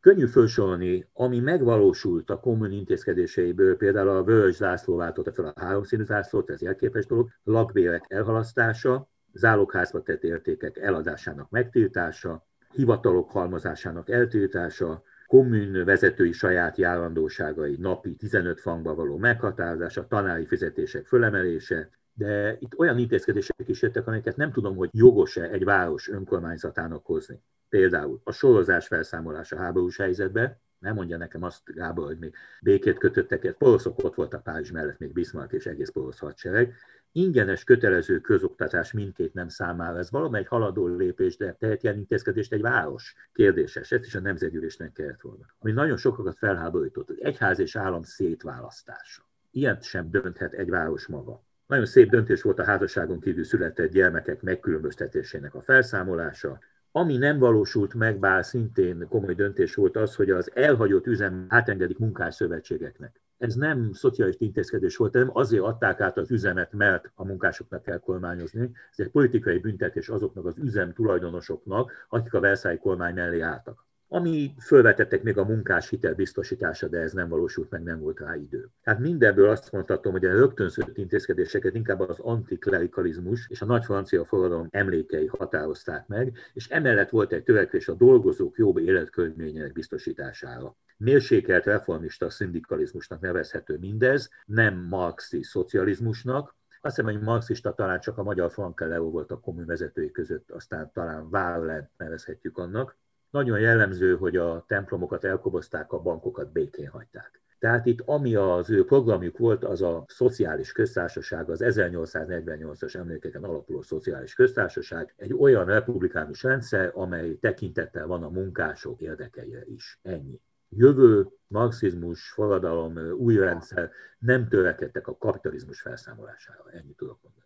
Könnyű 0.00 0.26
felsorolni, 0.26 1.08
ami 1.12 1.40
megvalósult 1.40 2.30
a 2.30 2.40
kommun 2.40 2.70
intézkedéseiből, 2.70 3.76
például 3.76 4.08
a 4.08 4.24
vörös 4.24 4.54
zászló 4.54 4.96
váltotta 4.96 5.32
fel 5.32 5.44
a 5.44 5.60
háromszínű 5.60 6.04
zászlót, 6.04 6.50
ez 6.50 6.60
jelképes 6.60 7.06
dolog, 7.06 7.28
lakbérek 7.44 8.04
elhalasztása, 8.08 9.08
zálogházba 9.32 10.02
tett 10.02 10.22
értékek 10.22 10.76
eladásának 10.76 11.50
megtiltása, 11.50 12.46
hivatalok 12.72 13.30
halmozásának 13.30 14.10
eltiltása, 14.10 15.02
kommun 15.28 15.84
vezetői 15.84 16.32
saját 16.32 16.76
járandóságai 16.76 17.76
napi 17.78 18.14
15 18.14 18.60
fangba 18.60 18.94
való 18.94 19.16
meghatározása, 19.16 20.06
tanári 20.06 20.46
fizetések 20.46 21.06
fölemelése, 21.06 21.90
de 22.12 22.56
itt 22.60 22.78
olyan 22.78 22.98
intézkedések 22.98 23.68
is 23.68 23.82
jöttek, 23.82 24.06
amiket 24.06 24.36
nem 24.36 24.52
tudom, 24.52 24.76
hogy 24.76 24.88
jogos-e 24.92 25.42
egy 25.42 25.64
város 25.64 26.08
önkormányzatának 26.08 27.06
hozni. 27.06 27.42
Például 27.68 28.20
a 28.24 28.32
sorozás 28.32 28.86
felszámolása 28.86 29.56
háborús 29.56 29.96
helyzetben, 29.96 30.60
nem 30.78 30.94
mondja 30.94 31.16
nekem 31.16 31.42
azt, 31.42 31.62
Gábor, 31.64 32.06
hogy 32.06 32.18
még 32.18 32.34
békét 32.60 32.98
kötöttek, 32.98 33.52
poroszok 33.52 34.04
ott 34.04 34.14
voltak 34.14 34.42
Párizs 34.42 34.70
mellett, 34.70 34.98
még 34.98 35.12
Bismarck 35.12 35.52
és 35.52 35.66
egész 35.66 35.90
porosz 35.90 36.18
hadsereg, 36.18 36.74
ingyenes, 37.12 37.64
kötelező 37.64 38.20
közoktatás 38.20 38.92
mindkét 38.92 39.34
nem 39.34 39.48
számára. 39.48 39.98
Ez 39.98 40.10
valamely 40.10 40.44
haladó 40.44 40.86
lépés, 40.86 41.36
de 41.36 41.52
tehet 41.52 41.82
ilyen 41.82 41.96
intézkedést 41.96 42.52
egy 42.52 42.60
város 42.60 43.14
kérdéses. 43.32 43.92
Ez 43.92 44.06
is 44.06 44.14
a 44.14 44.20
nemzetgyűlésnek 44.20 44.92
kellett 44.92 45.20
volna. 45.20 45.46
Ami 45.58 45.72
nagyon 45.72 45.96
sokakat 45.96 46.38
felháborított, 46.38 47.06
hogy 47.06 47.20
egyház 47.20 47.58
és 47.58 47.76
állam 47.76 48.02
szétválasztása. 48.02 49.22
Ilyet 49.50 49.82
sem 49.82 50.10
dönthet 50.10 50.52
egy 50.52 50.70
város 50.70 51.06
maga. 51.06 51.42
Nagyon 51.66 51.86
szép 51.86 52.10
döntés 52.10 52.42
volt 52.42 52.58
a 52.58 52.64
házasságon 52.64 53.20
kívül 53.20 53.44
született 53.44 53.92
gyermekek 53.92 54.42
megkülönböztetésének 54.42 55.54
a 55.54 55.62
felszámolása, 55.62 56.58
ami 56.92 57.16
nem 57.16 57.38
valósult 57.38 57.94
meg, 57.94 58.18
bár 58.18 58.44
szintén 58.44 59.06
komoly 59.08 59.34
döntés 59.34 59.74
volt 59.74 59.96
az, 59.96 60.14
hogy 60.14 60.30
az 60.30 60.50
elhagyott 60.54 61.06
üzem 61.06 61.46
átengedik 61.48 61.98
munkásszövetségeknek. 61.98 63.20
Ez 63.38 63.54
nem 63.54 63.92
szocialista 63.92 64.44
intézkedés 64.44 64.96
volt, 64.96 65.12
hanem 65.12 65.30
azért 65.32 65.62
adták 65.62 66.00
át 66.00 66.16
az 66.16 66.30
üzemet, 66.30 66.72
mert 66.72 67.10
a 67.14 67.24
munkásoknak 67.24 67.82
kell 67.82 67.98
kormányozni. 67.98 68.70
Ez 68.90 68.98
egy 69.04 69.10
politikai 69.10 69.58
büntetés 69.58 70.08
azoknak 70.08 70.44
az 70.44 70.58
üzem 70.58 70.92
tulajdonosoknak, 70.92 72.06
akik 72.08 72.34
a 72.34 72.40
Versailles 72.40 72.80
kormány 72.82 73.14
mellé 73.14 73.40
álltak 73.40 73.87
ami 74.08 74.54
fölvetettek 74.60 75.22
még 75.22 75.38
a 75.38 75.44
munkás 75.44 75.88
hitel 75.88 76.14
biztosítása, 76.14 76.88
de 76.88 76.98
ez 76.98 77.12
nem 77.12 77.28
valósult 77.28 77.70
meg, 77.70 77.82
nem 77.82 78.00
volt 78.00 78.20
rá 78.20 78.36
idő. 78.36 78.68
Tehát 78.82 79.00
mindebből 79.00 79.48
azt 79.48 79.72
mondhatom, 79.72 80.12
hogy 80.12 80.24
a 80.24 80.32
rögtönzött 80.32 80.96
intézkedéseket 80.96 81.74
inkább 81.74 82.00
az 82.00 82.18
antiklerikalizmus 82.18 83.48
és 83.48 83.62
a 83.62 83.66
nagy 83.66 83.84
francia 83.84 84.24
forradalom 84.24 84.68
emlékei 84.70 85.26
határozták 85.26 86.06
meg, 86.06 86.38
és 86.52 86.68
emellett 86.68 87.10
volt 87.10 87.32
egy 87.32 87.42
törekvés 87.42 87.88
a 87.88 87.94
dolgozók 87.94 88.56
jobb 88.56 88.78
életkörülményének 88.78 89.72
biztosítására. 89.72 90.76
Mérsékelt 90.96 91.64
reformista 91.64 92.30
szindikalizmusnak 92.30 93.20
nevezhető 93.20 93.78
mindez, 93.78 94.30
nem 94.44 94.86
marxi 94.88 95.42
szocializmusnak, 95.42 96.56
azt 96.80 96.96
hiszem, 96.96 97.12
hogy 97.12 97.22
marxista 97.22 97.74
talán 97.74 98.00
csak 98.00 98.18
a 98.18 98.22
magyar 98.22 98.50
Frank 98.50 98.80
Leo 98.80 99.10
volt 99.10 99.30
a 99.30 99.40
kommun 99.40 99.66
vezetői 99.66 100.10
között, 100.10 100.50
aztán 100.50 100.90
talán 100.92 101.30
Vállent 101.30 101.90
nevezhetjük 101.96 102.58
annak. 102.58 102.96
Nagyon 103.30 103.60
jellemző, 103.60 104.16
hogy 104.16 104.36
a 104.36 104.64
templomokat 104.66 105.24
elkobozták, 105.24 105.92
a 105.92 106.00
bankokat 106.00 106.52
békén 106.52 106.88
hagyták. 106.88 107.42
Tehát 107.58 107.86
itt 107.86 108.00
ami 108.04 108.34
az 108.34 108.70
ő 108.70 108.84
programjuk 108.84 109.38
volt, 109.38 109.64
az 109.64 109.82
a 109.82 110.04
szociális 110.06 110.72
köztársaság, 110.72 111.50
az 111.50 111.60
1848-as 111.64 112.94
emlékeken 112.94 113.44
alapuló 113.44 113.82
szociális 113.82 114.34
köztársaság, 114.34 115.14
egy 115.16 115.34
olyan 115.34 115.64
republikánus 115.64 116.42
rendszer, 116.42 116.90
amely 116.94 117.34
tekintettel 117.34 118.06
van 118.06 118.22
a 118.22 118.28
munkások 118.28 119.00
érdekeire 119.00 119.64
is. 119.66 119.98
Ennyi. 120.02 120.40
Jövő, 120.68 121.28
marxizmus, 121.46 122.30
forradalom, 122.30 122.96
új 122.96 123.36
rendszer 123.36 123.90
nem 124.18 124.48
törekedtek 124.48 125.08
a 125.08 125.16
kapitalizmus 125.16 125.80
felszámolására. 125.80 126.64
Ennyit 126.70 126.96
tudok 126.96 127.18
mondani 127.22 127.37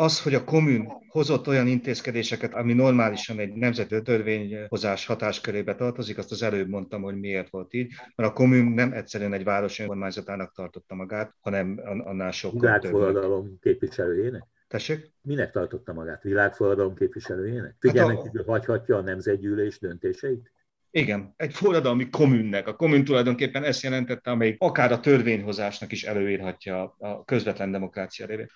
az, 0.00 0.22
hogy 0.22 0.34
a 0.34 0.44
kommun 0.44 0.88
hozott 1.08 1.48
olyan 1.48 1.66
intézkedéseket, 1.66 2.54
ami 2.54 2.72
normálisan 2.72 3.38
egy 3.38 3.52
nemzeti 3.52 4.02
törvényhozás 4.02 5.06
hatáskörébe 5.06 5.74
tartozik, 5.74 6.18
azt 6.18 6.32
az 6.32 6.42
előbb 6.42 6.68
mondtam, 6.68 7.02
hogy 7.02 7.18
miért 7.18 7.50
volt 7.50 7.74
így, 7.74 7.92
mert 8.16 8.30
a 8.30 8.32
kommun 8.32 8.72
nem 8.72 8.92
egyszerűen 8.92 9.32
egy 9.32 9.44
város 9.44 9.78
önkormányzatának 9.78 10.52
tartotta 10.54 10.94
magát, 10.94 11.34
hanem 11.40 11.80
annál 12.04 12.30
sokkal 12.30 12.60
Világforradalom 12.60 13.58
képviselőjének? 13.60 14.42
Tessék? 14.68 15.12
Minek 15.22 15.50
tartotta 15.50 15.92
magát? 15.92 16.22
Világforradalom 16.22 16.94
képviselőjének? 16.94 17.74
Figyelmen 17.78 18.16
hát 18.16 18.24
kívül 18.24 18.44
hagyhatja 18.44 18.96
a 18.96 19.00
nemzetgyűlés 19.00 19.78
döntéseit? 19.78 20.52
Igen, 20.90 21.34
egy 21.36 21.54
forradalmi 21.54 22.08
kommunnek. 22.08 22.68
A 22.68 22.76
kommun 22.76 23.04
tulajdonképpen 23.04 23.64
ezt 23.64 23.82
jelentette, 23.82 24.30
amely 24.30 24.54
akár 24.58 24.92
a 24.92 25.00
törvényhozásnak 25.00 25.92
is 25.92 26.04
előírhatja 26.04 26.94
a 26.98 27.24
közvetlen 27.24 27.70
demokrácia 27.70 28.26
révén 28.26 28.48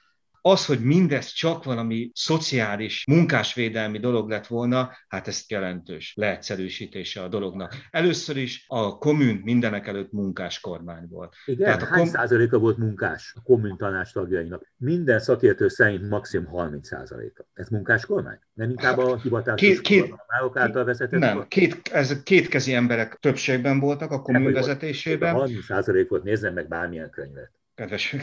az, 0.42 0.66
hogy 0.66 0.80
mindez 0.80 1.26
csak 1.26 1.64
valami 1.64 2.10
szociális, 2.14 3.04
munkásvédelmi 3.06 3.98
dolog 3.98 4.28
lett 4.28 4.46
volna, 4.46 4.90
hát 5.08 5.28
ez 5.28 5.44
jelentős 5.48 6.12
leegyszerűsítése 6.16 7.22
a 7.22 7.28
dolognak. 7.28 7.74
Először 7.90 8.36
is 8.36 8.64
a 8.68 8.98
kommun 8.98 9.40
mindenek 9.44 9.86
előtt 9.86 10.12
munkás 10.12 10.60
kormány 10.60 11.06
volt. 11.08 11.34
Igen, 11.44 11.64
Tehát 11.64 11.82
a 11.82 11.86
hány 11.86 11.98
kom... 11.98 12.08
százaléka 12.08 12.58
volt 12.58 12.76
munkás 12.76 13.32
a 13.36 13.42
kommun 13.42 13.76
tanács 13.76 14.12
tagjainak? 14.12 14.72
Minden 14.76 15.20
szakértő 15.20 15.68
szerint 15.68 16.08
maximum 16.08 16.46
30 16.46 16.86
százaléka. 16.86 17.44
Ez 17.54 17.68
munkás 17.68 18.06
kormány? 18.06 18.38
Nem 18.52 18.70
inkább 18.70 18.98
a 18.98 19.16
hivatásos 19.16 19.68
két, 19.68 19.80
két, 19.80 20.14
által 20.54 20.84
vezetett? 20.84 21.20
Nem, 21.20 21.44
két, 21.48 21.88
ez 21.92 22.22
kétkezi 22.22 22.74
emberek 22.74 23.16
többségben 23.20 23.80
voltak 23.80 24.10
a 24.10 24.22
kommun 24.22 24.52
vezetésében. 24.52 25.34
30 25.34 25.64
százalék 25.64 26.08
volt, 26.08 26.22
nézzen 26.22 26.52
meg 26.52 26.68
bármilyen 26.68 27.10
könyvet 27.10 27.50
kedves 27.82 28.16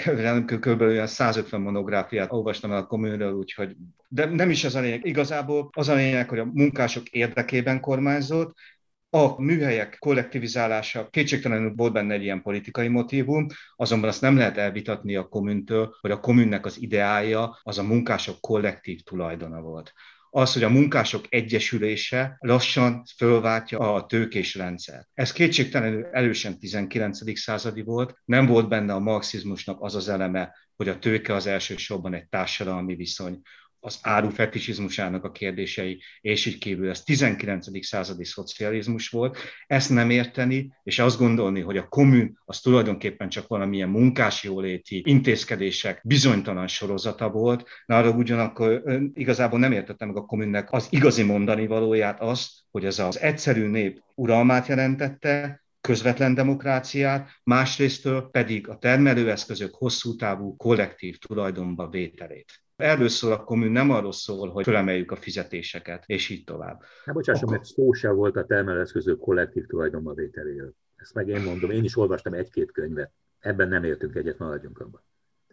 kb. 0.45 0.81
olyan 0.81 1.07
150 1.07 1.61
monográfiát 1.61 2.31
olvastam 2.31 2.71
el 2.71 2.77
a 2.77 2.85
kommunről, 2.85 3.33
úgyhogy 3.33 3.75
de 4.07 4.25
nem 4.25 4.49
is 4.49 4.63
az 4.63 4.75
a 4.75 4.79
lényeg. 4.79 5.05
Igazából 5.05 5.69
az 5.71 5.89
a 5.89 5.93
lényeg, 5.93 6.29
hogy 6.29 6.39
a 6.39 6.49
munkások 6.53 7.09
érdekében 7.09 7.79
kormányzott, 7.79 8.55
a 9.09 9.41
műhelyek 9.41 9.97
kollektivizálása 9.99 11.09
kétségtelenül 11.09 11.73
volt 11.75 11.93
benne 11.93 12.13
egy 12.13 12.23
ilyen 12.23 12.41
politikai 12.41 12.87
motívum, 12.87 13.47
azonban 13.75 14.09
azt 14.09 14.21
nem 14.21 14.37
lehet 14.37 14.57
elvitatni 14.57 15.15
a 15.15 15.27
kommuntől, 15.27 15.95
hogy 16.01 16.11
a 16.11 16.19
kommunnek 16.19 16.65
az 16.65 16.81
ideája 16.81 17.59
az 17.63 17.77
a 17.77 17.83
munkások 17.83 18.39
kollektív 18.41 19.01
tulajdona 19.01 19.61
volt 19.61 19.93
az, 20.31 20.53
hogy 20.53 20.63
a 20.63 20.69
munkások 20.69 21.25
egyesülése 21.29 22.35
lassan 22.39 23.03
fölváltja 23.17 23.93
a 23.93 24.05
tőkés 24.05 24.55
rendszer. 24.55 25.07
Ez 25.13 25.31
kétségtelenül 25.31 26.05
erősen 26.05 26.59
19. 26.59 27.39
századi 27.39 27.81
volt, 27.81 28.21
nem 28.25 28.45
volt 28.45 28.67
benne 28.67 28.93
a 28.93 28.99
marxizmusnak 28.99 29.81
az 29.81 29.95
az 29.95 30.09
eleme, 30.09 30.55
hogy 30.75 30.89
a 30.89 30.99
tőke 30.99 31.33
az 31.33 31.47
elsősorban 31.47 32.13
egy 32.13 32.27
társadalmi 32.27 32.95
viszony, 32.95 33.41
az 33.79 33.99
áru 34.01 34.29
fetisizmusának 34.29 35.23
a 35.23 35.31
kérdései, 35.31 36.01
és 36.21 36.45
így 36.45 36.57
kívül. 36.57 36.89
Ez 36.89 37.03
19. 37.03 37.85
századi 37.85 38.25
szocializmus 38.25 39.09
volt. 39.09 39.37
Ezt 39.67 39.89
nem 39.89 40.09
érteni, 40.09 40.73
és 40.83 40.99
azt 40.99 41.17
gondolni, 41.17 41.59
hogy 41.59 41.77
a 41.77 41.87
kommun 41.87 42.39
az 42.45 42.59
tulajdonképpen 42.59 43.29
csak 43.29 43.47
valamilyen 43.47 43.89
munkásjóléti 43.89 45.01
intézkedések 45.05 46.01
bizonytalan 46.03 46.67
sorozata 46.67 47.29
volt, 47.29 47.67
na 47.85 47.97
arra 47.97 48.09
ugyanakkor 48.09 48.83
igazából 49.13 49.59
nem 49.59 49.71
értettem 49.71 50.07
meg 50.07 50.17
a 50.17 50.25
kommunnek 50.25 50.71
az 50.71 50.87
igazi 50.89 51.23
mondani 51.23 51.67
valóját, 51.67 52.21
azt, 52.21 52.51
hogy 52.71 52.85
ez 52.85 52.99
az 52.99 53.19
egyszerű 53.19 53.67
nép 53.67 54.03
uralmát 54.15 54.67
jelentette, 54.67 55.63
közvetlen 55.81 56.33
demokráciát, 56.33 57.29
másrésztől 57.43 58.29
pedig 58.31 58.67
a 58.67 58.77
termelőeszközök 58.77 59.75
hosszú 59.75 60.15
távú 60.15 60.55
kollektív 60.55 61.17
tulajdonba 61.17 61.89
vételét. 61.89 62.61
Erről 62.79 63.07
szól 63.07 63.31
a 63.31 63.43
kommun, 63.43 63.71
nem 63.71 63.91
arról 63.91 64.11
szól, 64.11 64.49
hogy 64.49 64.63
fölemeljük 64.63 65.11
a 65.11 65.15
fizetéseket, 65.15 66.03
és 66.05 66.29
így 66.29 66.43
tovább. 66.43 66.81
Hát 67.05 67.15
bocsásson, 67.15 67.49
mert 67.49 67.63
szó 67.63 67.91
sem 67.91 68.15
volt 68.15 68.35
a 68.35 68.45
termelőeszközök 68.45 69.19
kollektív 69.19 69.65
tulajdonba 69.65 70.13
vételéről. 70.13 70.73
Ezt 70.95 71.13
meg 71.13 71.27
én 71.27 71.41
mondom, 71.41 71.71
én 71.71 71.83
is 71.83 71.97
olvastam 71.97 72.33
egy-két 72.33 72.71
könyvet. 72.71 73.11
Ebben 73.39 73.67
nem 73.67 73.83
értünk 73.83 74.15
egyet, 74.15 74.37
maradjunk 74.37 74.79
abban. 74.79 75.03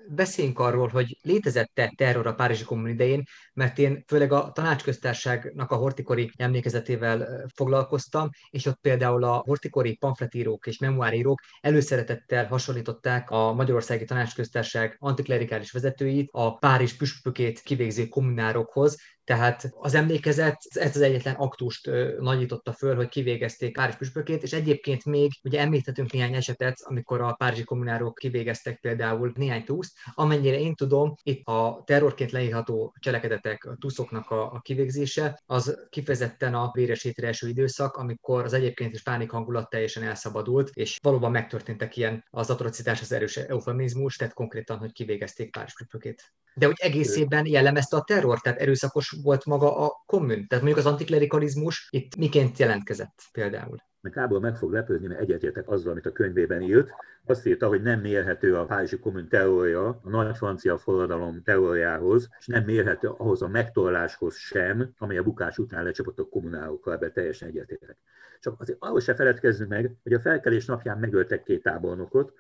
Beszéljünk 0.08 0.58
arról, 0.58 0.88
hogy 0.88 1.16
létezett-e 1.22 1.92
terror 1.96 2.26
a 2.26 2.34
Párizsi 2.34 2.64
Kommun 2.64 2.88
idején, 2.88 3.22
mert 3.54 3.78
én 3.78 4.04
főleg 4.06 4.32
a 4.32 4.52
tanácsköztárságnak 4.52 5.70
a 5.70 5.76
hortikori 5.76 6.30
emlékezetével 6.36 7.46
foglalkoztam, 7.54 8.28
és 8.50 8.66
ott 8.66 8.80
például 8.80 9.24
a 9.24 9.42
hortikori 9.46 9.96
pamfletírók 9.96 10.66
és 10.66 10.78
memoárírók 10.78 11.40
előszeretettel 11.60 12.46
hasonlították 12.46 13.30
a 13.30 13.52
Magyarországi 13.52 14.04
Tanácsköztárság 14.04 14.96
antiklerikális 14.98 15.70
vezetőit 15.70 16.28
a 16.32 16.56
Párizs 16.56 16.92
püspökét 16.92 17.60
kivégző 17.60 18.06
kommunárokhoz, 18.06 18.96
tehát 19.26 19.70
az 19.80 19.94
emlékezet 19.94 20.62
ez 20.70 20.96
az 20.96 21.02
egyetlen 21.02 21.34
aktust 21.34 21.90
nagyította 22.20 22.72
föl, 22.72 22.94
hogy 22.94 23.08
kivégezték 23.08 23.72
Párizs 23.72 23.96
püspökét, 23.96 24.42
és 24.42 24.52
egyébként 24.52 25.04
még 25.04 25.32
ugye 25.44 25.60
említhetünk 25.60 26.12
néhány 26.12 26.34
esetet, 26.34 26.76
amikor 26.82 27.20
a 27.20 27.32
párizsi 27.32 27.64
kommunárok 27.64 28.14
kivégeztek 28.14 28.80
például 28.80 29.32
néhány 29.34 29.64
túszt. 29.64 29.96
Amennyire 30.14 30.58
én 30.58 30.74
tudom, 30.74 31.14
itt 31.22 31.46
a 31.46 31.82
terrorként 31.86 32.30
leírható 32.30 32.94
cselekedetek, 32.98 33.64
a 33.64 33.76
túszoknak 33.80 34.30
a, 34.30 34.52
a 34.52 34.60
kivégzése, 34.60 35.42
az 35.46 35.86
kifejezetten 35.90 36.54
a 36.54 36.70
véres 36.72 37.04
első 37.04 37.48
időszak, 37.48 37.96
amikor 37.96 38.44
az 38.44 38.52
egyébként 38.52 38.94
is 38.94 39.02
pánik 39.02 39.30
hangulat 39.30 39.70
teljesen 39.70 40.02
elszabadult, 40.02 40.70
és 40.74 40.98
valóban 41.02 41.30
megtörténtek 41.30 41.96
ilyen 41.96 42.24
az 42.30 42.50
atrocitás, 42.50 43.00
az 43.00 43.12
erős 43.12 43.36
eufemizmus, 43.36 44.16
tehát 44.16 44.34
konkrétan, 44.34 44.78
hogy 44.78 44.92
kivégezték 44.92 45.50
Párizs 45.50 45.74
püspökét. 45.74 46.32
De 46.54 46.66
hogy 46.66 46.76
egész 46.78 47.16
évben 47.16 47.46
jellemezte 47.46 47.96
a 47.96 48.02
terror, 48.02 48.40
tehát 48.40 48.60
erőszakos 48.60 49.15
volt 49.22 49.44
maga 49.44 49.76
a 49.76 50.02
kommun? 50.06 50.46
Tehát 50.46 50.64
mondjuk 50.64 50.76
az 50.86 50.92
antiklerikalizmus 50.92 51.88
itt 51.90 52.16
miként 52.16 52.58
jelentkezett 52.58 53.22
például? 53.32 53.76
Mert 54.06 54.18
Kábor 54.18 54.40
meg 54.40 54.56
fog 54.56 54.72
lepődni, 54.72 55.06
mert 55.06 55.20
egyetértek 55.20 55.68
azzal, 55.68 55.90
amit 55.90 56.06
a 56.06 56.12
könyvében 56.12 56.60
írt. 56.60 56.90
Azt 57.24 57.46
írta, 57.46 57.68
hogy 57.68 57.82
nem 57.82 58.00
mérhető 58.00 58.56
a 58.56 58.64
Párizsi 58.64 58.98
kommun 58.98 59.28
teória 59.28 60.00
a 60.02 60.08
nagy 60.08 60.36
francia 60.36 60.78
forradalom 60.78 61.42
teóriához, 61.42 62.28
és 62.38 62.46
nem 62.46 62.64
mérhető 62.64 63.08
ahhoz 63.08 63.42
a 63.42 63.48
megtorláshoz 63.48 64.36
sem, 64.36 64.94
amely 64.98 65.18
a 65.18 65.22
bukás 65.22 65.58
után 65.58 65.84
lecsapott 65.84 66.18
a 66.18 66.28
kommunálokkal, 66.28 66.94
ebben 66.94 67.12
teljesen 67.12 67.48
egyetértek. 67.48 67.96
Csak 68.40 68.60
azért 68.60 68.78
arról 68.80 69.00
se 69.00 69.14
feledkezzünk 69.14 69.70
meg, 69.70 69.94
hogy 70.02 70.12
a 70.12 70.20
felkelés 70.20 70.64
napján 70.66 70.98
megöltek 70.98 71.42
két 71.42 71.62
tábornokot, 71.62 72.32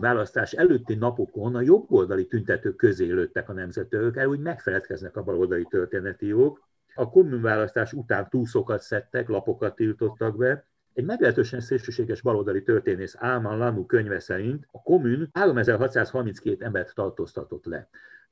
választás 0.00 0.52
előtti 0.52 0.94
napokon 0.94 1.54
a 1.54 1.60
jobboldali 1.60 2.26
tüntetők 2.26 2.76
közé 2.76 3.10
lőttek 3.10 3.48
a 3.48 3.52
nemzetőrök 3.52 4.16
el, 4.16 4.26
úgy 4.26 4.40
megfeledkeznek 4.40 5.16
a 5.16 5.22
baloldali 5.22 5.66
történetiók. 5.70 6.66
A 6.94 7.22
választás 7.40 7.92
után 7.92 8.28
túszokat 8.28 8.80
szedtek, 8.80 9.28
lapokat 9.28 9.74
tiltottak 9.74 10.36
be, 10.36 10.66
egy 10.98 11.04
meglehetősen 11.04 11.60
szélsőséges 11.60 12.20
baloldali 12.20 12.62
történész 12.62 13.14
Álman 13.18 13.58
Lanu 13.58 13.86
könyve 13.86 14.20
szerint 14.20 14.68
a 14.70 14.82
kommun 14.82 15.28
3632 15.32 16.64
embert 16.64 16.94
tartóztatott 16.94 17.64
le. 17.64 17.88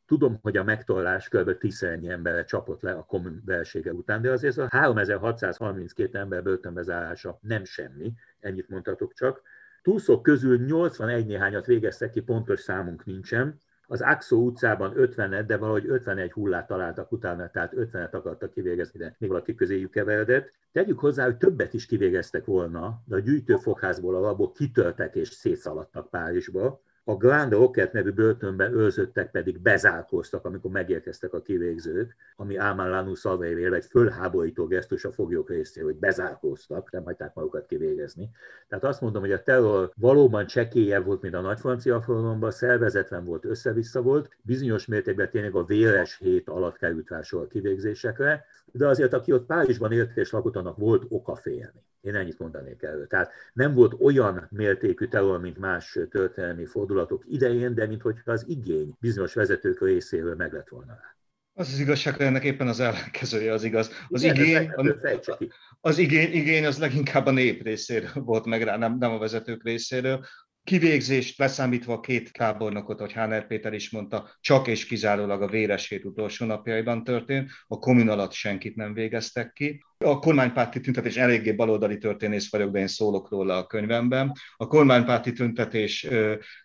Tudom, 0.07 0.39
hogy 0.43 0.57
a 0.57 0.65
megtorlás 0.65 1.29
kb. 1.29 1.59
tízszernyi 1.59 2.09
emberre 2.09 2.45
csapott 2.45 2.83
le 2.83 2.93
a 2.93 3.03
kommun 3.03 3.43
belsége 3.45 3.93
után, 3.93 4.23
de 4.23 4.31
azért 4.31 4.59
a 4.59 4.69
3632 4.71 6.19
ember 6.19 6.43
börtönbezárása 6.43 7.39
nem 7.41 7.65
semmi, 7.65 8.13
ennyit 8.41 8.69
mondhatok 8.69 9.13
csak. 9.13 9.43
Túszok 9.83 10.23
közül 10.23 10.65
81 10.65 11.27
néhányat 11.27 11.67
végeztek 11.67 12.11
ki, 12.11 12.21
pontos 12.21 12.61
számunk 12.61 13.05
nincsen. 13.05 13.61
Az 13.87 14.01
Axo 14.01 14.37
utcában 14.37 14.93
50 14.97 15.47
de 15.47 15.57
valahogy 15.57 15.87
51 15.87 16.33
hullát 16.33 16.67
találtak 16.67 17.13
utána, 17.13 17.51
tehát 17.51 17.73
50-et 17.77 18.11
akartak 18.11 18.53
kivégezni, 18.53 18.99
de 18.99 19.17
még 19.19 19.31
valaki 19.31 19.55
közéjük 19.55 19.91
keveredett. 19.91 20.53
Tegyük 20.73 20.99
hozzá, 20.99 21.25
hogy 21.25 21.37
többet 21.37 21.75
is 21.75 21.87
kivégeztek 21.87 22.45
volna, 22.45 23.03
de 23.05 23.17
a 23.17 23.21
gyűjtőfogházból 23.21 24.15
a 24.15 24.21
labok 24.21 24.53
kitörtek 24.55 25.15
és 25.15 25.29
szétszaladtak 25.29 26.11
Párizsba. 26.11 26.81
A 27.09 27.17
Grand 27.17 27.53
Rocket 27.53 27.93
nevű 27.93 28.11
börtönben 28.11 28.73
őrzöttek 28.73 29.31
pedig 29.31 29.59
bezárkóztak, 29.61 30.45
amikor 30.45 30.71
megérkeztek 30.71 31.33
a 31.33 31.43
kivégzők, 31.43 32.17
ami 32.37 32.57
Álmán 32.57 32.91
Lanus 32.91 33.19
szavaivél 33.19 33.75
egy 33.75 33.85
fölháborító 33.85 34.67
gesztus 34.67 35.05
a 35.05 35.13
foglyok 35.13 35.49
részéről, 35.49 35.91
hogy 35.91 35.99
bezárkóztak, 35.99 36.91
nem 36.91 37.05
hagyták 37.05 37.35
magukat 37.35 37.67
kivégezni. 37.67 38.31
Tehát 38.69 38.85
azt 38.85 39.01
mondom, 39.01 39.23
hogy 39.23 39.33
a 39.33 39.43
terror 39.43 39.91
valóban 39.97 40.47
csekélyebb 40.47 41.05
volt, 41.05 41.23
mint 41.23 41.35
a 41.35 41.41
nagy 41.41 41.61
francia 41.61 42.03
forradalomban, 42.03 42.51
szervezetlen 42.51 43.25
volt, 43.25 43.45
össze-vissza 43.45 44.03
volt, 44.03 44.37
bizonyos 44.43 44.87
mértékben 44.87 45.31
tényleg 45.31 45.55
a 45.55 45.65
véres 45.65 46.19
hét 46.19 46.49
alatt 46.49 46.77
került 46.77 47.09
rá 47.09 47.23
sor 47.23 47.47
kivégzésekre, 47.47 48.45
de 48.73 48.87
azért 48.87 49.13
aki 49.13 49.33
ott 49.33 49.47
Párizsban 49.47 49.93
élt 49.93 50.17
és 50.17 50.31
lakott, 50.31 50.57
annak 50.57 50.77
volt 50.77 51.05
oka 51.09 51.35
félni. 51.35 51.85
Én 52.07 52.15
ennyit 52.15 52.39
mondanék 52.39 52.83
erről. 52.83 53.07
Tehát 53.07 53.33
nem 53.53 53.75
volt 53.75 53.95
olyan 54.01 54.47
mértékű 54.51 55.07
terror, 55.07 55.41
mint 55.41 55.59
más 55.59 55.99
történelmi 56.11 56.65
fordulatok 56.65 57.25
idején, 57.27 57.75
de 57.75 57.87
mintha 57.87 58.13
az 58.25 58.45
igény 58.49 58.97
bizonyos 59.01 59.35
vezetők 59.35 59.81
részéről 59.81 60.35
meg 60.35 60.53
lett 60.53 60.69
volna 60.69 60.93
rá. 60.93 61.15
Az 61.59 61.73
az 61.73 61.79
igazság, 61.79 62.17
hogy 62.17 62.27
ennek 62.27 62.45
éppen 62.45 62.69
az 62.69 62.81
ellenkezője 62.81 63.53
az 63.53 63.65
igaz. 63.65 63.91
Az 64.09 64.23
Igen, 64.23 64.37
igény, 64.37 64.71
az 65.81 65.99
igény, 65.99 66.33
igény 66.33 66.67
az 66.67 66.79
leginkább 66.79 67.27
a 67.27 67.31
nép 67.31 67.63
részéről 67.63 68.11
volt 68.15 68.45
meg 68.45 68.63
rá, 68.63 68.77
nem, 68.77 68.97
nem 68.99 69.11
a 69.11 69.19
vezetők 69.19 69.65
részéről 69.65 70.25
kivégzést 70.67 71.39
leszámítva 71.39 71.93
a 71.93 72.01
két 72.01 72.33
tábornokot, 72.33 73.01
hogy 73.01 73.13
Háner 73.13 73.47
Péter 73.47 73.73
is 73.73 73.91
mondta, 73.91 74.31
csak 74.41 74.67
és 74.67 74.87
kizárólag 74.87 75.43
a 75.43 75.49
véresét 75.49 76.05
utolsó 76.05 76.47
napjaiban 76.47 77.05
történt, 77.05 77.51
a 77.67 77.79
kommun 77.79 78.09
alatt 78.09 78.33
senkit 78.33 78.77
nem 78.77 78.95
végeztek 78.95 79.53
ki. 79.53 79.85
A 80.05 80.19
kormánypárti 80.19 80.81
tüntetés 80.81 81.17
eléggé 81.17 81.53
baloldali 81.53 81.99
történész 81.99 82.51
vagyok, 82.51 82.71
de 82.71 82.79
én 82.79 82.87
szólok 82.87 83.31
róla 83.31 83.57
a 83.57 83.67
könyvemben. 83.67 84.33
A 84.57 84.67
kormánypárti 84.67 85.33
tüntetés 85.33 86.09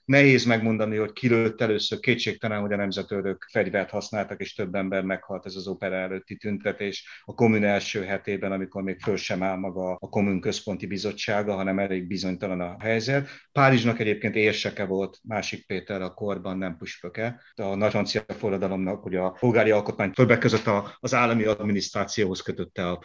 nehéz 0.06 0.46
megmondani, 0.46 0.96
hogy 0.96 1.12
kilőtt 1.12 1.62
először, 1.62 2.00
kétségtelen, 2.00 2.62
hogy 2.62 2.74
a 2.74 2.76
nemzetőrök 2.76 3.48
fegyvert 3.52 3.90
használtak, 3.90 4.40
és 4.40 4.54
több 4.54 4.76
ember 4.76 5.04
meghalt 5.04 5.46
ez 5.46 5.56
az 5.56 5.68
opera 5.68 5.96
előtti 5.96 6.36
tüntetés. 6.36 7.22
A 7.26 7.34
kommun 7.34 7.64
első 7.64 8.04
hetében, 8.04 8.52
amikor 8.52 8.84
még 8.84 9.00
föl 9.00 9.18
sem 9.18 9.44
áll 9.44 9.58
maga 9.58 9.98
a 10.00 10.10
kommun 10.10 10.42
központi 10.42 10.86
bizottsága, 10.86 11.54
hanem 11.54 11.80
elég 11.80 12.08
bizonytalan 12.08 12.62
a 12.62 12.76
helyzet. 12.80 13.28
Párizsnak 13.52 14.00
egyébként 14.00 14.36
érseke 14.36 14.86
volt, 14.86 15.20
másik 15.24 15.66
Péter 15.66 16.02
a 16.02 16.14
korban, 16.14 16.58
nem 16.58 16.78
püspöke. 16.78 17.42
A 17.56 17.76
nagy 17.76 17.90
francia 17.90 18.24
forradalomnak, 18.28 19.04
hogy 19.04 19.16
a 19.16 19.30
polgári 19.30 19.72
alkotmány 19.72 20.12
többek 20.12 20.40
között 20.40 20.70
az 21.00 21.14
állami 21.14 21.44
adminisztrációhoz 21.44 22.42
kötötte 22.42 22.90
a 22.90 22.98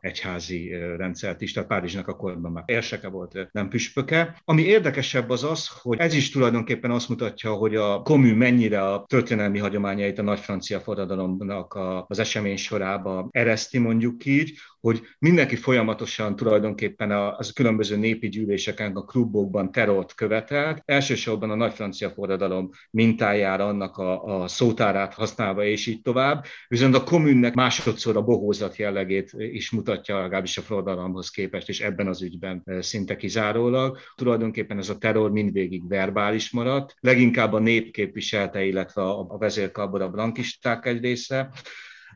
egyházi 0.00 0.68
rendszert 0.96 1.40
is, 1.40 1.52
tehát 1.52 1.68
Párizsnak 1.68 2.08
a 2.08 2.16
korban 2.16 2.52
már 2.52 2.64
érseke 2.66 3.08
volt, 3.08 3.48
nem 3.52 3.68
püspöke. 3.68 4.40
Ami 4.44 4.62
érdekesebb 4.62 5.30
az 5.30 5.44
az, 5.44 5.68
hogy 5.82 5.98
ez 5.98 6.14
is 6.14 6.30
tulajdonképpen 6.30 6.90
azt 6.90 7.08
mutatja, 7.08 7.52
hogy 7.52 7.76
a 7.76 8.02
komű 8.02 8.34
mennyire 8.34 8.82
a 8.82 9.04
történelmi 9.06 9.58
hagyományait 9.58 10.18
a 10.18 10.22
nagy 10.22 10.40
francia 10.40 10.80
forradalomnak 10.80 11.78
az 12.06 12.18
esemény 12.18 12.56
sorába 12.56 13.28
ereszti, 13.30 13.78
mondjuk 13.78 14.24
így, 14.24 14.58
hogy 14.86 15.02
mindenki 15.18 15.56
folyamatosan 15.56 16.36
tulajdonképpen 16.36 17.10
az 17.10 17.52
különböző 17.52 17.96
népi 17.96 18.28
gyűléseken, 18.28 18.96
a 18.96 19.04
klubokban 19.04 19.72
terort 19.72 20.14
követelt, 20.14 20.82
elsősorban 20.84 21.50
a 21.50 21.54
nagy 21.54 21.72
francia 21.72 22.10
forradalom 22.10 22.70
mintájára, 22.90 23.66
annak 23.66 23.96
a, 23.96 24.42
a 24.42 24.48
szótárát 24.48 25.14
használva, 25.14 25.64
és 25.64 25.86
így 25.86 26.02
tovább. 26.02 26.44
Viszont 26.68 26.94
a 26.94 27.04
kommunnek 27.04 27.54
másodszor 27.54 28.16
a 28.16 28.22
bohózat 28.22 28.76
jellegét 28.76 29.32
is 29.36 29.70
mutatja, 29.70 30.20
legalábbis 30.20 30.58
a 30.58 30.62
forradalomhoz 30.62 31.30
képest, 31.30 31.68
és 31.68 31.80
ebben 31.80 32.06
az 32.06 32.22
ügyben 32.22 32.62
szinte 32.80 33.16
kizárólag. 33.16 33.98
Tulajdonképpen 34.14 34.78
ez 34.78 34.88
a 34.88 34.98
terror 34.98 35.30
mindvégig 35.30 35.88
verbális 35.88 36.50
maradt, 36.50 36.94
leginkább 37.00 37.52
a 37.52 37.58
nép 37.58 37.92
képviselte, 37.92 38.64
illetve 38.64 39.02
a 39.02 39.38
vezérkarbon 39.38 40.00
a 40.00 40.10
blankisták 40.10 40.86
egy 40.86 41.00
része, 41.00 41.50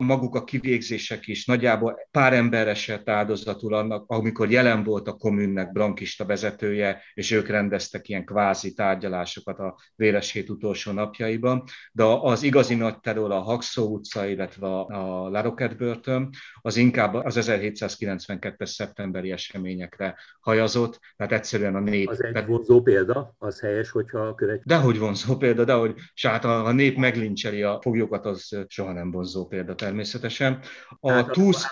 maguk 0.01 0.35
a 0.35 0.45
kivégzések 0.45 1.27
is 1.27 1.47
nagyjából 1.47 2.09
pár 2.11 2.33
ember 2.33 2.69
esett 2.69 3.09
áldozatul 3.09 3.75
annak, 3.75 4.05
amikor 4.07 4.51
jelen 4.51 4.83
volt 4.83 5.09
a 5.09 5.13
kommunnek 5.13 5.73
Brankista 5.73 6.25
vezetője, 6.25 7.03
és 7.15 7.31
ők 7.31 7.49
rendeztek 7.49 8.09
ilyen 8.09 8.25
kvázi 8.25 8.73
tárgyalásokat 8.73 9.59
a 9.59 9.79
Véres 9.97 10.33
hét 10.33 10.51
utolsó 10.51 10.93
napjaiban, 10.93 11.65
de 11.93 12.05
az 12.05 12.43
igazi 12.43 12.75
nagy 12.75 13.01
terror 13.01 13.31
a 13.31 13.41
Haxó 13.41 13.93
utca, 13.95 14.27
illetve 14.27 14.67
a 14.67 15.29
Laroket 15.29 15.77
börtön, 15.77 16.31
az 16.61 16.77
inkább 16.77 17.15
az 17.15 17.39
1792-es 17.41 18.67
szeptemberi 18.67 19.31
eseményekre 19.31 20.17
hajazott, 20.41 20.99
tehát 21.17 21.33
egyszerűen 21.33 21.75
a 21.75 21.81
nép... 21.81 22.09
Az 22.09 22.25
egy 22.25 22.47
vonzó 22.47 22.83
példa, 22.83 23.35
az 23.39 23.61
helyes, 23.61 23.91
hogyha 23.91 24.35
követ. 24.35 24.63
Dehogy 24.65 24.99
vonzó 24.99 25.37
példa, 25.37 25.65
dehogy, 25.65 25.95
és 26.15 26.27
hát 26.27 26.45
a, 26.45 26.67
a 26.67 26.73
nép 26.73 26.97
meglincseli 26.97 27.63
a 27.63 27.79
foglyokat, 27.83 28.27
az 28.27 28.65
soha 28.69 28.93
nem 28.93 29.11
vonzó 29.11 29.47
példa 29.47 29.75
természetesen. 29.91 30.59
A 31.01 31.11
hát 31.11 31.31
túsz... 31.31 31.65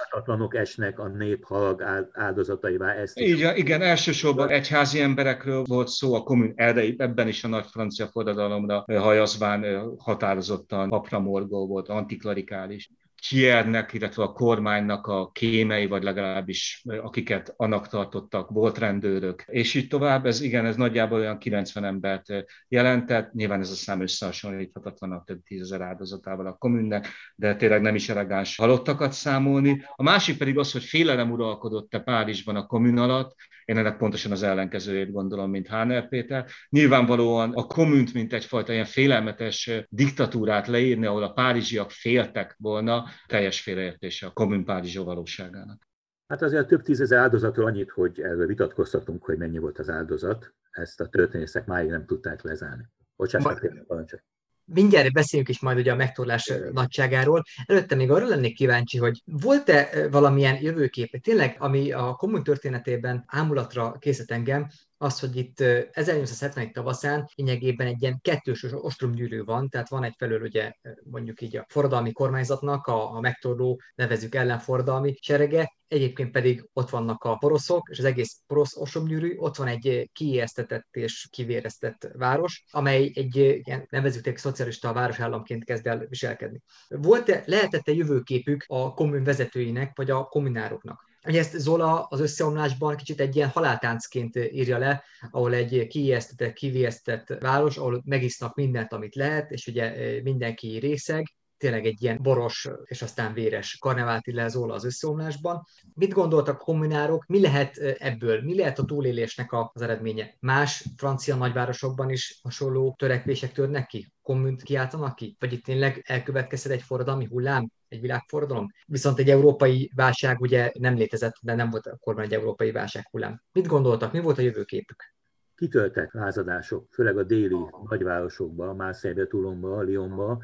Esnek 0.50 0.98
a 0.98 1.08
nép 1.08 1.44
halag 1.44 2.08
áldozataivá. 2.12 2.92
Ezt 2.92 3.18
is. 3.18 3.28
Igen, 3.32 3.56
igen, 3.56 3.82
elsősorban 3.82 4.48
egyházi 4.48 5.00
emberekről 5.00 5.62
volt 5.66 5.88
szó, 5.88 6.14
a 6.14 6.22
kommun 6.22 6.52
erre, 6.56 6.82
ebben 6.96 7.28
is 7.28 7.44
a 7.44 7.48
nagy 7.48 7.66
francia 7.66 8.06
forradalomra 8.06 8.84
hajazván 8.86 9.90
határozottan 9.98 10.88
papramorgó 10.88 11.66
volt, 11.66 11.88
antiklarikális. 11.88 12.90
Kiernek, 13.20 13.92
illetve 13.92 14.22
a 14.22 14.32
kormánynak 14.32 15.06
a 15.06 15.30
kémei, 15.30 15.86
vagy 15.86 16.02
legalábbis 16.02 16.82
akiket 17.02 17.54
annak 17.56 17.88
tartottak, 17.88 18.50
volt 18.50 18.78
rendőrök, 18.78 19.44
és 19.46 19.74
így 19.74 19.88
tovább. 19.88 20.26
Ez 20.26 20.40
igen, 20.40 20.66
ez 20.66 20.76
nagyjából 20.76 21.18
olyan 21.18 21.38
90 21.38 21.84
embert 21.84 22.26
jelentett. 22.68 23.32
Nyilván 23.32 23.60
ez 23.60 23.70
a 23.70 23.74
szám 23.74 24.00
összehasonlíthatatlan 24.00 25.12
a 25.12 25.22
több 25.24 25.42
tízezer 25.42 25.80
áldozatával 25.80 26.46
a 26.46 26.56
kommunnek, 26.56 27.08
de 27.34 27.56
tényleg 27.56 27.80
nem 27.80 27.94
is 27.94 28.08
elegáns 28.08 28.56
halottakat 28.56 29.12
számolni. 29.12 29.84
A 29.96 30.02
másik 30.02 30.38
pedig 30.38 30.58
az, 30.58 30.72
hogy 30.72 30.84
félelem 30.84 31.30
uralkodott-e 31.30 31.98
Párizsban 31.98 32.56
a 32.56 32.66
kommun 32.66 32.98
alatt, 32.98 33.34
én 33.68 33.78
ennek 33.78 33.96
pontosan 33.96 34.32
az 34.32 34.42
ellenkezőjét 34.42 35.12
gondolom, 35.12 35.50
mint 35.50 35.66
Háner 35.66 36.08
Péter. 36.08 36.46
Nyilvánvalóan 36.68 37.52
a 37.52 37.66
kommunt, 37.66 38.12
mint 38.12 38.32
egyfajta 38.32 38.72
ilyen 38.72 38.84
félelmetes 38.84 39.70
diktatúrát 39.88 40.66
leírni, 40.66 41.06
ahol 41.06 41.22
a 41.22 41.32
párizsiak 41.32 41.90
féltek 41.90 42.54
volna, 42.58 43.04
teljes 43.26 43.60
félreértése 43.60 44.26
a 44.26 44.30
kommun 44.30 44.64
Párizsó 44.64 45.04
valóságának. 45.04 45.88
Hát 46.26 46.42
azért 46.42 46.66
több 46.66 46.82
tízezer 46.82 47.18
áldozatról 47.18 47.66
annyit, 47.66 47.90
hogy 47.90 48.20
erről 48.20 48.46
vitatkoztatunk, 48.46 49.24
hogy 49.24 49.38
mennyi 49.38 49.58
volt 49.58 49.78
az 49.78 49.90
áldozat. 49.90 50.54
Ezt 50.70 51.00
a 51.00 51.08
történészek 51.08 51.66
máig 51.66 51.88
nem 51.88 52.06
tudták 52.06 52.42
lezárni. 52.42 52.84
Bocsánat, 53.16 53.60
parancsolj. 53.86 54.22
Mindjárt 54.70 55.12
beszéljünk 55.12 55.50
is 55.50 55.60
majd 55.60 55.78
ugye 55.78 55.92
a 55.92 55.96
megtorlás 55.96 56.52
nagyságáról. 56.72 57.42
Előtte 57.66 57.94
még 57.94 58.10
arra 58.10 58.26
lennék 58.26 58.54
kíváncsi, 58.54 58.98
hogy 58.98 59.22
volt-e 59.24 60.08
valamilyen 60.10 60.62
jövőkép, 60.62 61.20
tényleg, 61.22 61.56
ami 61.58 61.92
a 61.92 62.12
kommun 62.12 62.42
történetében 62.42 63.24
ámulatra 63.26 63.96
készít 63.98 64.30
engem, 64.30 64.68
az, 64.98 65.20
hogy 65.20 65.36
itt 65.36 65.60
1871 65.60 66.70
tavaszán 66.70 67.28
lényegében 67.34 67.86
egy 67.86 68.02
ilyen 68.02 68.20
kettős 68.20 68.66
ostromgyűrű 68.70 69.44
van, 69.44 69.68
tehát 69.68 69.88
van 69.88 70.04
egyfelől 70.04 70.42
ugye 70.42 70.72
mondjuk 71.04 71.40
így 71.40 71.56
a 71.56 71.66
forradalmi 71.68 72.12
kormányzatnak 72.12 72.86
a, 72.86 73.14
a 73.14 73.20
megtorló, 73.20 73.80
nevezük 73.94 74.34
ellenforradalmi 74.34 75.14
serege, 75.20 75.76
egyébként 75.88 76.30
pedig 76.30 76.68
ott 76.72 76.90
vannak 76.90 77.24
a 77.24 77.36
poroszok, 77.36 77.88
és 77.90 77.98
az 77.98 78.04
egész 78.04 78.40
porosz 78.46 78.76
ostromgyűrű, 78.76 79.36
ott 79.36 79.56
van 79.56 79.66
egy 79.66 80.10
kiijesztetett 80.12 80.86
és 80.90 81.28
kivéreztett 81.30 82.08
város, 82.12 82.64
amely 82.70 83.10
egy 83.14 83.36
ilyen, 83.36 83.86
nevezük 83.90 84.26
egy 84.26 84.36
szocialista 84.36 84.92
városállamként 84.92 85.64
kezd 85.64 85.86
el 85.86 86.06
viselkedni. 86.08 86.60
Volt-e, 86.88 87.42
lehetett-e 87.46 87.92
jövőképük 87.92 88.64
a 88.66 88.94
kommun 88.94 89.24
vezetőinek, 89.24 89.96
vagy 89.96 90.10
a 90.10 90.24
kommunároknak? 90.24 91.07
Ugye 91.28 91.38
ezt 91.38 91.58
Zola 91.58 92.02
az 92.02 92.20
összeomlásban 92.20 92.96
kicsit 92.96 93.20
egy 93.20 93.36
ilyen 93.36 93.48
haláltáncként 93.48 94.36
írja 94.36 94.78
le, 94.78 95.02
ahol 95.30 95.54
egy 95.54 95.86
kiijesztett, 95.86 96.52
kiviesztett 96.52 97.26
város, 97.40 97.76
ahol 97.76 98.02
megisznak 98.04 98.54
mindent, 98.54 98.92
amit 98.92 99.14
lehet, 99.14 99.50
és 99.50 99.66
ugye 99.66 99.94
eh, 99.94 100.22
mindenki 100.22 100.78
részeg, 100.78 101.34
tényleg 101.58 101.86
egy 101.86 102.02
ilyen 102.02 102.18
boros 102.22 102.68
és 102.84 103.02
aztán 103.02 103.32
véres 103.32 103.76
karnevált 103.78 104.26
le 104.26 104.48
Zola 104.48 104.74
az 104.74 104.84
összeomlásban. 104.84 105.64
Mit 105.94 106.12
gondoltak 106.12 106.58
kommunárok, 106.58 107.26
mi 107.26 107.40
lehet 107.40 107.76
eh, 107.76 107.94
ebből, 107.98 108.42
mi 108.42 108.56
lehet 108.56 108.78
a 108.78 108.84
túlélésnek 108.84 109.52
az 109.52 109.82
eredménye? 109.82 110.34
Más 110.40 110.84
francia 110.96 111.36
nagyvárosokban 111.36 112.10
is 112.10 112.38
hasonló 112.42 112.94
törekvések 112.98 113.52
törnek 113.52 113.86
ki? 113.86 114.12
kommunt 114.28 114.62
kiáltanak 114.62 115.16
ki? 115.16 115.36
Vagy 115.38 115.52
itt 115.52 115.64
tényleg 115.64 116.02
elkövetkezhet 116.06 116.72
egy 116.72 116.82
forradalmi 116.82 117.24
hullám, 117.24 117.70
egy 117.88 118.00
világforradalom? 118.00 118.66
Viszont 118.86 119.18
egy 119.18 119.30
európai 119.30 119.90
válság 119.94 120.40
ugye 120.40 120.70
nem 120.78 120.94
létezett, 120.94 121.34
de 121.42 121.54
nem 121.54 121.70
volt 121.70 121.86
akkor 121.86 122.20
egy 122.20 122.32
európai 122.32 122.70
válság 122.70 123.08
hullám. 123.10 123.42
Mit 123.52 123.66
gondoltak, 123.66 124.12
mi 124.12 124.20
volt 124.20 124.38
a 124.38 124.42
jövőképük? 124.42 125.14
Kitöltek 125.54 126.12
lázadások, 126.12 126.86
főleg 126.90 127.18
a 127.18 127.22
déli 127.22 127.56
nagyvárosokba, 127.88 128.74
Marseille-be, 128.74 129.26
Toulonba, 129.26 129.82
Lyonba, 129.82 130.42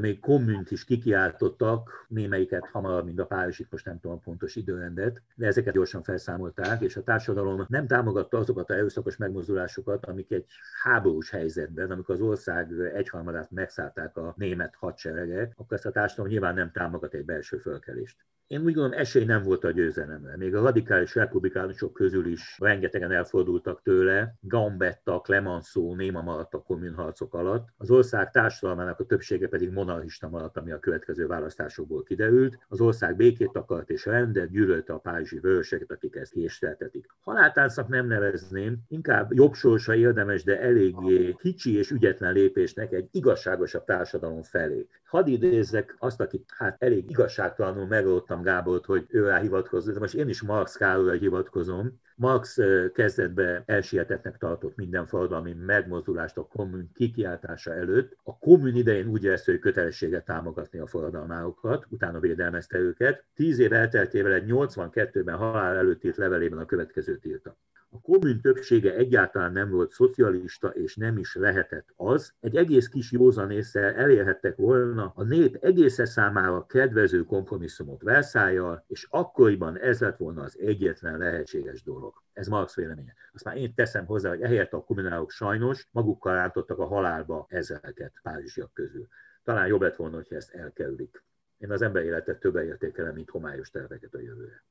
még 0.00 0.20
kommunt 0.20 0.70
is 0.70 0.84
kikiáltottak, 0.84 2.06
némelyiket 2.08 2.68
hamarabb, 2.72 3.04
mint 3.04 3.20
a 3.20 3.26
Párizsit, 3.26 3.70
most 3.70 3.84
nem 3.84 4.00
tudom 4.00 4.16
a 4.16 4.20
pontos 4.20 4.56
időrendet, 4.56 5.22
de 5.34 5.46
ezeket 5.46 5.74
gyorsan 5.74 6.02
felszámolták, 6.02 6.80
és 6.80 6.96
a 6.96 7.02
társadalom 7.02 7.64
nem 7.68 7.86
támogatta 7.86 8.38
azokat 8.38 8.70
a 8.70 8.74
erőszakos 8.74 9.16
megmozdulásokat, 9.16 10.06
amik 10.06 10.30
egy 10.30 10.46
háborús 10.82 11.30
helyzetben, 11.30 11.90
amikor 11.90 12.14
az 12.14 12.20
ország 12.20 12.72
egyharmadát 12.94 13.50
megszállták 13.50 14.16
a 14.16 14.34
német 14.36 14.74
hadseregek, 14.74 15.52
akkor 15.56 15.76
ezt 15.76 15.86
a 15.86 15.90
társadalom 15.90 16.30
nyilván 16.30 16.54
nem 16.54 16.70
támogat 16.72 17.14
egy 17.14 17.24
belső 17.24 17.58
fölkelést. 17.58 18.16
Én 18.46 18.58
úgy 18.58 18.74
gondolom, 18.74 18.92
esély 18.92 19.24
nem 19.24 19.42
volt 19.42 19.64
a 19.64 19.70
győzelemre. 19.70 20.36
Még 20.36 20.54
a 20.54 20.62
radikális 20.62 21.14
republikánusok 21.14 21.92
közül 21.92 22.26
is 22.26 22.56
rengetegen 22.58 23.12
elfordultak 23.12 23.82
tőle, 23.82 24.34
Gambetta, 24.40 25.20
Clemenceau 25.20 25.94
néma 25.94 26.22
maradt 26.22 26.54
a 26.54 26.62
kommunharcok 26.62 27.34
alatt. 27.34 27.68
Az 27.76 27.90
ország 27.90 28.30
társadalmának 28.30 29.00
a 29.00 29.04
többsége 29.04 29.48
pedig 29.48 29.70
monarchista 29.70 30.28
maradt, 30.28 30.56
ami 30.56 30.72
a 30.72 30.78
következő 30.78 31.26
választásokból 31.26 32.02
kiderült. 32.02 32.58
Az 32.68 32.80
ország 32.80 33.16
békét 33.16 33.56
akart 33.56 33.90
és 33.90 34.04
rendet, 34.04 34.50
gyűlölte 34.50 34.92
a 34.92 34.98
párizsi 34.98 35.38
vöröseket, 35.38 35.92
akik 35.92 36.16
ezt 36.16 36.32
késleltetik. 36.32 37.06
Haláltáncnak 37.20 37.88
nem 37.88 38.06
nevezném, 38.06 38.78
inkább 38.88 39.32
jobb 39.32 39.54
sorsa 39.54 39.94
érdemes, 39.94 40.44
de 40.44 40.60
eléggé 40.60 41.34
kicsi 41.38 41.76
és 41.76 41.90
ügyetlen 41.90 42.32
lépésnek 42.32 42.92
egy 42.92 43.08
igazságosabb 43.10 43.84
társadalom 43.84 44.42
felé. 44.42 44.86
Hadd 45.04 45.26
idézzek 45.26 45.96
azt, 45.98 46.20
akit 46.20 46.44
hát 46.56 46.82
elég 46.82 47.10
igazságtalanul 47.10 47.86
megoldtam 47.86 48.35
hallottam 48.36 48.42
Gábort, 48.42 48.84
hogy 48.84 49.06
ő 49.08 49.24
rá 49.24 49.38
hivatkozott, 49.38 49.98
most 49.98 50.14
én 50.14 50.28
is 50.28 50.42
Marx 50.42 50.76
Károlyra 50.76 51.12
hivatkozom. 51.12 52.00
Marx 52.16 52.58
kezdetben 52.94 53.62
elsietetnek 53.66 54.38
tartott 54.38 54.76
minden 54.76 55.06
forradalmi 55.06 55.52
megmozdulást 55.52 56.36
a 56.36 56.46
kommun 56.46 56.90
kikiáltása 56.94 57.74
előtt. 57.74 58.16
A 58.22 58.38
kommun 58.38 58.74
idején 58.74 59.06
úgy 59.06 59.24
érezte, 59.24 59.50
hogy 59.50 59.60
kötelessége 59.60 60.20
támogatni 60.20 60.78
a 60.78 60.86
forradalmárokat, 60.86 61.86
utána 61.88 62.20
védelmezte 62.20 62.78
őket. 62.78 63.24
Tíz 63.34 63.58
év 63.58 63.72
elteltével 63.72 64.32
egy 64.32 64.44
82-ben 64.46 65.36
halál 65.36 65.76
előtt 65.76 66.04
írt 66.04 66.16
levelében 66.16 66.58
a 66.58 66.64
következőt 66.64 67.24
írta. 67.24 67.56
A 67.96 68.00
kommun 68.00 68.40
többsége 68.40 68.94
egyáltalán 68.94 69.52
nem 69.52 69.70
volt 69.70 69.90
szocialista, 69.90 70.68
és 70.68 70.96
nem 70.96 71.18
is 71.18 71.34
lehetett 71.34 71.92
az. 71.96 72.34
Egy 72.40 72.56
egész 72.56 72.88
kis 72.88 73.12
józanésszel 73.12 73.94
elérhettek 73.94 74.56
volna 74.56 75.12
a 75.14 75.22
nép 75.22 75.56
egész 75.60 76.08
számára 76.08 76.66
kedvező 76.66 77.24
kompromisszumot 77.24 78.02
Verszájjal, 78.02 78.84
és 78.86 79.06
akkoriban 79.10 79.78
ez 79.78 80.00
lett 80.00 80.16
volna 80.16 80.42
az 80.42 80.58
egyetlen 80.58 81.18
lehetséges 81.18 81.82
dolog. 81.82 82.22
Ez 82.32 82.46
Marx 82.46 82.74
véleménye. 82.74 83.14
Azt 83.32 83.44
már 83.44 83.56
én 83.56 83.74
teszem 83.74 84.06
hozzá, 84.06 84.28
hogy 84.28 84.42
ehelyett 84.42 84.72
a 84.72 84.84
kommunálok 84.84 85.30
sajnos 85.30 85.88
magukkal 85.90 86.34
rántottak 86.34 86.78
a 86.78 86.86
halálba 86.86 87.46
ezeket 87.48 88.12
párizsiak 88.22 88.72
közül. 88.72 89.06
Talán 89.44 89.66
jobb 89.66 89.80
lett 89.80 89.96
volna, 89.96 90.16
hogyha 90.16 90.34
ezt 90.34 90.54
elkerülik. 90.54 91.22
Én 91.58 91.70
az 91.70 91.82
ember 91.82 92.04
életet 92.04 92.40
többre 92.40 92.64
értékelem, 92.64 93.14
mint 93.14 93.30
homályos 93.30 93.70
terveket 93.70 94.14
a 94.14 94.20
jövőre. 94.20 94.64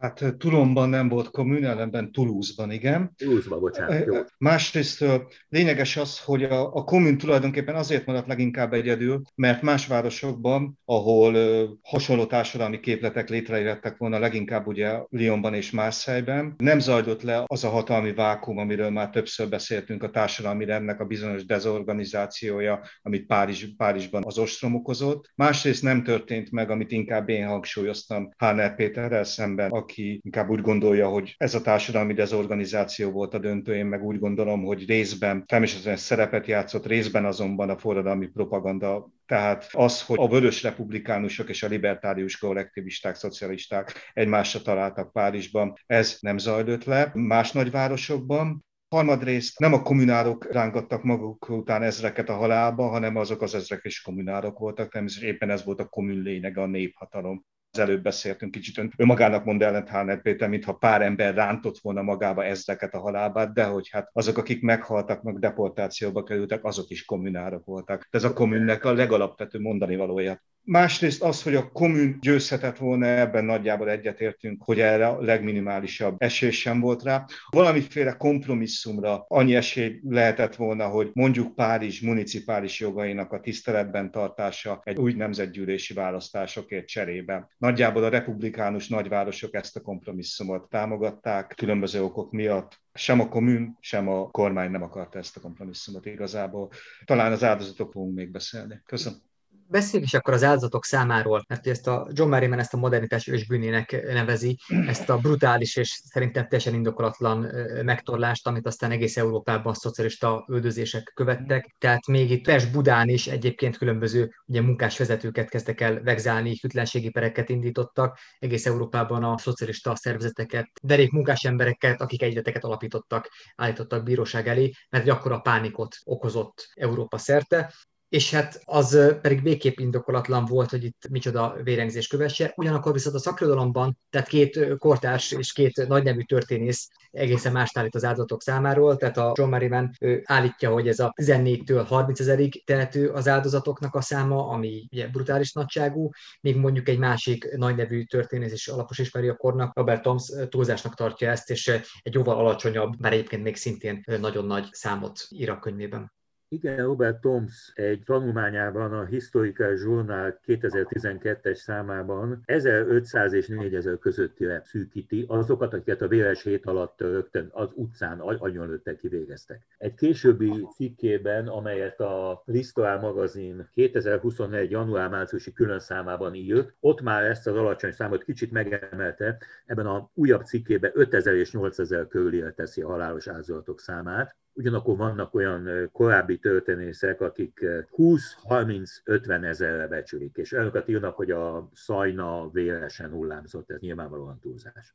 Hát 0.00 0.34
Tulomban 0.38 0.88
nem 0.88 1.08
volt 1.08 1.30
kommun, 1.30 1.64
ellenben 1.64 2.12
Toulouse-ban, 2.12 2.70
igen. 2.70 3.12
Toulouse-ban, 3.16 3.60
bocsánat. 3.60 4.06
Jó. 4.06 4.14
Másrészt 4.38 5.04
lényeges 5.48 5.96
az, 5.96 6.20
hogy 6.20 6.42
a, 6.44 6.74
a 6.74 6.84
kommun 6.84 7.18
tulajdonképpen 7.18 7.74
azért 7.74 8.06
maradt 8.06 8.26
leginkább 8.26 8.72
egyedül, 8.72 9.22
mert 9.34 9.62
más 9.62 9.86
városokban, 9.86 10.78
ahol 10.84 11.34
hasonló 11.82 12.26
társadalmi 12.26 12.80
képletek 12.80 13.28
létrejöttek 13.28 13.96
volna, 13.96 14.18
leginkább 14.18 14.66
ugye 14.66 14.98
Lyonban 15.10 15.54
és 15.54 15.70
Marseille-ben, 15.70 16.54
nem 16.58 16.78
zajlott 16.78 17.22
le 17.22 17.42
az 17.46 17.64
a 17.64 17.68
hatalmi 17.68 18.12
vákum, 18.12 18.58
amiről 18.58 18.90
már 18.90 19.10
többször 19.10 19.48
beszéltünk, 19.48 20.02
a 20.02 20.10
társadalmi 20.10 20.64
rendnek 20.64 21.00
a 21.00 21.04
bizonyos 21.04 21.44
dezorganizációja, 21.44 22.80
amit 23.02 23.26
Párizs, 23.26 23.64
Párizsban 23.76 24.22
az 24.26 24.38
ostrom 24.38 24.74
okozott. 24.74 25.30
Másrészt 25.34 25.82
nem 25.82 26.02
történt 26.02 26.50
meg, 26.50 26.70
amit 26.70 26.92
inkább 26.92 27.28
én 27.28 27.46
hangsúlyoztam 27.46 28.28
Háner 28.36 28.74
Péterrel 28.74 29.24
szemben, 29.24 29.70
aki 29.90 30.20
inkább 30.22 30.48
úgy 30.48 30.60
gondolja, 30.60 31.08
hogy 31.08 31.34
ez 31.38 31.54
a 31.54 31.60
társadalmi 31.60 32.14
dezorganizáció 32.14 33.10
volt 33.10 33.34
a 33.34 33.38
döntő, 33.38 33.74
én 33.74 33.86
meg 33.86 34.02
úgy 34.02 34.18
gondolom, 34.18 34.64
hogy 34.64 34.86
részben 34.86 35.46
természetesen 35.46 35.96
szerepet 35.96 36.46
játszott, 36.46 36.86
részben 36.86 37.24
azonban 37.24 37.70
a 37.70 37.78
forradalmi 37.78 38.26
propaganda 38.26 39.10
tehát 39.26 39.68
az, 39.72 40.02
hogy 40.02 40.18
a 40.20 40.28
vörös 40.28 40.62
republikánusok 40.62 41.48
és 41.48 41.62
a 41.62 41.68
libertárius 41.68 42.38
kollektivisták, 42.38 43.14
szocialisták 43.14 44.10
egymásra 44.12 44.60
találtak 44.62 45.12
Párizsban, 45.12 45.74
ez 45.86 46.16
nem 46.20 46.38
zajlott 46.38 46.84
le. 46.84 47.10
Más 47.14 47.52
nagyvárosokban, 47.52 48.64
Harmadrészt 48.88 49.58
nem 49.58 49.72
a 49.72 49.82
kommunárok 49.82 50.52
rángattak 50.52 51.02
maguk 51.02 51.48
után 51.48 51.82
ezreket 51.82 52.28
a 52.28 52.36
halálba, 52.36 52.88
hanem 52.88 53.16
azok 53.16 53.42
az 53.42 53.54
ezrek 53.54 53.80
is 53.84 54.02
kommunárok 54.02 54.58
voltak, 54.58 54.92
természetesen 54.92 55.34
éppen 55.34 55.50
ez 55.50 55.64
volt 55.64 55.80
a 55.80 55.88
kommun 55.88 56.22
lényege, 56.22 56.62
a 56.62 56.66
néphatalom 56.66 57.44
az 57.72 57.78
előbb 57.78 58.02
beszéltünk 58.02 58.50
kicsit, 58.50 58.78
ő 58.96 59.04
magának 59.04 59.44
mond 59.44 59.62
ellent 59.62 59.88
Háner 59.88 60.22
Péter, 60.22 60.48
mintha 60.48 60.72
pár 60.72 61.02
ember 61.02 61.34
rántott 61.34 61.78
volna 61.78 62.02
magába 62.02 62.44
ezreket 62.44 62.94
a 62.94 63.00
halálbát, 63.00 63.52
de 63.52 63.64
hogy 63.64 63.88
hát 63.90 64.10
azok, 64.12 64.38
akik 64.38 64.62
meghaltak, 64.62 65.22
meg 65.22 65.38
deportációba 65.38 66.22
kerültek, 66.22 66.64
azok 66.64 66.90
is 66.90 67.04
kommunárok 67.04 67.64
voltak. 67.64 68.08
Ez 68.10 68.24
a 68.24 68.32
kommunnek 68.32 68.84
a 68.84 68.92
legalapvető 68.92 69.60
mondani 69.60 69.96
valója 69.96 70.42
Másrészt 70.70 71.22
az, 71.22 71.42
hogy 71.42 71.54
a 71.54 71.70
kommun 71.70 72.18
győzhetett 72.20 72.76
volna, 72.76 73.06
ebben 73.06 73.44
nagyjából 73.44 73.90
egyetértünk, 73.90 74.62
hogy 74.64 74.80
erre 74.80 75.06
a 75.06 75.20
legminimálisabb 75.20 76.14
esély 76.18 76.50
sem 76.50 76.80
volt 76.80 77.02
rá. 77.02 77.24
Valamiféle 77.48 78.12
kompromisszumra 78.12 79.24
annyi 79.28 79.54
esély 79.54 80.00
lehetett 80.02 80.56
volna, 80.56 80.86
hogy 80.86 81.10
mondjuk 81.12 81.54
Párizs 81.54 82.00
municipális 82.00 82.80
jogainak 82.80 83.32
a 83.32 83.40
tiszteletben 83.40 84.10
tartása 84.10 84.80
egy 84.84 84.96
új 84.96 85.12
nemzetgyűlési 85.12 85.94
választásokért 85.94 86.86
cserébe. 86.86 87.48
Nagyjából 87.58 88.04
a 88.04 88.08
republikánus 88.08 88.88
nagyvárosok 88.88 89.54
ezt 89.54 89.76
a 89.76 89.80
kompromisszumot 89.80 90.68
támogatták 90.68 91.52
különböző 91.56 92.02
okok 92.02 92.32
miatt 92.32 92.80
sem 92.94 93.20
a 93.20 93.28
kommun, 93.28 93.76
sem 93.80 94.08
a 94.08 94.30
kormány 94.30 94.70
nem 94.70 94.82
akarta 94.82 95.18
ezt 95.18 95.36
a 95.36 95.40
kompromisszumot 95.40 96.06
igazából. 96.06 96.70
Talán 97.04 97.32
az 97.32 97.44
áldozatok 97.44 97.92
fogunk 97.92 98.14
még 98.14 98.30
beszélni. 98.30 98.80
Köszönöm 98.84 99.28
beszéljünk 99.70 100.12
is 100.12 100.18
akkor 100.18 100.34
az 100.34 100.42
áldozatok 100.44 100.84
számáról, 100.84 101.44
mert 101.48 101.66
ezt 101.66 101.86
a 101.86 102.08
John 102.12 102.30
Merriman 102.30 102.58
ezt 102.58 102.74
a 102.74 102.76
modernitás 102.76 103.26
ősbűnének 103.26 104.02
nevezi, 104.12 104.58
ezt 104.86 105.10
a 105.10 105.18
brutális 105.18 105.76
és 105.76 106.00
szerintem 106.04 106.48
teljesen 106.48 106.74
indokolatlan 106.74 107.46
megtorlást, 107.84 108.46
amit 108.46 108.66
aztán 108.66 108.90
egész 108.90 109.16
Európában 109.16 109.74
szocialista 109.74 110.44
üldözések 110.48 111.12
követtek. 111.14 111.74
Tehát 111.78 112.06
még 112.06 112.30
itt 112.30 112.44
Pest 112.44 112.72
Budán 112.72 113.08
is 113.08 113.26
egyébként 113.26 113.76
különböző 113.76 114.30
ugye, 114.46 114.60
munkásvezetőket 114.60 115.48
kezdtek 115.48 115.80
el 115.80 116.02
vegzálni, 116.02 116.58
hűtlenségi 116.60 117.10
pereket 117.10 117.48
indítottak, 117.48 118.18
egész 118.38 118.66
Európában 118.66 119.24
a 119.24 119.38
szocialista 119.38 119.96
szervezeteket, 119.96 120.68
derék 120.82 121.10
munkás 121.10 121.44
embereket, 121.44 122.00
akik 122.00 122.22
egyleteket 122.22 122.64
alapítottak, 122.64 123.28
állítottak 123.56 124.02
bíróság 124.02 124.48
elé, 124.48 124.70
mert 124.88 125.04
egy 125.04 125.10
akkora 125.10 125.38
pánikot 125.38 125.96
okozott 126.04 126.68
Európa 126.74 127.18
szerte 127.18 127.72
és 128.10 128.30
hát 128.30 128.62
az 128.64 129.18
pedig 129.22 129.42
végképp 129.42 129.78
indokolatlan 129.78 130.44
volt, 130.44 130.70
hogy 130.70 130.84
itt 130.84 131.08
micsoda 131.10 131.56
vérengzés 131.62 132.06
kövesse. 132.06 132.52
Ugyanakkor 132.56 132.92
viszont 132.92 133.14
a 133.16 133.18
szakirodalomban, 133.18 133.98
tehát 134.10 134.28
két 134.28 134.76
kortárs 134.78 135.32
és 135.32 135.52
két 135.52 135.86
nagynevű 135.88 136.22
történész 136.22 136.88
egészen 137.10 137.52
más 137.52 137.70
állít 137.72 137.94
az 137.94 138.04
áldozatok 138.04 138.42
számáról, 138.42 138.96
tehát 138.96 139.16
a 139.16 139.32
John 139.36 139.50
Merriman 139.50 139.90
állítja, 140.24 140.70
hogy 140.70 140.88
ez 140.88 140.98
a 140.98 141.12
14-től 141.22 141.84
30 141.88 142.20
ezerig 142.20 142.64
tehető 142.64 143.08
az 143.08 143.28
áldozatoknak 143.28 143.94
a 143.94 144.00
száma, 144.00 144.48
ami 144.48 144.88
ugye 144.92 145.08
brutális 145.08 145.52
nagyságú, 145.52 146.10
még 146.40 146.56
mondjuk 146.56 146.88
egy 146.88 146.98
másik 146.98 147.56
nagynevű 147.56 148.04
történész 148.04 148.52
és 148.52 148.68
alapos 148.68 148.98
ismeri 148.98 149.28
a 149.28 149.36
kornak, 149.36 149.76
Robert 149.76 150.02
Toms 150.02 150.32
túlzásnak 150.48 150.94
tartja 150.94 151.30
ezt, 151.30 151.50
és 151.50 151.68
egy 152.02 152.14
jóval 152.14 152.36
alacsonyabb, 152.36 152.96
bár 152.98 153.12
egyébként 153.12 153.42
még 153.42 153.56
szintén 153.56 154.04
nagyon 154.20 154.46
nagy 154.46 154.68
számot 154.70 155.26
ír 155.28 155.50
a 155.50 155.58
könyvében. 155.58 156.12
Igen, 156.52 156.76
Robert 156.76 157.20
Toms 157.20 157.72
egy 157.74 158.02
tanulmányában 158.04 158.92
a 158.92 159.04
Historical 159.04 159.72
Journal 159.72 160.40
2012-es 160.46 161.54
számában 161.54 162.42
1500 162.44 163.32
és 163.32 163.46
4000 163.46 163.98
közöttire 163.98 164.62
szűkíti 164.64 165.24
azokat, 165.28 165.74
akiket 165.74 166.02
a 166.02 166.08
véres 166.08 166.42
hét 166.42 166.66
alatt 166.66 167.00
rögtön 167.00 167.48
az 167.52 167.68
utcán 167.74 168.20
agyonlőttek 168.20 168.96
kivégeztek. 168.96 169.66
Egy 169.78 169.94
későbbi 169.94 170.66
cikkében, 170.74 171.48
amelyet 171.48 172.00
a 172.00 172.42
Lisztoál 172.44 172.98
magazin 172.98 173.68
2021. 173.74 174.70
január-márciusi 174.70 175.52
külön 175.52 175.80
számában 175.80 176.34
írt, 176.34 176.74
ott 176.80 177.00
már 177.00 177.24
ezt 177.24 177.46
az 177.46 177.56
alacsony 177.56 177.92
számot 177.92 178.24
kicsit 178.24 178.50
megemelte, 178.50 179.38
ebben 179.66 179.86
a 179.86 180.10
újabb 180.14 180.44
cikkében 180.44 180.90
5000 180.94 181.34
és 181.34 181.52
8000 181.52 182.08
körülire 182.08 182.52
teszi 182.52 182.82
a 182.82 182.88
halálos 182.88 183.28
áldozatok 183.28 183.80
számát. 183.80 184.36
Ugyanakkor 184.52 184.96
vannak 184.96 185.34
olyan 185.34 185.90
korábbi 185.92 186.38
történészek, 186.38 187.20
akik 187.20 187.60
20-30-50 187.96 189.44
ezerre 189.44 189.86
becsülik, 189.86 190.36
és 190.36 190.52
olyanokat 190.52 190.88
írnak, 190.88 191.16
hogy 191.16 191.30
a 191.30 191.68
szajna 191.74 192.50
véresen 192.50 193.10
hullámzott, 193.10 193.70
ez 193.70 193.80
nyilvánvalóan 193.80 194.38
túlzás. 194.38 194.94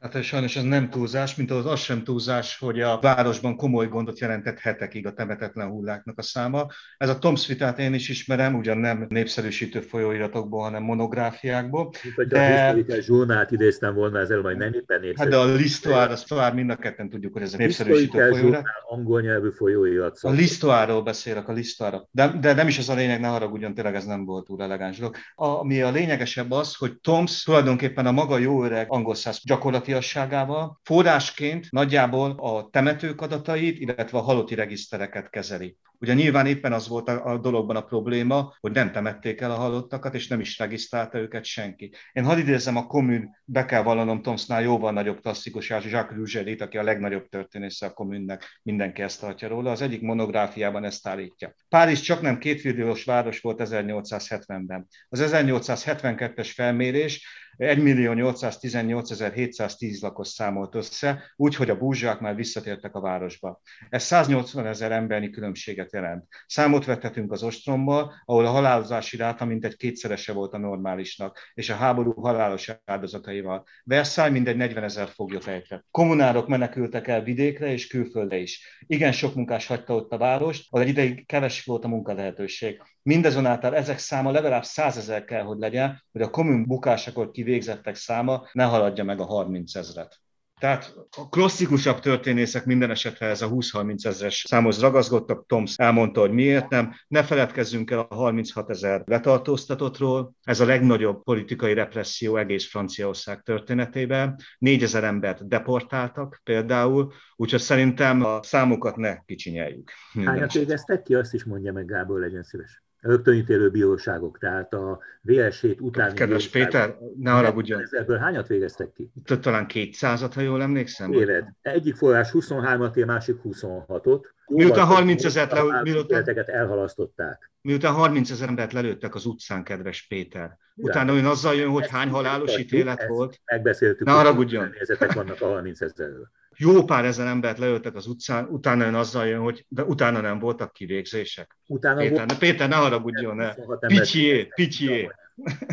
Hát 0.00 0.22
sajnos 0.22 0.56
ez 0.56 0.62
nem 0.62 0.90
túlzás, 0.90 1.34
mint 1.34 1.50
az 1.50 1.66
az 1.66 1.80
sem 1.80 2.04
túlzás, 2.04 2.58
hogy 2.58 2.80
a 2.80 2.98
városban 3.00 3.56
komoly 3.56 3.88
gondot 3.88 4.18
jelentett 4.18 4.58
hetekig 4.58 5.06
a 5.06 5.12
temetetlen 5.12 5.68
hulláknak 5.68 6.18
a 6.18 6.22
száma. 6.22 6.66
Ez 6.96 7.08
a 7.08 7.18
Tomsvitát 7.18 7.78
én 7.78 7.94
is 7.94 8.08
ismerem, 8.08 8.54
ugyan 8.54 8.78
nem 8.78 9.06
népszerűsítő 9.08 9.80
folyóiratokból, 9.80 10.62
hanem 10.62 10.82
monográfiákból. 10.82 11.90
Hogy 12.14 12.26
de... 12.26 12.76
a 12.88 13.00
zsurnát 13.00 13.50
idéztem 13.50 13.94
volna 13.94 14.18
ezzel, 14.18 14.40
majd 14.40 14.56
nem 14.56 14.72
éppen 14.72 15.00
népszerű. 15.00 15.14
Hát 15.16 15.28
de 15.28 15.36
a 15.36 15.54
Lisztoár, 15.54 16.10
az 16.10 16.22
tovább 16.22 16.54
mind 16.54 16.70
a 16.70 16.76
ketten 16.76 17.08
tudjuk, 17.08 17.32
hogy 17.32 17.42
ez 17.42 17.54
a 17.54 17.56
népszerűsítő 17.56 18.28
folyóirat. 18.28 18.64
angol 18.88 19.20
nyelvű 19.20 19.50
folyóirat. 19.50 20.18
A 20.20 20.30
Lisztoárról 20.30 21.02
beszélek, 21.02 21.48
a 21.48 21.52
Lisztoárról. 21.52 22.08
De, 22.10 22.28
de 22.40 22.52
nem 22.52 22.68
is 22.68 22.78
ez 22.78 22.88
a 22.88 22.94
lényeg, 22.94 23.20
ne 23.20 23.28
haragudjon, 23.28 23.74
tényleg 23.74 23.94
ez 23.94 24.04
nem 24.04 24.24
volt 24.24 24.44
túl 24.44 24.62
elegáns 24.62 24.98
dolog. 24.98 25.16
Ami 25.34 25.82
a 25.82 25.90
lényegesebb 25.90 26.50
az, 26.50 26.74
hogy 26.74 26.98
Toms 27.00 27.42
tulajdonképpen 27.42 28.06
a 28.06 28.12
maga 28.12 28.38
jó 28.38 28.64
öreg 28.64 28.86
angol 28.88 29.14
száz 29.14 29.40
gyakorlati 29.44 29.92
gyakorlatiasságával 29.94 30.80
forrásként 30.82 31.70
nagyjából 31.70 32.30
a 32.30 32.68
temetők 32.70 33.20
adatait, 33.20 33.78
illetve 33.78 34.18
a 34.18 34.22
halotti 34.22 34.54
regisztereket 34.54 35.30
kezeli. 35.30 35.76
Ugye 35.98 36.14
nyilván 36.14 36.46
éppen 36.46 36.72
az 36.72 36.88
volt 36.88 37.08
a, 37.08 37.38
dologban 37.38 37.76
a 37.76 37.84
probléma, 37.84 38.54
hogy 38.60 38.72
nem 38.72 38.92
temették 38.92 39.40
el 39.40 39.50
a 39.50 39.54
halottakat, 39.54 40.14
és 40.14 40.28
nem 40.28 40.40
is 40.40 40.58
regisztrálta 40.58 41.18
őket 41.18 41.44
senki. 41.44 41.92
Én 42.12 42.24
hadd 42.24 42.38
idézem 42.38 42.76
a 42.76 42.86
kommun, 42.86 43.30
be 43.44 43.64
kell 43.64 43.82
vallanom 43.82 44.22
Tomsznál 44.22 44.62
jóval 44.62 44.92
nagyobb 44.92 45.20
klasszikus, 45.20 45.68
Jacques 45.68 46.08
Rougelit, 46.10 46.60
aki 46.60 46.78
a 46.78 46.82
legnagyobb 46.82 47.28
történésze 47.28 47.86
a 47.86 47.92
kommunnek, 47.92 48.60
mindenki 48.62 49.02
ezt 49.02 49.20
tartja 49.20 49.48
róla. 49.48 49.70
Az 49.70 49.82
egyik 49.82 50.00
monográfiában 50.00 50.84
ezt 50.84 51.06
állítja. 51.06 51.54
Párizs 51.68 52.00
csak 52.00 52.20
nem 52.20 52.38
kétmilliós 52.38 53.04
város 53.04 53.40
volt 53.40 53.60
1870-ben. 53.64 54.86
Az 55.08 55.20
1872-es 55.24 56.50
felmérés 56.54 57.43
1.818.710 57.58 60.00
lakos 60.00 60.28
számolt 60.28 60.74
össze, 60.74 61.32
úgyhogy 61.36 61.70
a 61.70 61.78
búzsák 61.78 62.20
már 62.20 62.34
visszatértek 62.34 62.94
a 62.94 63.00
városba. 63.00 63.60
Ez 63.90 64.02
180 64.02 64.66
ezer 64.66 64.92
emberi 64.92 65.30
különbséget 65.30 65.92
jelent. 65.92 66.24
Számot 66.46 66.84
vethetünk 66.84 67.32
az 67.32 67.42
ostrommal, 67.42 68.14
ahol 68.24 68.46
a 68.46 68.50
halálozási 68.50 69.16
ráta 69.16 69.44
mintegy 69.44 69.76
kétszerese 69.76 70.32
volt 70.32 70.54
a 70.54 70.58
normálisnak, 70.58 71.38
és 71.54 71.70
a 71.70 71.74
háború 71.74 72.12
halálos 72.12 72.72
áldozataival. 72.84 73.64
Versailles 73.84 74.32
mindegy 74.32 74.56
40 74.56 74.84
ezer 74.84 75.08
foglyot 75.08 75.46
ejtett. 75.46 75.84
Kommunárok 75.90 76.48
menekültek 76.48 77.08
el 77.08 77.22
vidékre 77.22 77.72
és 77.72 77.86
külföldre 77.86 78.36
is. 78.36 78.82
Igen 78.86 79.12
sok 79.12 79.34
munkás 79.34 79.66
hagyta 79.66 79.94
ott 79.94 80.12
a 80.12 80.18
várost, 80.18 80.66
ahol 80.70 80.84
egy 80.84 80.90
ideig 80.90 81.26
keves 81.26 81.64
volt 81.64 81.84
a 81.84 81.88
munkalehetőség. 81.88 82.82
Mindezonáltal 83.08 83.76
ezek 83.76 83.98
száma 83.98 84.30
legalább 84.30 84.64
százezer 84.64 85.24
kell, 85.24 85.42
hogy 85.42 85.58
legyen, 85.58 86.02
hogy 86.12 86.22
a 86.22 86.30
kommun 86.30 86.66
bukásakor 86.66 87.30
kivégzettek 87.30 87.94
száma 87.94 88.48
ne 88.52 88.64
haladja 88.64 89.04
meg 89.04 89.20
a 89.20 89.24
30 89.24 89.74
ezret. 89.74 90.20
Tehát 90.60 90.94
a 91.16 91.28
klasszikusabb 91.28 92.00
történészek 92.00 92.64
minden 92.64 92.90
esetre 92.90 93.26
ez 93.26 93.42
a 93.42 93.48
20-30 93.48 94.06
ezeres 94.06 94.44
számhoz 94.48 94.80
ragaszkodtak. 94.80 95.46
Toms 95.46 95.76
elmondta, 95.76 96.20
hogy 96.20 96.30
miért 96.30 96.68
nem. 96.68 96.94
Ne 97.08 97.22
feledkezzünk 97.22 97.90
el 97.90 97.98
a 97.98 98.14
36 98.14 98.70
ezer 98.70 99.02
letartóztatottról. 99.06 100.34
Ez 100.42 100.60
a 100.60 100.64
legnagyobb 100.66 101.22
politikai 101.22 101.74
represszió 101.74 102.36
egész 102.36 102.68
Franciaország 102.68 103.40
történetében. 103.42 104.36
4000 104.58 105.04
embert 105.04 105.48
deportáltak 105.48 106.40
például, 106.44 107.12
úgyhogy 107.36 107.60
szerintem 107.60 108.24
a 108.24 108.42
számokat 108.42 108.96
ne 108.96 109.16
kicsinyeljük. 109.26 109.90
Hányat 110.24 110.52
végeztek 110.52 111.02
ki, 111.02 111.14
azt 111.14 111.34
is 111.34 111.44
mondja 111.44 111.72
meg 111.72 111.86
Gábor, 111.86 112.20
legyen 112.20 112.42
szíves 112.42 112.83
rögtönítélő 113.04 113.70
bíróságok, 113.70 114.38
tehát 114.38 114.74
a 114.74 114.98
VS7 115.26 115.80
utáni 115.80 116.14
Kedves 116.14 116.48
Péter, 116.48 116.96
ne 117.18 117.30
haragudjon. 117.30 117.82
Ebből 117.90 118.18
hányat 118.18 118.46
végeztek 118.46 118.92
ki? 118.92 119.10
Talán 119.40 119.66
200-at, 119.68 120.30
ha 120.34 120.40
jól 120.40 120.62
emlékszem. 120.62 121.12
Éved. 121.12 121.48
Egyik 121.62 121.94
forrás 121.94 122.30
23-at, 122.32 123.02
a 123.02 123.06
másik 123.06 123.36
26-ot. 123.44 124.24
Miután 124.46 124.86
30 124.86 125.24
ezer 125.24 125.52
le, 125.52 125.82
miután, 125.82 126.44
elhalasztották. 126.46 127.50
Miután 127.60 127.92
30 127.92 128.30
ezer 128.30 128.48
embert 128.48 128.72
lelőttek 128.72 129.14
az 129.14 129.26
utcán, 129.26 129.64
kedves 129.64 130.06
Péter. 130.06 130.58
Utána 130.76 131.16
ön 131.16 131.24
azzal 131.24 131.54
jön, 131.54 131.70
hogy 131.70 131.88
hány 131.88 132.08
halálos 132.08 132.58
ítélet 132.58 133.06
volt. 133.06 133.40
Megbeszéltük, 133.44 134.06
ne 134.06 134.12
haragudjon. 134.12 134.72
hogy 134.98 135.14
vannak 135.14 135.40
a 135.40 135.46
30 135.46 135.80
ezerről 135.80 136.30
jó 136.56 136.84
pár 136.84 137.04
ezer 137.04 137.26
embert 137.26 137.58
leöltek 137.58 137.94
az 137.94 138.06
utcán, 138.06 138.44
utána 138.44 138.86
ön 138.86 138.94
azzal 138.94 139.26
jön, 139.26 139.40
hogy 139.40 139.66
de 139.68 139.82
utána 139.84 140.20
nem 140.20 140.38
voltak 140.38 140.72
kivégzések. 140.72 141.56
Utána 141.66 142.00
Péter, 142.00 142.16
volt, 142.16 142.38
Péter 142.38 142.68
ne 142.68 142.74
haragudjon, 142.74 143.36
ne. 143.36 143.54
Picsié, 143.86 144.44
picsié. 144.54 145.10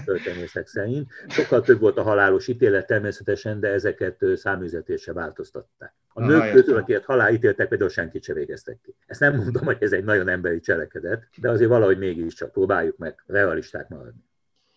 Történészek 0.05 0.67
szerint. 0.67 1.11
Sokkal 1.27 1.61
több 1.61 1.79
volt 1.79 1.97
a 1.97 2.03
halálos 2.03 2.47
ítélet 2.47 2.87
természetesen, 2.87 3.59
de 3.59 3.67
ezeket 3.67 4.23
száműzetésre 4.35 5.13
változtatták. 5.13 5.93
A 6.13 6.25
nők 6.25 6.51
közül, 6.51 6.77
akiket 6.77 7.05
halálítéltek, 7.05 7.67
például 7.67 7.89
senkit 7.89 8.23
se 8.23 8.33
végeztek 8.33 8.79
ki. 8.83 8.95
Ezt 9.05 9.19
nem 9.19 9.35
mondom, 9.35 9.63
hogy 9.63 9.77
ez 9.79 9.91
egy 9.91 10.03
nagyon 10.03 10.27
emberi 10.27 10.59
cselekedet, 10.59 11.27
de 11.37 11.49
azért 11.49 11.69
valahogy 11.69 11.97
mégiscsak 11.97 12.51
próbáljuk 12.51 12.97
meg 12.97 13.23
realisták 13.27 13.87
maradni. 13.87 14.23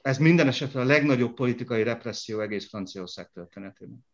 Ez 0.03 0.19
minden 0.19 0.47
esetre 0.47 0.81
a 0.81 0.85
legnagyobb 0.85 1.35
politikai 1.35 1.83
represszió 1.83 2.41
egész 2.41 2.69
Franciaország 2.69 3.31
történetében. 3.35 4.07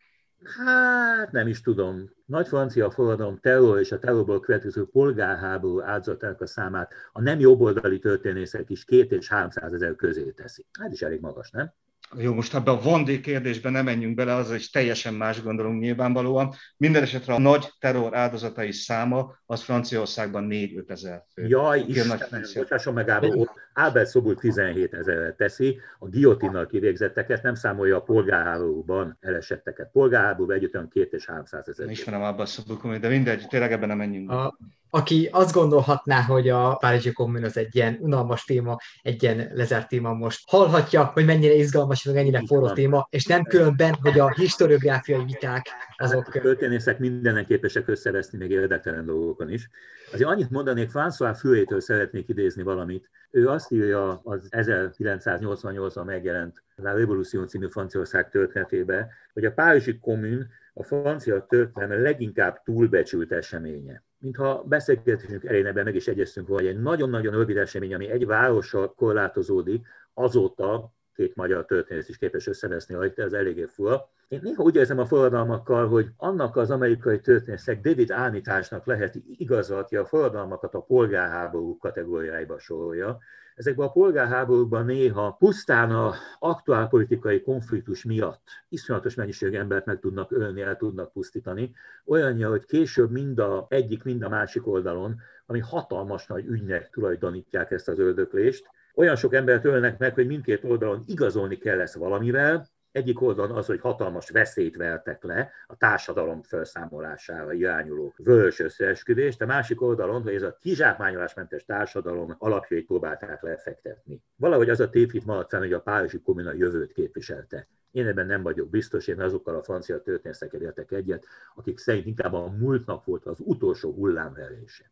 Hát 0.45 1.33
nem 1.33 1.47
is 1.47 1.61
tudom. 1.61 2.11
Nagy 2.27 2.49
francia 2.49 2.91
forradalom 2.91 3.39
terror 3.39 3.79
és 3.79 3.93
a 3.93 3.99
terrorból 3.99 4.41
következő 4.41 4.87
polgárháború 4.87 5.81
áldozatának 5.81 6.41
a 6.41 6.47
számát 6.47 6.93
a 7.13 7.21
nem 7.21 7.41
jobboldali 7.41 7.99
történészek 7.99 8.71
is 8.71 8.85
két 8.85 9.13
és 9.13 9.29
300 9.29 9.73
ezer 9.73 9.97
közé 9.97 10.31
teszi. 10.31 10.67
Hát 10.81 10.93
is 10.93 11.03
elég 11.03 11.21
magas, 11.21 11.51
nem? 11.51 11.73
Jó, 12.17 12.35
most 12.35 12.55
ebbe 12.55 12.71
a 12.71 12.81
Vandé 12.81 13.21
kérdésbe 13.21 13.71
nem 13.71 13.85
menjünk 13.85 14.15
bele, 14.15 14.35
az 14.35 14.53
is 14.53 14.71
teljesen 14.71 15.15
más 15.15 15.43
gondolunk 15.43 15.81
nyilvánvalóan. 15.81 16.55
Minden 16.77 17.03
esetre 17.03 17.35
a 17.35 17.39
nagy 17.39 17.69
terror 17.79 18.17
áldozatai 18.17 18.73
száma 18.73 19.35
az 19.47 19.63
Franciaországban 19.63 20.47
4-5 20.51 20.91
ezer 20.91 21.25
fő. 21.33 21.47
Jaj, 21.47 21.85
Istenem, 21.87 22.43
bocsásson 22.55 22.95
meg 22.95 23.09
Ábel, 23.09 23.55
Ábel 23.73 24.05
Szobul 24.05 24.35
17 24.35 24.95
ezerre 24.95 25.35
teszi, 25.35 25.81
a 25.99 26.09
giotinnal 26.09 26.67
kivégzetteket 26.67 27.43
nem 27.43 27.55
számolja 27.55 27.97
a 27.97 28.03
polgárháborúban 28.03 29.17
elesetteket. 29.21 29.91
Polgárháborúban 29.93 30.57
együtt 30.57 30.75
olyan 30.75 30.89
2 30.89 31.17
és 31.17 31.27
300 31.27 31.69
ezer. 31.69 31.91
Ismerem 31.91 32.23
Ábel 32.23 32.47
Szobul, 32.47 32.99
de 32.99 33.09
mindegy, 33.09 33.47
tényleg 33.49 33.73
ebben 33.73 33.89
nem 33.89 33.97
menjünk. 33.97 34.31
A, 34.31 34.59
aki 34.91 35.29
azt 35.33 35.55
gondolhatná, 35.55 36.21
hogy 36.21 36.49
a 36.49 36.75
Párizsi 36.75 37.13
Kommun 37.13 37.45
az 37.45 37.57
egy 37.57 37.77
ilyen 37.77 37.99
unalmas 38.01 38.45
téma, 38.45 38.77
egy 39.03 39.23
ilyen 39.23 39.51
lezárt 39.55 39.89
téma 39.89 40.13
most 40.13 40.43
hallhatja, 40.47 41.05
hogy 41.05 41.25
mennyire 41.25 41.55
izgalmas, 41.55 42.05
meg 42.05 42.17
ennyire 42.17 42.43
forró 42.47 42.71
téma, 42.71 43.07
és 43.11 43.27
nem 43.27 43.45
különben, 43.45 43.95
hogy 44.03 44.19
a 44.19 44.31
historiográfiai 44.31 45.25
viták 45.25 45.67
azok... 45.97 46.35
A 46.35 46.41
történészek 46.41 46.99
mindenen 46.99 47.47
képesek 47.47 47.89
összeveszni 47.89 48.39
még 48.39 48.51
érdektelen 48.51 49.05
dolgokon 49.05 49.51
is. 49.51 49.71
Azért 50.13 50.29
annyit 50.29 50.51
mondanék, 50.51 50.91
François 50.93 51.37
Fürétől 51.39 51.81
szeretnék 51.81 52.29
idézni 52.29 52.63
valamit. 52.63 53.11
Ő 53.31 53.49
azt 53.49 53.73
írja 53.73 54.21
az 54.25 54.49
1988-ban 54.51 56.05
megjelent 56.05 56.63
La 56.77 56.95
Révolution 56.95 57.47
című 57.47 57.67
Franciaország 57.69 58.29
történetébe, 58.31 59.09
hogy 59.33 59.45
a 59.45 59.53
Párizsi 59.53 59.99
Kommun 59.99 60.47
a 60.75 60.83
francia 60.83 61.47
történelem 61.47 62.03
leginkább 62.03 62.63
túlbecsült 62.63 63.33
eseménye 63.33 64.03
mintha 64.21 64.63
beszélgetésünk 64.67 65.45
elején 65.45 65.67
ebben 65.67 65.85
meg 65.85 65.95
is 65.95 66.09
egyeztünk 66.09 66.49
volna, 66.49 66.69
egy 66.69 66.81
nagyon-nagyon 66.81 67.33
rövid 67.33 67.57
esemény, 67.57 67.95
ami 67.95 68.11
egy 68.11 68.27
várossal 68.27 68.95
korlátozódik, 68.95 69.87
azóta 70.15 70.93
két 71.15 71.37
magyar 71.37 71.65
történész 71.65 72.09
is 72.09 72.19
képes 72.19 72.47
összeveszni 72.47 72.95
rajta, 72.95 73.23
ez 73.23 73.33
eléggé 73.33 73.65
fura. 73.65 74.11
Én 74.29 74.41
néha 74.43 74.63
úgy 74.63 74.77
érzem 74.77 74.99
a 74.99 75.07
forradalmakkal, 75.07 75.89
hogy 75.89 76.09
annak 76.17 76.57
az 76.57 76.71
amerikai 76.71 77.21
történészek 77.21 77.81
David 77.81 78.11
Árnitásnak 78.11 78.87
lehet 78.87 79.15
igazolni 79.37 79.97
a 79.97 80.05
forradalmakat 80.05 80.75
a 80.75 80.81
polgárháború 80.81 81.79
kategóriáiba 81.79 82.59
sorolja, 82.59 83.19
Ezekben 83.61 83.87
a 83.87 83.91
polgárháborúkban 83.91 84.85
néha 84.85 85.37
pusztán 85.39 85.91
a 85.91 86.15
aktuál 86.39 86.89
politikai 86.89 87.43
konfliktus 87.43 88.05
miatt 88.05 88.43
iszonyatos 88.69 89.15
mennyiség 89.15 89.55
embert 89.55 89.87
meg 89.87 89.99
tudnak 89.99 90.33
ölni, 90.33 90.61
el 90.61 90.77
tudnak 90.77 91.13
pusztítani, 91.13 91.75
olyanja, 92.05 92.49
hogy 92.49 92.65
később 92.65 93.11
mind 93.11 93.39
a 93.39 93.67
egyik, 93.69 94.05
mind 94.05 94.23
a 94.23 94.29
másik 94.29 94.67
oldalon, 94.67 95.21
ami 95.47 95.59
hatalmas 95.59 96.27
nagy 96.27 96.45
ügynek 96.47 96.91
tulajdonítják 96.91 97.71
ezt 97.71 97.89
az 97.89 97.99
ördöklést, 97.99 98.67
olyan 98.95 99.17
sok 99.17 99.35
embert 99.35 99.65
ölnek 99.65 99.99
meg, 99.99 100.15
hogy 100.15 100.27
mindkét 100.27 100.65
oldalon 100.65 101.03
igazolni 101.07 101.57
kell 101.57 101.77
lesz 101.77 101.95
valamivel, 101.95 102.67
egyik 102.93 103.21
oldalon 103.21 103.57
az, 103.57 103.67
hogy 103.67 103.81
hatalmas 103.81 104.31
veszélyt 104.31 104.77
vertek 104.77 105.23
le 105.23 105.51
a 105.67 105.77
társadalom 105.77 106.43
felszámolására 106.43 107.53
irányuló 107.53 108.15
vörös 108.17 108.59
összeesküvést, 108.59 109.43
a 109.43 109.47
másik 109.47 109.81
oldalon, 109.81 110.23
hogy 110.23 110.35
ez 110.35 110.43
a 110.43 110.57
kizsákmányolásmentes 110.61 111.65
társadalom 111.65 112.35
alapjait 112.39 112.87
próbálták 112.87 113.43
lefektetni. 113.43 114.23
Valahogy 114.37 114.69
az 114.71 114.81
a 114.81 114.91
tévhit 114.91 115.25
maradt 115.25 115.49
fenn, 115.49 115.61
hogy 115.61 115.73
a 115.73 115.81
Párizsi 115.81 116.21
Kommuna 116.21 116.53
jövőt 116.53 116.93
képviselte. 116.93 117.69
Én 117.91 118.07
ebben 118.07 118.27
nem 118.27 118.43
vagyok 118.43 118.71
biztos, 118.71 119.07
én 119.07 119.21
azokkal 119.21 119.55
a 119.55 119.63
francia 119.63 120.03
történészekkel 120.03 120.61
értek 120.61 120.91
egyet, 120.91 121.27
akik 121.55 121.79
szerint 121.79 122.07
inkább 122.07 122.33
a 122.33 122.51
múltnak 122.51 123.05
volt 123.05 123.27
az 123.27 123.39
utolsó 123.41 123.93
hullámverése. 123.93 124.91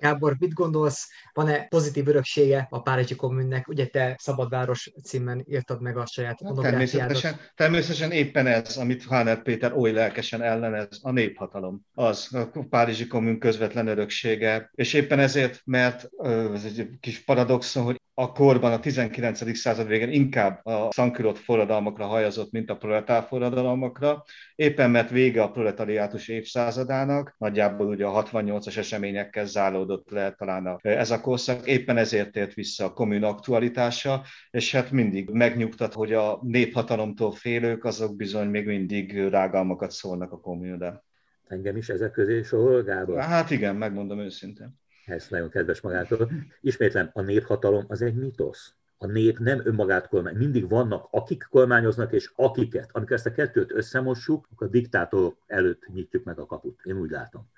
Gábor, 0.00 0.36
mit 0.38 0.52
gondolsz, 0.52 1.08
van-e 1.32 1.66
pozitív 1.68 2.08
öröksége 2.08 2.66
a 2.70 2.82
Párizsi 2.82 3.16
kommunnek? 3.16 3.68
Ugye 3.68 3.86
te 3.86 4.16
Szabadváros 4.18 4.92
címen 5.04 5.44
írtad 5.48 5.80
meg 5.82 5.96
a 5.96 6.06
saját 6.06 6.40
monográfiádat. 6.40 6.90
Természetesen, 6.90 7.40
természetesen 7.54 8.10
éppen 8.10 8.46
ez, 8.46 8.76
amit 8.76 9.06
Háner 9.06 9.42
Péter 9.42 9.72
oly 9.72 9.92
lelkesen 9.92 10.42
ellenez, 10.42 10.98
a 11.02 11.10
néphatalom. 11.10 11.80
Az 11.94 12.34
a 12.34 12.66
Párizsi 12.70 13.06
kommun 13.06 13.38
közvetlen 13.38 13.86
öröksége. 13.86 14.70
És 14.74 14.92
éppen 14.92 15.18
ezért, 15.18 15.62
mert 15.64 16.08
ez 16.54 16.64
egy 16.64 16.88
kis 17.00 17.24
paradoxon, 17.24 17.84
hogy 17.84 18.00
a 18.20 18.32
korban, 18.32 18.72
a 18.72 18.80
19. 18.80 19.56
század 19.56 19.86
végén 19.86 20.12
inkább 20.12 20.66
a 20.66 20.88
szankürott 20.92 21.38
forradalmakra 21.38 22.06
hajazott, 22.06 22.50
mint 22.50 22.70
a 22.70 22.76
proletár 22.76 23.22
forradalmakra, 23.22 24.24
éppen 24.54 24.90
mert 24.90 25.10
vége 25.10 25.42
a 25.42 25.50
proletariátus 25.50 26.28
évszázadának, 26.28 27.34
nagyjából 27.38 27.86
ugye 27.86 28.06
a 28.06 28.22
68-as 28.22 28.76
eseményekkel 28.76 29.46
zálódott 29.46 30.10
le 30.10 30.34
talán 30.38 30.66
a, 30.66 30.78
ez 30.82 31.10
a 31.10 31.20
korszak, 31.20 31.66
éppen 31.66 31.96
ezért 31.96 32.32
tért 32.32 32.54
vissza 32.54 32.84
a 32.84 32.92
kommun 32.92 33.22
aktualitása, 33.22 34.22
és 34.50 34.72
hát 34.72 34.90
mindig 34.90 35.30
megnyugtat, 35.30 35.92
hogy 35.92 36.12
a 36.12 36.38
néphatalomtól 36.42 37.32
félők, 37.32 37.84
azok 37.84 38.16
bizony 38.16 38.48
még 38.48 38.66
mindig 38.66 39.28
rágalmakat 39.28 39.90
szólnak 39.90 40.32
a 40.32 40.40
kommunre. 40.40 41.02
Engem 41.46 41.76
is 41.76 41.88
ezek 41.88 42.10
közé 42.10 42.42
sorol, 42.42 42.82
Gábor? 42.82 43.18
Hát 43.18 43.50
igen, 43.50 43.76
megmondom 43.76 44.18
őszintén 44.18 44.78
ez 45.14 45.26
nagyon 45.28 45.50
kedves 45.50 45.80
magától. 45.80 46.30
Ismétlem, 46.60 47.10
a 47.12 47.20
néphatalom 47.20 47.84
az 47.88 48.02
egy 48.02 48.14
mitosz. 48.14 48.74
A 48.98 49.06
nép 49.06 49.38
nem 49.38 49.60
önmagát 49.64 50.08
kormány. 50.08 50.36
Mindig 50.36 50.68
vannak, 50.68 51.08
akik 51.10 51.46
kormányoznak, 51.50 52.12
és 52.12 52.32
akiket. 52.34 52.88
Amikor 52.92 53.12
ezt 53.12 53.26
a 53.26 53.32
kettőt 53.32 53.72
összemossuk, 53.72 54.48
akkor 54.52 54.66
a 54.66 54.70
diktátorok 54.70 55.36
előtt 55.46 55.86
nyitjuk 55.92 56.24
meg 56.24 56.38
a 56.38 56.46
kaput. 56.46 56.80
Én 56.84 56.96
úgy 56.96 57.10
látom. 57.10 57.48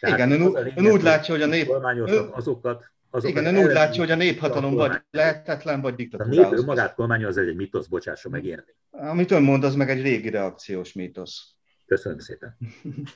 Tehát 0.00 0.18
Igen, 0.18 0.30
ön, 0.30 0.52
lényeg, 0.52 0.78
ön 0.78 0.86
úgy 0.86 1.02
látja, 1.02 1.34
hogy 1.34 1.42
a 1.42 1.46
nép... 1.46 1.66
Kormányoznak 1.66 2.36
azokat, 2.36 2.90
azokat 3.10 3.42
Igen, 3.42 3.54
ön 3.54 3.64
úgy 3.64 3.72
látja, 3.72 4.00
hogy 4.00 4.10
a 4.10 4.16
néphatalom 4.16 4.74
vagy 4.74 5.02
lehetetlen, 5.10 5.80
vagy 5.80 5.94
diktatúra. 5.94 6.46
A 6.46 6.50
nép 6.50 6.58
önmagát 6.58 6.94
kormányoz, 6.94 7.38
ez 7.38 7.46
egy 7.46 7.56
mitosz, 7.56 7.86
bocsássa 7.86 8.28
meg 8.28 8.44
érni. 8.44 8.74
Amit 8.90 9.30
ön 9.30 9.42
mond, 9.42 9.64
az 9.64 9.74
meg 9.74 9.90
egy 9.90 10.02
régi 10.02 10.30
reakciós 10.30 10.92
mitosz. 10.92 11.54
Köszönöm 11.86 12.18
szépen. 12.18 12.56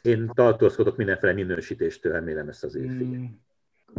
Én 0.03 0.31
tartózkodok 0.35 0.97
mindenféle 0.97 1.33
minősítéstől, 1.33 2.13
remélem 2.13 2.49
ezt 2.49 2.65
az 2.65 2.73
figyel. 2.73 2.97
Hmm. 2.97 3.43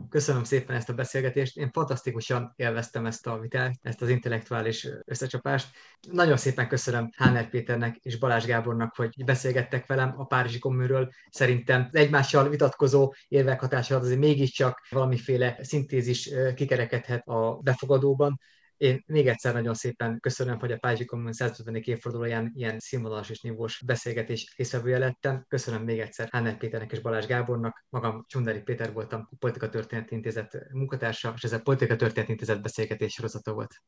Köszönöm 0.10 0.44
szépen 0.44 0.76
ezt 0.76 0.90
a 0.90 0.94
beszélgetést. 0.94 1.58
Én 1.58 1.72
fantasztikusan 1.72 2.54
élveztem 2.56 3.06
ezt 3.06 3.28
a 3.28 3.40
vitát, 3.40 3.74
ezt 3.82 4.02
az 4.02 4.10
intellektuális 4.10 4.88
összecsapást. 5.06 5.68
Nagyon 6.12 6.38
szépen 6.38 6.68
köszönöm 6.68 7.10
Háner 7.16 7.50
Péternek 7.50 7.96
és 7.96 8.18
Balázs 8.18 8.46
Gábornak, 8.46 8.96
hogy 8.96 9.26
beszélgettek 9.26 9.86
velem 9.88 10.14
a 10.18 10.26
Párizsi 10.26 10.60
Kommunről. 10.60 11.10
Szerintem 11.30 11.90
egymással 11.92 12.50
vitatkozó 12.50 13.14
érvek 13.28 13.60
hatása 13.60 13.96
azért 13.96 14.20
mégiscsak 14.20 14.88
valamiféle 14.90 15.58
szintézis 15.62 16.30
kikerekedhet 16.56 17.28
a 17.28 17.60
befogadóban. 17.64 18.40
Én 18.78 19.04
még 19.06 19.28
egyszer 19.28 19.54
nagyon 19.54 19.74
szépen 19.74 20.20
köszönöm, 20.20 20.60
hogy 20.60 20.72
a 20.72 20.78
Párizsi 20.78 21.06
Kommun 21.06 21.34
150. 21.34 21.76
évfordulóján 21.76 22.52
ilyen 22.56 22.80
színvonalas 22.80 23.30
és 23.30 23.42
nívós 23.42 23.82
beszélgetés 23.86 24.54
részvevője 24.58 24.98
lettem. 24.98 25.46
Köszönöm 25.48 25.84
még 25.84 26.00
egyszer 26.00 26.28
Háner 26.32 26.58
Péternek 26.58 26.92
és 26.92 27.00
Balázs 27.00 27.26
Gábornak. 27.26 27.86
Magam 27.90 28.26
Csundari 28.28 28.62
Péter 28.62 28.94
voltam, 28.94 29.28
a 29.32 29.36
Politika 29.40 29.70
Történeti 29.70 30.16
Intézet 30.16 30.68
munkatársa, 30.72 31.34
és 31.36 31.44
ez 31.44 31.54
a 31.54 31.62
Politika 31.62 31.96
Történeti 31.96 32.32
Intézet 32.32 32.62
beszélgetés 32.62 33.14
sorozata 33.14 33.54
volt. 33.54 33.82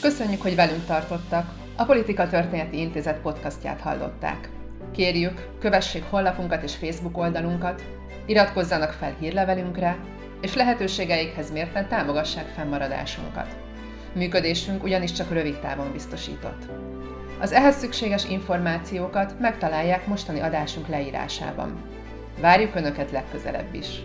Köszönjük, 0.00 0.42
hogy 0.42 0.54
velünk 0.54 0.84
tartottak! 0.84 1.67
A 1.80 1.84
Politika 1.84 2.28
Történeti 2.28 2.80
Intézet 2.80 3.20
podcastját 3.20 3.80
hallották. 3.80 4.48
Kérjük, 4.92 5.48
kövessék 5.60 6.04
honlapunkat 6.10 6.62
és 6.62 6.74
Facebook 6.74 7.16
oldalunkat, 7.16 7.82
iratkozzanak 8.26 8.92
fel 8.92 9.14
hírlevelünkre, 9.18 9.96
és 10.40 10.54
lehetőségeikhez 10.54 11.52
mérten 11.52 11.88
támogassák 11.88 12.46
fennmaradásunkat. 12.46 13.56
Működésünk 14.12 14.82
ugyanis 14.82 15.12
csak 15.12 15.32
rövid 15.32 15.58
távon 15.58 15.92
biztosított. 15.92 16.62
Az 17.40 17.52
ehhez 17.52 17.76
szükséges 17.76 18.28
információkat 18.28 19.40
megtalálják 19.40 20.06
mostani 20.06 20.40
adásunk 20.40 20.88
leírásában. 20.88 21.82
Várjuk 22.40 22.74
Önöket 22.74 23.10
legközelebb 23.10 23.74
is! 23.74 24.02